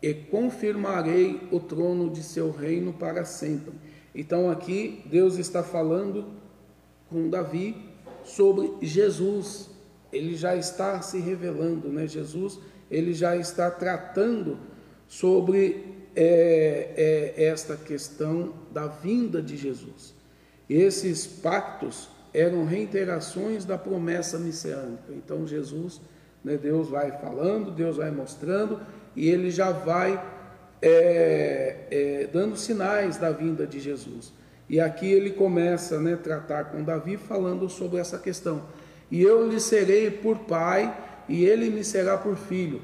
e 0.00 0.14
confirmarei 0.14 1.48
o 1.50 1.58
trono 1.58 2.10
de 2.10 2.22
seu 2.22 2.50
reino 2.50 2.92
para 2.92 3.24
sempre. 3.24 3.72
Então 4.14 4.50
aqui 4.50 5.02
Deus 5.06 5.38
está 5.38 5.62
falando 5.62 6.26
com 7.10 7.28
Davi 7.28 7.76
sobre 8.24 8.72
Jesus. 8.80 9.67
Ele 10.12 10.34
já 10.34 10.56
está 10.56 11.00
se 11.02 11.18
revelando, 11.18 11.88
né? 11.88 12.06
Jesus, 12.06 12.58
ele 12.90 13.12
já 13.12 13.36
está 13.36 13.70
tratando 13.70 14.58
sobre 15.06 16.08
é, 16.14 17.34
é, 17.36 17.44
esta 17.44 17.76
questão 17.76 18.52
da 18.72 18.86
vinda 18.86 19.40
de 19.40 19.56
Jesus. 19.56 20.14
Esses 20.68 21.26
pactos 21.26 22.08
eram 22.32 22.64
reiterações 22.64 23.64
da 23.64 23.78
promessa 23.78 24.38
messiânica. 24.38 25.10
Então 25.10 25.46
Jesus, 25.46 26.00
né, 26.44 26.56
Deus 26.56 26.88
vai 26.88 27.12
falando, 27.12 27.70
Deus 27.70 27.96
vai 27.96 28.10
mostrando 28.10 28.80
e 29.16 29.28
ele 29.28 29.50
já 29.50 29.70
vai 29.70 30.22
é, 30.80 31.76
é, 31.90 32.28
dando 32.32 32.56
sinais 32.56 33.16
da 33.16 33.30
vinda 33.30 33.66
de 33.66 33.80
Jesus. 33.80 34.32
E 34.68 34.78
aqui 34.78 35.10
ele 35.10 35.30
começa 35.30 35.98
né, 35.98 36.14
a 36.14 36.18
tratar 36.18 36.64
com 36.64 36.84
Davi 36.84 37.16
falando 37.16 37.68
sobre 37.68 37.98
essa 37.98 38.18
questão. 38.18 38.62
E 39.10 39.22
eu 39.22 39.48
lhe 39.48 39.60
serei 39.60 40.10
por 40.10 40.38
pai, 40.40 40.94
e 41.28 41.44
ele 41.44 41.70
me 41.70 41.84
será 41.84 42.16
por 42.16 42.36
filho. 42.36 42.80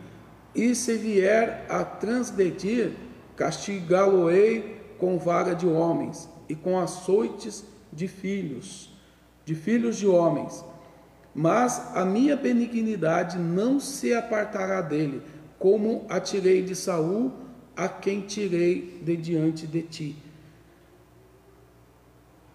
E 0.55 0.75
se 0.75 0.95
vier 0.95 1.67
a 1.69 1.85
transgredir, 1.85 2.93
castigá-lo-ei 3.37 4.81
com 4.99 5.19
vara 5.19 5.55
de 5.55 5.67
homens 5.67 6.29
e 6.49 6.55
com 6.55 6.79
açoites 6.79 7.65
de 7.93 8.07
filhos, 8.07 8.91
de 9.45 9.55
filhos 9.55 9.97
de 9.97 10.07
homens. 10.07 10.65
Mas 11.35 11.95
a 11.97 12.05
minha 12.05 12.37
benignidade 12.37 13.39
não 13.39 13.81
se 13.81 14.15
apartará 14.15 14.81
dele, 14.81 15.21
como 15.59 16.07
a 16.09 16.21
tirei 16.21 16.63
de 16.63 16.77
Saul, 16.77 17.33
a 17.77 17.89
quem 17.89 18.21
tirei 18.21 19.01
de 19.03 19.17
diante 19.17 19.67
de 19.67 19.83
ti. 19.83 20.17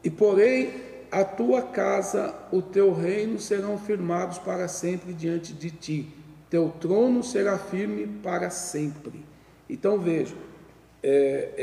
E 0.01 0.09
porém 0.09 0.88
a 1.11 1.23
tua 1.23 1.61
casa, 1.61 2.33
o 2.51 2.61
teu 2.61 2.93
reino 2.93 3.39
serão 3.39 3.77
firmados 3.77 4.37
para 4.37 4.67
sempre 4.67 5.13
diante 5.13 5.53
de 5.53 5.71
ti. 5.71 6.13
Teu 6.49 6.69
trono 6.79 7.23
será 7.23 7.57
firme 7.57 8.07
para 8.21 8.49
sempre. 8.49 9.25
Então 9.69 9.99
veja, 9.99 10.35
é, 11.03 11.53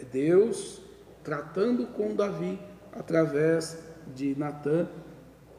é 0.00 0.04
Deus 0.12 0.80
tratando 1.22 1.86
com 1.88 2.14
Davi 2.14 2.58
através 2.92 3.78
de 4.14 4.36
Natan, 4.36 4.88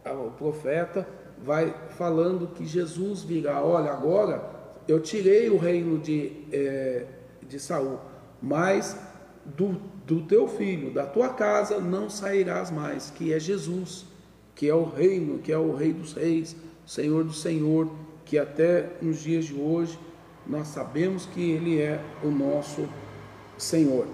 o 0.05 0.31
profeta, 0.31 1.07
vai 1.43 1.73
falando 1.91 2.47
que 2.47 2.65
Jesus 2.65 3.23
virá. 3.23 3.63
Olha, 3.63 3.91
agora 3.91 4.43
eu 4.87 4.99
tirei 4.99 5.49
o 5.49 5.57
reino 5.57 5.99
de, 5.99 6.45
é, 6.51 7.05
de 7.47 7.59
Saul, 7.59 7.99
mas 8.41 8.97
do, 9.45 9.79
do 10.05 10.21
teu 10.21 10.47
filho, 10.47 10.91
da 10.91 11.05
tua 11.05 11.29
casa, 11.29 11.79
não 11.79 12.09
sairás 12.09 12.71
mais, 12.71 13.09
que 13.09 13.33
é 13.33 13.39
Jesus, 13.39 14.05
que 14.55 14.67
é 14.67 14.75
o 14.75 14.83
reino, 14.83 15.39
que 15.39 15.51
é 15.51 15.57
o 15.57 15.75
rei 15.75 15.93
dos 15.93 16.13
reis, 16.13 16.55
Senhor 16.85 17.23
do 17.23 17.33
Senhor, 17.33 17.89
que 18.25 18.37
até 18.37 18.89
nos 19.01 19.21
dias 19.21 19.45
de 19.45 19.53
hoje 19.53 19.97
nós 20.45 20.67
sabemos 20.67 21.25
que 21.25 21.51
Ele 21.51 21.79
é 21.79 22.01
o 22.23 22.29
nosso 22.29 22.87
Senhor. 23.57 24.07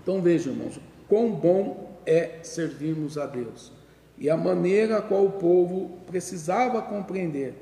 Então 0.00 0.20
vejam, 0.20 0.52
irmãos, 0.52 0.80
quão 1.08 1.30
bom 1.30 2.00
é 2.04 2.40
servirmos 2.42 3.16
a 3.18 3.26
Deus 3.26 3.72
e 4.18 4.30
a 4.30 4.36
maneira 4.36 4.98
a 4.98 5.02
qual 5.02 5.26
o 5.26 5.32
povo 5.32 5.98
precisava 6.06 6.80
compreender. 6.82 7.54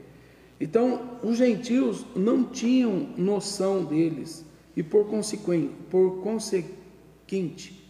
Então, 0.60 1.18
os 1.22 1.38
gentios 1.38 2.04
não 2.14 2.44
tinham 2.44 3.08
noção 3.16 3.82
deles 3.82 4.44
e, 4.76 4.82
por 4.82 5.06
consequente, 5.06 5.72
por 5.90 6.22
conseguinte, 7.30 7.80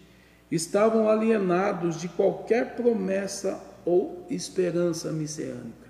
estavam 0.50 1.08
alienados 1.08 1.98
de 1.98 2.08
qualquer 2.08 2.76
promessa 2.76 3.58
ou 3.84 4.26
esperança 4.28 5.10
messiânica. 5.10 5.88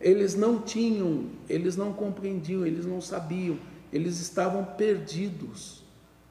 Eles 0.00 0.34
não 0.34 0.60
tinham, 0.60 1.26
eles 1.48 1.76
não 1.76 1.92
compreendiam, 1.92 2.66
eles 2.66 2.84
não 2.84 3.00
sabiam, 3.00 3.56
eles 3.92 4.20
estavam 4.20 4.64
perdidos 4.64 5.82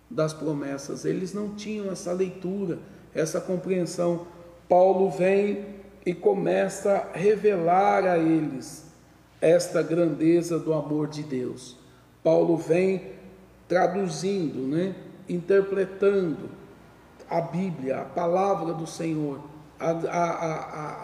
das 0.09 0.33
promessas. 0.33 1.05
Eles 1.05 1.33
não 1.33 1.55
tinham 1.55 1.89
essa 1.89 2.11
leitura, 2.11 2.79
essa 3.15 3.39
compreensão. 3.39 4.27
Paulo 4.67 5.09
vem 5.09 5.65
e 6.05 6.13
começa 6.13 7.09
a 7.13 7.17
revelar 7.17 8.05
a 8.05 8.17
eles 8.17 8.85
esta 9.39 9.81
grandeza 9.81 10.59
do 10.59 10.73
amor 10.73 11.07
de 11.07 11.23
Deus. 11.23 11.77
Paulo 12.21 12.57
vem 12.57 13.13
traduzindo, 13.67 14.67
né, 14.67 14.93
interpretando 15.31 16.49
a 17.29 17.39
Bíblia, 17.39 17.99
a 17.99 18.05
palavra 18.05 18.73
do 18.73 18.85
Senhor, 18.85 19.39
a, 19.79 19.91
a, 19.91 20.29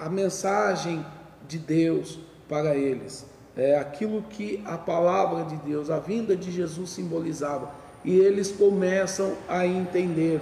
a, 0.01 0.05
a 0.05 0.09
mensagem 0.09 1.05
de 1.47 1.57
Deus 1.57 2.19
para 2.49 2.75
eles. 2.75 3.25
É 3.55 3.77
aquilo 3.79 4.21
que 4.21 4.61
a 4.65 4.77
palavra 4.77 5.45
de 5.45 5.55
Deus, 5.57 5.89
a 5.89 5.99
vinda 5.99 6.35
de 6.35 6.51
Jesus 6.51 6.89
simbolizava 6.89 7.71
e 8.03 8.15
eles 8.17 8.51
começam 8.51 9.33
a 9.47 9.65
entender. 9.65 10.41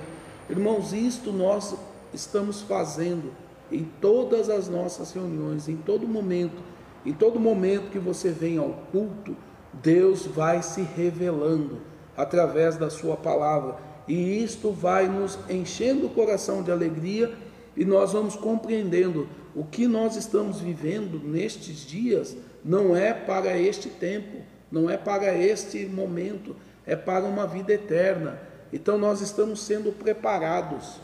Irmãos, 0.50 0.92
isto 0.92 1.32
nós 1.32 1.76
estamos 2.14 2.62
fazendo 2.62 3.32
em 3.72 3.84
todas 4.02 4.50
as 4.50 4.68
nossas 4.68 5.14
reuniões, 5.14 5.70
em 5.70 5.78
todo 5.78 6.08
momento, 6.08 6.62
em 7.06 7.14
todo 7.14 7.40
momento 7.40 7.92
que 7.92 8.00
você 8.00 8.32
vem 8.32 8.58
ao 8.58 8.70
culto, 8.92 9.36
Deus 9.72 10.26
vai 10.26 10.62
se 10.62 10.82
revelando 10.82 11.95
através 12.16 12.78
da 12.78 12.90
sua 12.90 13.16
palavra, 13.16 13.76
e 14.08 14.44
isto 14.44 14.72
vai 14.72 15.08
nos 15.08 15.38
enchendo 15.50 16.08
o 16.08 16.10
coração 16.10 16.62
de 16.62 16.72
alegria 16.72 17.34
e 17.76 17.84
nós 17.84 18.14
vamos 18.14 18.36
compreendendo 18.36 19.28
o 19.56 19.64
que 19.64 19.88
nós 19.88 20.16
estamos 20.16 20.60
vivendo 20.60 21.20
nestes 21.24 21.86
dias 21.86 22.36
não 22.66 22.96
é 22.96 23.14
para 23.14 23.56
este 23.58 23.90
tempo, 23.90 24.40
não 24.72 24.90
é 24.90 24.98
para 24.98 25.38
este 25.38 25.86
momento, 25.86 26.56
é 26.86 26.96
para 26.96 27.26
uma 27.26 27.46
vida 27.46 27.72
eterna. 27.74 28.40
Então 28.74 28.98
nós 28.98 29.22
estamos 29.22 29.62
sendo 29.62 29.92
preparados 29.92 31.00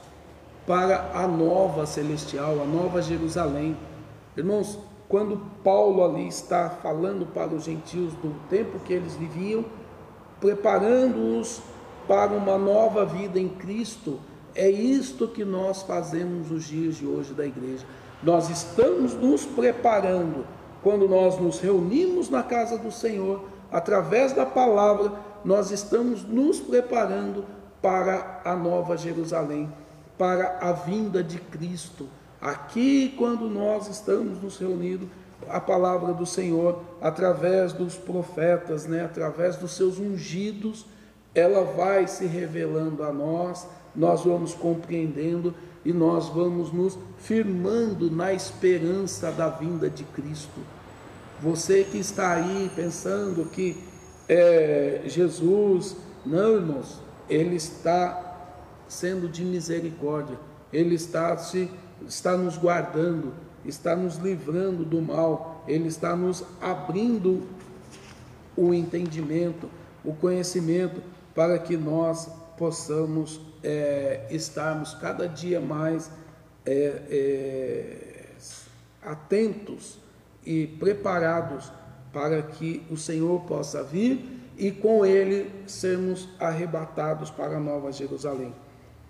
para 0.65 1.11
a 1.13 1.27
nova 1.27 1.85
celestial, 1.85 2.61
a 2.61 2.65
nova 2.65 3.01
Jerusalém. 3.01 3.77
Irmãos, 4.35 4.79
quando 5.07 5.37
Paulo 5.63 6.03
ali 6.03 6.27
está 6.27 6.69
falando 6.69 7.25
para 7.25 7.53
os 7.53 7.63
gentios 7.63 8.13
do 8.15 8.35
tempo 8.49 8.79
que 8.79 8.93
eles 8.93 9.13
viviam, 9.15 9.63
preparando-os 10.41 11.61
para 12.07 12.33
uma 12.33 12.57
nova 12.57 13.05
vida 13.05 13.39
em 13.39 13.47
Cristo, 13.47 14.19
é 14.53 14.69
isto 14.69 15.27
que 15.27 15.45
nós 15.45 15.83
fazemos 15.83 16.49
nos 16.49 16.65
dias 16.65 16.95
de 16.95 17.05
hoje 17.05 17.33
da 17.33 17.45
igreja. 17.45 17.85
Nós 18.21 18.49
estamos 18.49 19.13
nos 19.13 19.45
preparando 19.45 20.45
quando 20.83 21.07
nós 21.07 21.39
nos 21.39 21.59
reunimos 21.59 22.29
na 22.29 22.43
casa 22.43 22.77
do 22.77 22.91
Senhor, 22.91 23.45
através 23.71 24.33
da 24.33 24.45
palavra, 24.45 25.13
nós 25.45 25.71
estamos 25.71 26.23
nos 26.23 26.59
preparando 26.59 27.45
para 27.81 28.41
a 28.43 28.55
nova 28.55 28.97
Jerusalém, 28.97 29.71
para 30.17 30.57
a 30.59 30.71
vinda 30.71 31.23
de 31.23 31.37
Cristo. 31.37 32.07
Aqui, 32.41 33.13
quando 33.17 33.47
nós 33.47 33.87
estamos 33.87 34.41
nos 34.41 34.57
reunidos, 34.57 35.07
a 35.49 35.59
palavra 35.59 36.13
do 36.13 36.25
Senhor, 36.25 36.81
através 37.01 37.73
dos 37.73 37.95
profetas, 37.95 38.85
né, 38.85 39.03
através 39.03 39.55
dos 39.55 39.71
seus 39.71 39.99
ungidos, 39.99 40.85
ela 41.33 41.63
vai 41.63 42.07
se 42.07 42.25
revelando 42.25 43.03
a 43.03 43.11
nós, 43.11 43.67
nós 43.95 44.23
vamos 44.23 44.53
compreendendo 44.53 45.53
e 45.83 45.91
nós 45.91 46.29
vamos 46.29 46.71
nos 46.71 46.97
firmando 47.17 48.11
na 48.11 48.33
esperança 48.33 49.31
da 49.31 49.49
vinda 49.49 49.89
de 49.89 50.03
Cristo. 50.03 50.59
Você 51.41 51.83
que 51.83 51.97
está 51.97 52.33
aí 52.33 52.71
pensando 52.75 53.45
que 53.49 53.83
é, 54.29 55.01
Jesus, 55.05 55.95
não, 56.25 56.55
irmãos, 56.55 57.01
ele 57.27 57.55
está 57.55 58.31
sendo 58.87 59.27
de 59.27 59.43
misericórdia, 59.43 60.37
ele 60.71 60.95
está, 60.95 61.35
se, 61.37 61.69
está 62.07 62.37
nos 62.37 62.57
guardando, 62.57 63.33
está 63.65 63.95
nos 63.95 64.17
livrando 64.17 64.83
do 64.83 65.01
mal, 65.01 65.63
ele 65.67 65.87
está 65.87 66.15
nos 66.15 66.43
abrindo 66.61 67.43
o 68.55 68.73
entendimento, 68.73 69.69
o 70.03 70.13
conhecimento, 70.13 71.01
para 71.33 71.57
que 71.59 71.77
nós 71.77 72.29
possamos 72.57 73.39
é, 73.63 74.27
estarmos 74.29 74.93
cada 74.95 75.27
dia 75.27 75.59
mais 75.59 76.11
é, 76.65 77.01
é, 77.09 78.25
atentos 79.01 79.99
e 80.45 80.67
preparados 80.67 81.71
para 82.11 82.41
que 82.41 82.85
o 82.89 82.97
Senhor 82.97 83.41
possa 83.41 83.83
vir 83.83 84.39
e 84.57 84.71
com 84.71 85.05
ele 85.05 85.49
sermos 85.65 86.27
arrebatados 86.39 87.29
para 87.31 87.57
a 87.57 87.59
Nova 87.59 87.91
Jerusalém. 87.91 88.53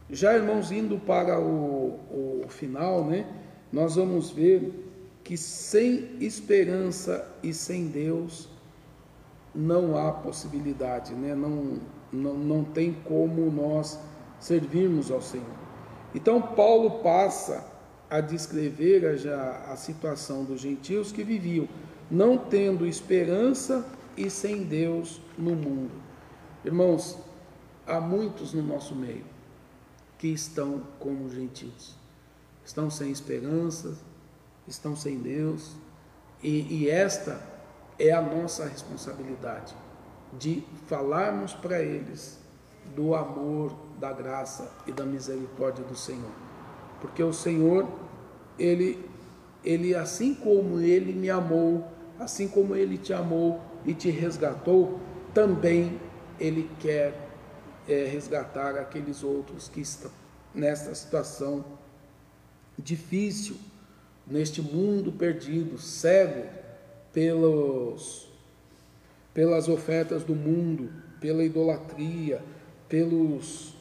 Já, 0.10 0.34
irmãos, 0.34 0.72
indo 0.72 0.97
para 0.99 1.39
o, 1.39 2.43
o 2.43 2.45
final, 2.49 3.04
né, 3.06 3.26
nós 3.72 3.95
vamos 3.95 4.32
ver 4.32 4.89
que 5.24 5.38
sem 5.38 6.17
esperança 6.19 7.28
e 7.41 7.53
sem 7.53 7.88
Deus 7.88 8.49
não 9.53 9.97
há 9.97 10.11
possibilidade, 10.11 11.13
né? 11.13 11.36
não, 11.36 11.80
não, 12.11 12.34
não 12.34 12.63
tem 12.63 12.93
como 13.05 13.49
nós 13.51 13.99
servirmos 14.39 15.11
ao 15.11 15.22
Senhor. 15.22 15.45
Então, 16.13 16.41
Paulo 16.41 16.99
passa 17.01 17.65
a 18.09 18.19
descrever 18.19 19.17
já 19.17 19.65
a 19.72 19.76
situação 19.76 20.43
dos 20.43 20.59
gentios 20.59 21.11
que 21.11 21.24
viviam 21.24 21.67
não 22.09 22.38
tendo 22.38 22.86
esperança 22.86 23.86
e 24.17 24.30
sem 24.30 24.63
Deus 24.63 25.22
no 25.38 25.55
mundo. 25.55 25.91
Irmãos, 26.65 27.17
há 27.88 28.01
muitos 28.01 28.53
no 28.53 28.61
nosso 28.61 28.93
meio 28.93 29.24
que 30.17 30.28
estão 30.28 30.82
como 30.99 31.30
gentios, 31.30 31.95
estão 32.64 32.89
sem 32.89 33.12
esperança, 33.12 33.97
estão 34.68 34.95
sem 34.95 35.18
Deus, 35.18 35.76
e, 36.43 36.84
e 36.84 36.89
esta 36.89 37.41
é 37.99 38.12
a 38.12 38.22
nossa 38.22 38.66
responsabilidade 38.66 39.76
de 40.38 40.64
falarmos 40.88 41.53
para 41.53 41.82
eles 41.82 42.39
do 42.95 43.14
amor, 43.14 43.74
da 43.99 44.12
graça 44.12 44.72
e 44.88 44.91
da 44.91 45.05
misericórdia 45.05 45.84
do 45.84 45.95
Senhor. 45.95 46.32
Porque 46.99 47.22
o 47.22 47.34
Senhor, 47.34 47.88
ele, 48.57 49.07
ele 49.64 49.93
assim 49.93 50.34
como 50.34 50.80
ele 50.80 51.14
me 51.14 51.30
amou, 51.30 51.86
assim 52.20 52.47
como 52.47 52.76
ele 52.76 52.97
te 52.97 53.14
amou 53.14 53.62
e 53.86 53.93
te 53.93 54.09
resgatou, 54.09 54.99
também 55.34 55.99
ele 56.39 56.70
quer 56.80 57.30
é, 57.88 58.05
resgatar 58.05 58.76
aqueles 58.78 59.24
outros 59.24 59.70
que 59.70 59.82
estão 59.82 60.12
nesta 60.53 60.93
situação 60.93 61.64
difícil, 62.84 63.56
neste 64.28 64.62
mundo 64.62 65.12
perdido, 65.12 65.78
cego 65.78 66.46
pelos, 67.14 68.28
pelas 69.34 69.68
ofertas 69.68 70.24
do 70.24 70.36
mundo, 70.36 70.90
pela 71.20 71.44
idolatria, 71.44 72.42
pelos, 72.88 73.74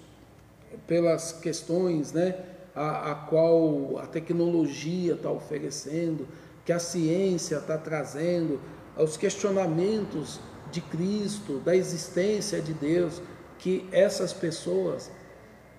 pelas 0.86 1.32
questões 1.32 2.12
né, 2.12 2.36
a, 2.74 3.12
a 3.12 3.14
qual 3.14 3.98
a 3.98 4.06
tecnologia 4.06 5.14
está 5.14 5.30
oferecendo, 5.30 6.26
que 6.64 6.72
a 6.72 6.78
ciência 6.78 7.56
está 7.56 7.76
trazendo, 7.76 8.60
os 8.96 9.16
questionamentos 9.16 10.40
de 10.70 10.80
Cristo, 10.80 11.58
da 11.60 11.74
existência 11.74 12.60
de 12.60 12.72
Deus, 12.72 13.20
que 13.58 13.86
essas 13.92 14.32
pessoas 14.32 15.10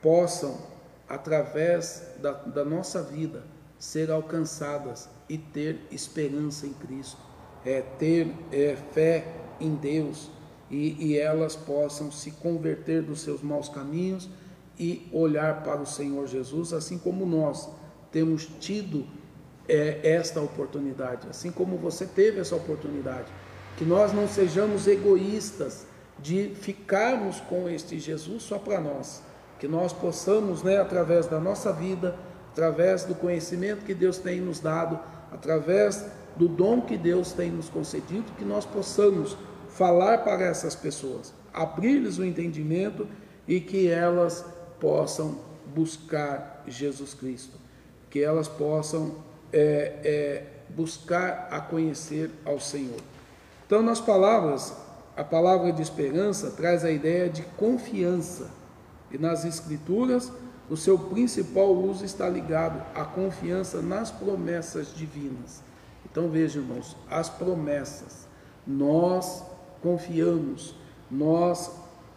possam, 0.01 0.57
através 1.11 2.03
da, 2.21 2.31
da 2.31 2.63
nossa 2.63 3.03
vida, 3.03 3.43
ser 3.77 4.09
alcançadas 4.09 5.09
e 5.27 5.37
ter 5.37 5.81
esperança 5.91 6.65
em 6.65 6.73
Cristo, 6.73 7.17
é, 7.65 7.81
ter 7.81 8.33
é, 8.51 8.77
fé 8.93 9.27
em 9.59 9.75
Deus 9.75 10.29
e, 10.69 10.95
e 11.05 11.17
elas 11.17 11.55
possam 11.55 12.09
se 12.11 12.31
converter 12.31 13.01
dos 13.01 13.21
seus 13.21 13.41
maus 13.41 13.67
caminhos 13.67 14.29
e 14.79 15.09
olhar 15.11 15.63
para 15.63 15.81
o 15.81 15.85
Senhor 15.85 16.25
Jesus, 16.27 16.71
assim 16.71 16.97
como 16.97 17.25
nós 17.25 17.69
temos 18.09 18.47
tido 18.59 19.05
é, 19.67 19.99
esta 20.03 20.39
oportunidade, 20.39 21.27
assim 21.29 21.51
como 21.51 21.77
você 21.77 22.05
teve 22.05 22.39
essa 22.39 22.55
oportunidade. 22.55 23.27
Que 23.77 23.83
nós 23.83 24.13
não 24.13 24.29
sejamos 24.29 24.87
egoístas 24.87 25.85
de 26.19 26.55
ficarmos 26.55 27.41
com 27.41 27.67
este 27.67 27.99
Jesus 27.99 28.43
só 28.43 28.57
para 28.57 28.79
nós. 28.79 29.21
Que 29.61 29.67
nós 29.67 29.93
possamos, 29.93 30.63
né, 30.63 30.81
através 30.81 31.27
da 31.27 31.39
nossa 31.39 31.71
vida, 31.71 32.17
através 32.51 33.05
do 33.05 33.13
conhecimento 33.15 33.85
que 33.85 33.93
Deus 33.93 34.17
tem 34.17 34.41
nos 34.41 34.59
dado, 34.59 34.99
através 35.31 36.03
do 36.35 36.47
dom 36.47 36.81
que 36.81 36.97
Deus 36.97 37.31
tem 37.31 37.51
nos 37.51 37.69
concedido, 37.69 38.25
que 38.37 38.43
nós 38.43 38.65
possamos 38.65 39.37
falar 39.69 40.23
para 40.23 40.43
essas 40.45 40.73
pessoas, 40.73 41.31
abrir-lhes 41.53 42.17
o 42.17 42.25
entendimento 42.25 43.07
e 43.47 43.59
que 43.59 43.87
elas 43.87 44.43
possam 44.79 45.37
buscar 45.73 46.63
Jesus 46.67 47.13
Cristo, 47.13 47.57
que 48.09 48.19
elas 48.19 48.47
possam 48.47 49.15
é, 49.53 49.93
é, 50.03 50.43
buscar 50.69 51.49
a 51.51 51.61
conhecer 51.61 52.31
ao 52.43 52.59
Senhor. 52.59 52.99
Então, 53.67 53.83
nas 53.83 54.01
palavras, 54.01 54.75
a 55.15 55.23
palavra 55.23 55.71
de 55.71 55.83
esperança 55.83 56.49
traz 56.51 56.83
a 56.83 56.89
ideia 56.89 57.29
de 57.29 57.43
confiança, 57.43 58.49
e 59.11 59.17
nas 59.17 59.45
Escrituras, 59.45 60.31
o 60.69 60.77
seu 60.77 60.97
principal 60.97 61.73
uso 61.73 62.05
está 62.05 62.29
ligado 62.29 62.81
à 62.95 63.03
confiança 63.03 63.81
nas 63.81 64.09
promessas 64.09 64.93
divinas. 64.95 65.61
Então, 66.09 66.29
veja, 66.29 66.59
irmãos, 66.59 66.95
as 67.09 67.29
promessas, 67.29 68.27
nós 68.65 69.43
confiamos, 69.81 70.75
nós 71.09 71.71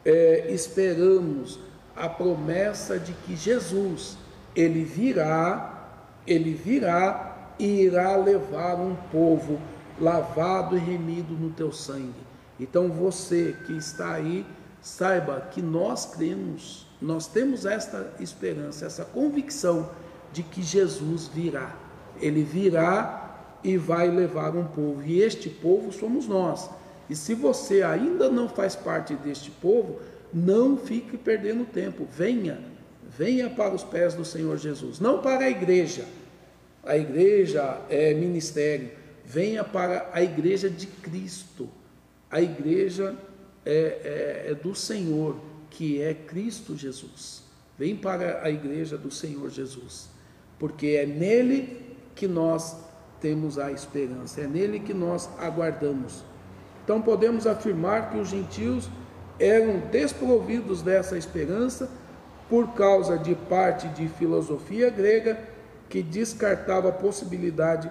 é, 0.05 0.53
esperamos 0.53 1.59
a 1.97 2.09
promessa 2.09 2.99
de 2.99 3.13
que 3.13 3.37
Jesus, 3.37 4.17
ele 4.55 4.85
virá, 4.85 5.89
ele 6.27 6.55
virá 6.55 7.53
e 7.59 7.83
irá 7.83 8.17
levar 8.17 8.77
um 8.77 8.95
povo 9.11 9.61
lavado 10.01 10.77
e 10.77 10.81
remido 10.81 11.35
no 11.35 11.51
teu 11.51 11.73
sangue. 11.73 12.25
Então 12.59 12.89
você 12.89 13.57
que 13.67 13.73
está 13.77 14.13
aí, 14.15 14.45
saiba 14.85 15.49
que 15.51 15.63
nós 15.63 16.05
cremos, 16.05 16.87
nós 17.01 17.27
temos 17.27 17.65
esta 17.65 18.13
esperança, 18.21 18.85
essa 18.85 19.03
convicção 19.03 19.89
de 20.31 20.43
que 20.43 20.63
Jesus 20.63 21.27
virá. 21.27 21.75
Ele 22.21 22.43
virá 22.43 23.49
e 23.65 23.79
vai 23.79 24.11
levar 24.11 24.55
um 24.55 24.67
povo, 24.67 25.03
e 25.03 25.23
este 25.23 25.49
povo 25.49 25.91
somos 25.91 26.29
nós. 26.29 26.69
E 27.09 27.17
se 27.17 27.33
você 27.33 27.83
ainda 27.83 28.29
não 28.29 28.47
faz 28.47 28.77
parte 28.77 29.15
deste 29.15 29.51
povo, 29.51 30.01
não 30.33 30.77
fique 30.77 31.17
perdendo 31.17 31.65
tempo. 31.65 32.07
Venha, 32.15 32.61
venha 33.17 33.49
para 33.49 33.75
os 33.75 33.83
pés 33.83 34.13
do 34.13 34.25
Senhor 34.25 34.59
Jesus. 34.59 35.01
Não 35.01 35.23
para 35.23 35.47
a 35.47 35.51
igreja. 35.51 36.05
A 36.83 36.95
igreja 36.95 37.81
é 37.89 38.13
ministério. 38.13 38.91
Venha 39.25 39.65
para 39.65 40.11
a 40.13 40.23
igreja 40.23 40.69
de 40.69 40.87
Cristo. 40.87 41.71
A 42.31 42.43
igreja 42.43 43.15
é, 43.65 44.45
é, 44.47 44.51
é 44.51 44.55
do 44.55 44.75
Senhor, 44.75 45.37
que 45.71 46.01
é 46.01 46.15
Cristo 46.15 46.77
Jesus. 46.77 47.43
Vem 47.79 47.97
para 47.97 48.43
a 48.43 48.51
igreja 48.51 48.97
do 48.97 49.11
Senhor 49.11 49.51
Jesus. 49.51 50.09
Porque 50.59 50.89
é 50.89 51.07
nele 51.07 51.97
que 52.15 52.29
nós 52.29 52.77
temos 53.21 53.59
a 53.59 53.73
esperança, 53.73 54.43
é 54.43 54.47
nele 54.47 54.79
que 54.81 54.95
nós 54.95 55.29
aguardamos. 55.39 56.23
Então 56.85 57.01
podemos 57.01 57.47
afirmar 57.47 58.11
que 58.11 58.19
os 58.19 58.29
gentios 58.29 58.89
eram 59.39 59.81
desprovidos 59.91 60.83
dessa 60.83 61.17
esperança 61.17 61.91
por 62.49 62.75
causa 62.75 63.19
de 63.19 63.35
parte 63.35 63.89
de 63.89 64.09
filosofia 64.09 64.91
grega 64.91 65.39
que 65.89 66.03
descartava 66.03 66.91
a 66.91 66.93
possibilidade 66.93 67.91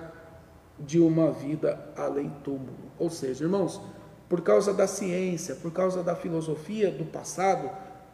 de 0.80 1.00
uma 1.00 1.32
vida 1.32 1.80
além 1.98 2.30
túmulo. 2.44 2.92
Ou 2.98 3.10
seja, 3.10 3.44
irmãos, 3.44 3.82
por 4.34 4.42
causa 4.42 4.74
da 4.74 4.88
ciência, 4.88 5.54
por 5.54 5.72
causa 5.72 6.02
da 6.02 6.16
filosofia 6.16 6.90
do 6.90 7.06
passado, 7.06 7.70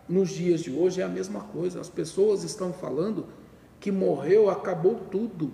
nos 0.05 0.27
dias 0.27 0.59
de 0.59 0.69
hoje 0.69 0.99
é 0.99 1.05
a 1.05 1.07
mesma 1.07 1.39
coisa. 1.39 1.79
As 1.79 1.87
pessoas 1.87 2.43
estão 2.43 2.73
falando 2.73 3.27
que 3.79 3.89
morreu, 3.89 4.49
acabou 4.49 4.95
tudo. 5.09 5.49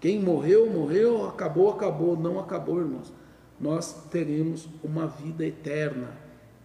Quem 0.00 0.20
morreu, 0.20 0.68
morreu, 0.68 1.28
acabou, 1.28 1.70
acabou. 1.70 2.16
Não 2.16 2.40
acabou, 2.40 2.80
irmãos 2.80 3.12
nós 3.60 4.08
teremos 4.10 4.68
uma 4.82 5.06
vida 5.06 5.46
eterna 5.46 6.08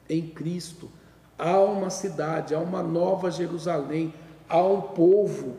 em 0.09 0.27
Cristo. 0.27 0.89
Há 1.37 1.59
uma 1.59 1.91
cidade, 1.91 2.55
há 2.55 2.59
uma 2.59 2.81
nova 2.81 3.29
Jerusalém, 3.29 4.11
há 4.49 4.63
um 4.63 4.81
povo 4.81 5.55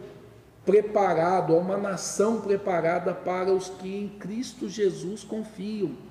preparado, 0.67 1.55
há 1.55 1.57
uma 1.57 1.77
nação 1.77 2.41
preparada 2.41 3.15
para 3.15 3.53
os 3.53 3.69
que 3.69 3.97
em 3.97 4.09
Cristo 4.09 4.69
Jesus 4.69 5.23
confiam. 5.23 6.10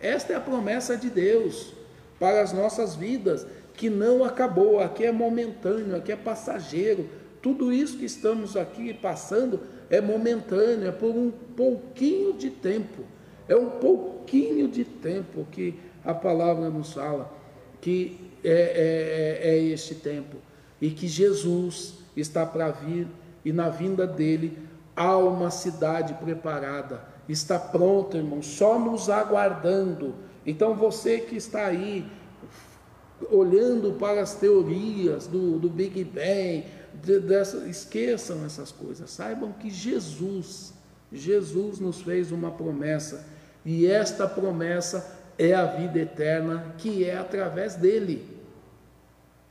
Esta 0.00 0.32
é 0.32 0.36
a 0.36 0.40
promessa 0.40 0.96
de 0.96 1.10
Deus 1.10 1.72
para 2.18 2.42
as 2.42 2.52
nossas 2.52 2.94
vidas, 2.94 3.46
que 3.74 3.88
não 3.88 4.24
acabou, 4.24 4.80
aqui 4.80 5.04
é 5.04 5.12
momentâneo, 5.12 5.96
aqui 5.96 6.10
é 6.10 6.16
passageiro. 6.16 7.08
Tudo 7.40 7.72
isso 7.72 7.98
que 7.98 8.04
estamos 8.04 8.56
aqui 8.56 8.92
passando 8.92 9.60
é 9.88 10.00
momentâneo, 10.00 10.88
é 10.88 10.92
por 10.92 11.14
um 11.14 11.30
pouquinho 11.30 12.32
de 12.32 12.50
tempo. 12.50 13.04
É 13.48 13.56
um 13.56 13.70
pouquinho 13.70 14.68
de 14.68 14.84
tempo 14.84 15.46
que 15.50 15.78
a 16.04 16.12
palavra 16.12 16.68
nos 16.68 16.92
fala 16.92 17.38
que 17.80 18.18
é, 18.44 19.38
é, 19.42 19.50
é 19.50 19.58
este 19.58 19.94
tempo 19.94 20.36
e 20.80 20.90
que 20.90 21.06
Jesus 21.06 21.98
está 22.16 22.44
para 22.44 22.70
vir 22.70 23.06
e 23.44 23.52
na 23.52 23.68
vinda 23.68 24.06
dele 24.06 24.58
há 24.96 25.16
uma 25.16 25.50
cidade 25.50 26.14
preparada, 26.14 27.02
está 27.28 27.58
pronta, 27.58 28.16
irmão, 28.16 28.42
só 28.42 28.78
nos 28.78 29.10
aguardando. 29.10 30.14
Então 30.46 30.74
você 30.74 31.18
que 31.18 31.36
está 31.36 31.66
aí 31.66 32.06
olhando 33.30 33.92
para 33.94 34.22
as 34.22 34.34
teorias 34.34 35.26
do, 35.26 35.58
do 35.58 35.68
Big 35.68 36.04
Bang, 36.04 36.64
de, 37.02 37.20
dessa, 37.20 37.68
esqueçam 37.68 38.44
essas 38.44 38.72
coisas, 38.72 39.10
saibam 39.10 39.52
que 39.52 39.70
Jesus, 39.70 40.72
Jesus 41.12 41.78
nos 41.78 42.00
fez 42.00 42.32
uma 42.32 42.50
promessa 42.50 43.26
e 43.64 43.86
esta 43.86 44.26
promessa 44.26 45.18
é 45.38 45.54
a 45.54 45.64
vida 45.64 45.98
eterna, 45.98 46.74
que 46.78 47.04
é 47.04 47.16
através 47.16 47.74
dele. 47.74 48.38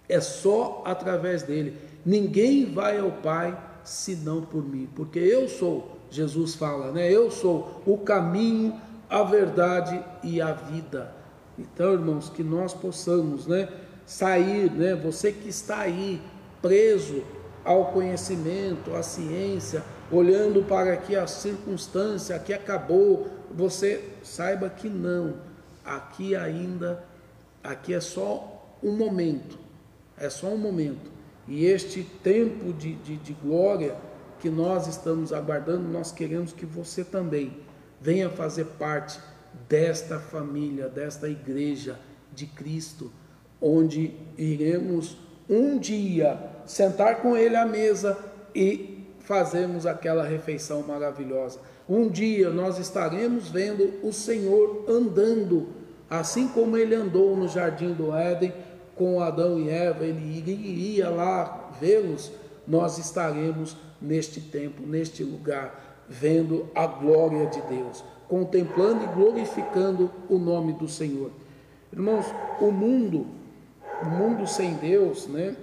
É 0.10 0.20
só 0.20 0.84
através 0.86 1.44
dele. 1.44 1.78
Ninguém 2.06 2.74
vai 2.74 2.98
ao 3.00 3.12
Pai 3.12 3.58
senão 3.84 4.42
por 4.42 4.64
mim, 4.64 4.90
porque 4.96 5.20
eu 5.20 5.48
sou, 5.48 5.97
Jesus 6.10 6.56
fala, 6.56 6.92
né? 6.92 7.12
Eu 7.12 7.30
sou 7.30 7.82
o 7.86 7.98
caminho, 7.98 8.80
a 9.10 9.24
verdade 9.24 10.04
e 10.24 10.42
a 10.42 10.54
vida. 10.54 11.14
Então, 11.58 11.94
irmãos, 11.94 12.30
que 12.30 12.44
nós 12.44 12.74
possamos, 12.74 13.48
né, 13.48 13.68
sair, 14.06 14.72
né? 14.72 14.96
Você 14.96 15.32
que 15.32 15.50
está 15.50 15.80
aí 15.80 16.22
preso 16.62 17.24
ao 17.64 17.92
conhecimento, 17.92 18.96
à 18.96 19.04
ciência, 19.04 19.84
olhando 20.12 20.64
para 20.64 20.96
que 20.96 21.16
a 21.16 21.28
circunstância 21.28 22.40
que 22.40 22.54
acabou, 22.54 23.28
você 23.52 24.04
saiba 24.24 24.70
que 24.70 24.88
não. 24.88 25.36
Aqui 25.84 26.36
ainda, 26.36 27.04
aqui 27.64 27.94
é 27.94 28.00
só 28.00 28.74
um 28.82 28.96
momento, 28.96 29.58
é 30.18 30.30
só 30.30 30.48
um 30.48 30.58
momento. 30.58 31.12
E 31.48 31.66
este 31.66 32.04
tempo 32.04 32.74
de, 32.74 32.96
de, 32.96 33.18
de 33.18 33.34
glória 33.34 33.96
que 34.40 34.50
nós 34.50 34.88
estamos 34.88 35.34
aguardando, 35.34 35.88
nós 35.88 36.12
queremos 36.12 36.54
que 36.54 36.66
você 36.66 37.04
também 37.04 37.58
venha 38.00 38.30
fazer 38.30 38.66
parte 38.78 39.20
desta 39.68 40.20
família, 40.20 40.88
desta 40.88 41.28
igreja 41.28 41.98
de 42.34 42.46
Cristo, 42.46 43.12
onde 43.62 44.14
iremos 44.38 45.18
um 45.50 45.78
dia 45.80 46.40
sentar 46.66 47.22
com 47.22 47.36
Ele 47.36 47.56
à 47.56 47.66
mesa 47.66 48.18
e 48.54 49.06
fazermos 49.20 49.86
aquela 49.86 50.24
refeição 50.24 50.84
maravilhosa. 50.84 51.60
Um 51.90 52.10
dia 52.10 52.50
nós 52.50 52.78
estaremos 52.78 53.50
vendo 53.50 53.94
o 54.04 54.12
Senhor 54.12 54.86
andando, 54.88 55.70
assim 56.10 56.48
como 56.50 56.78
Ele 56.78 56.94
andou 56.94 57.36
no 57.36 57.48
jardim 57.48 57.94
do 57.94 58.14
Éden 58.16 58.54
com 58.96 59.22
Adão 59.22 59.60
e 59.60 59.70
Eva, 59.70 60.04
Ele 60.04 60.52
iria 60.52 61.10
lá 61.10 61.72
vê-los. 61.80 62.32
Nós 62.68 62.98
estaremos 62.98 63.78
neste 64.02 64.42
tempo, 64.42 64.84
neste 64.86 65.24
lugar, 65.24 66.06
vendo 66.08 66.70
a 66.74 66.86
glória 66.88 67.48
de 67.48 67.62
Deus, 67.64 68.04
contemplando 68.28 69.04
e 69.04 69.08
glorificando 69.08 70.12
o 70.30 70.38
nome 70.38 70.74
do 70.74 70.88
Senhor. 70.88 71.32
Irmãos, 71.92 72.26
o 72.60 72.72
mundo, 72.72 73.28
o 74.02 74.06
mundo 74.06 74.48
sem 74.48 74.74
Deus, 74.76 75.28
né, 75.28 75.56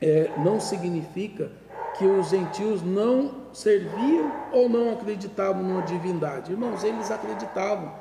é, 0.00 0.30
não 0.38 0.60
significa 0.60 1.50
que 1.96 2.04
os 2.04 2.28
gentios 2.28 2.82
não 2.82 3.46
serviam 3.52 4.30
ou 4.52 4.68
não 4.68 4.92
acreditavam 4.92 5.62
numa 5.62 5.82
divindade. 5.82 6.52
Irmãos, 6.52 6.84
eles 6.84 7.10
acreditavam, 7.10 7.94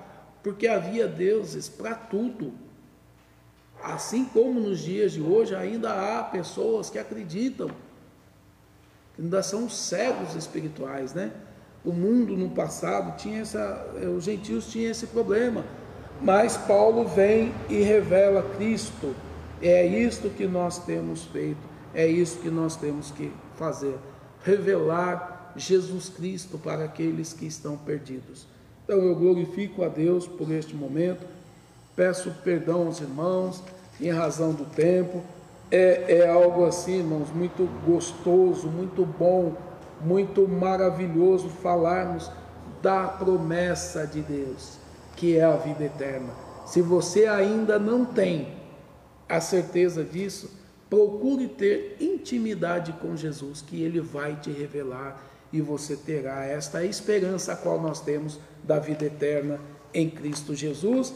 porque 0.44 0.68
havia 0.68 1.08
deuses 1.08 1.70
para 1.70 1.96
tudo. 1.96 2.54
Assim 3.82 4.26
como 4.26 4.60
nos 4.60 4.80
dias 4.80 5.14
de 5.14 5.22
hoje 5.22 5.56
ainda 5.56 5.92
há 5.94 6.24
pessoas 6.24 6.90
que 6.90 7.00
acreditam 7.00 7.70
ainda 9.20 9.42
são 9.42 9.70
cegos 9.70 10.36
espirituais, 10.36 11.14
né? 11.14 11.32
O 11.84 11.92
mundo 11.92 12.36
no 12.36 12.50
passado 12.50 13.16
tinha 13.18 13.42
essa, 13.42 13.88
eh, 14.02 14.08
os 14.08 14.24
gentios 14.24 14.72
tinham 14.72 14.92
esse 14.92 15.08
problema, 15.08 15.64
mas 16.22 16.58
Paulo 16.58 17.08
vem 17.08 17.54
e 17.70 17.82
revela 17.82 18.42
Cristo. 18.58 19.16
É 19.62 19.86
isto 19.86 20.30
que 20.30 20.48
nós 20.48 20.80
temos 20.80 21.24
feito, 21.26 21.62
é 21.94 22.08
isso 22.08 22.40
que 22.40 22.50
nós 22.50 22.76
temos 22.76 23.12
que 23.12 23.32
fazer, 23.56 23.96
revelar 24.44 25.54
Jesus 25.56 26.10
Cristo 26.10 26.58
para 26.58 26.86
aqueles 26.86 27.34
que 27.34 27.46
estão 27.46 27.78
perdidos. 27.78 28.46
Então 28.84 28.98
eu 28.98 29.16
glorifico 29.16 29.84
a 29.84 29.88
Deus 29.88 30.28
por 30.28 30.52
este 30.52 30.76
momento, 30.76 31.26
peço 31.96 32.32
perdão 32.44 32.88
aos 32.88 33.00
irmãos 33.00 33.64
em 34.02 34.12
razão 34.12 34.54
do 34.54 34.66
tempo 34.66 35.24
é, 35.72 36.20
é 36.20 36.30
algo 36.30 36.66
assim, 36.66 37.00
irmãos, 37.00 37.30
muito 37.34 37.68
gostoso, 37.86 38.68
muito 38.68 39.06
bom, 39.06 39.54
muito 40.02 40.48
maravilhoso 40.48 41.50
falarmos 41.50 42.30
da 42.82 43.08
promessa 43.08 44.06
de 44.06 44.22
Deus, 44.22 44.78
que 45.16 45.38
é 45.38 45.44
a 45.44 45.56
vida 45.56 45.84
eterna. 45.86 46.34
Se 46.66 46.82
você 46.82 47.26
ainda 47.26 47.80
não 47.80 48.06
tem 48.06 48.50
a 49.28 49.42
certeza 49.42 50.04
disso, 50.04 50.52
procure 50.90 51.48
ter 51.48 51.98
intimidade 52.00 52.94
com 52.94 53.16
Jesus, 53.16 53.62
que 53.62 53.82
Ele 53.82 54.00
vai 54.00 54.36
te 54.36 54.52
revelar 54.52 55.24
e 55.52 55.62
você 55.62 55.96
terá 55.96 56.46
esta 56.46 56.84
esperança 56.84 57.54
a 57.54 57.56
qual 57.56 57.82
nós 57.82 58.02
temos 58.02 58.40
da 58.64 58.78
vida 58.78 59.06
eterna 59.06 59.60
em 59.94 60.10
Cristo 60.10 60.54
Jesus. 60.54 61.14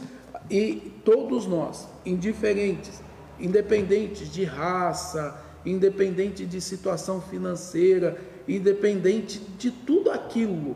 E 0.49 0.93
todos 1.03 1.45
nós, 1.45 1.87
indiferentes 2.05 3.01
independente 3.39 4.25
de 4.25 4.43
raça, 4.43 5.41
independente 5.65 6.45
de 6.45 6.59
situação 6.61 7.21
financeira, 7.21 8.17
independente 8.47 9.39
de 9.57 9.71
tudo 9.71 10.11
aquilo 10.11 10.75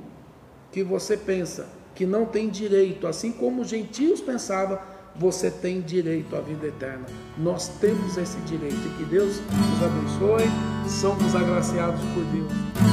que 0.72 0.84
você 0.84 1.16
pensa 1.18 1.68
que 1.96 2.06
não 2.06 2.26
tem 2.26 2.50
direito, 2.50 3.08
assim 3.08 3.32
como 3.32 3.62
os 3.62 3.70
gentios 3.70 4.20
pensavam, 4.20 4.80
você 5.16 5.52
tem 5.52 5.80
direito 5.80 6.36
à 6.36 6.42
vida 6.42 6.68
eterna. 6.68 7.06
Nós 7.38 7.68
temos 7.80 8.18
esse 8.18 8.38
direito. 8.40 8.98
Que 8.98 9.06
Deus 9.06 9.40
nos 9.40 9.84
abençoe. 9.84 10.50
Somos 10.90 11.36
agraciados 11.36 12.02
por 12.14 12.24
Deus. 12.26 12.93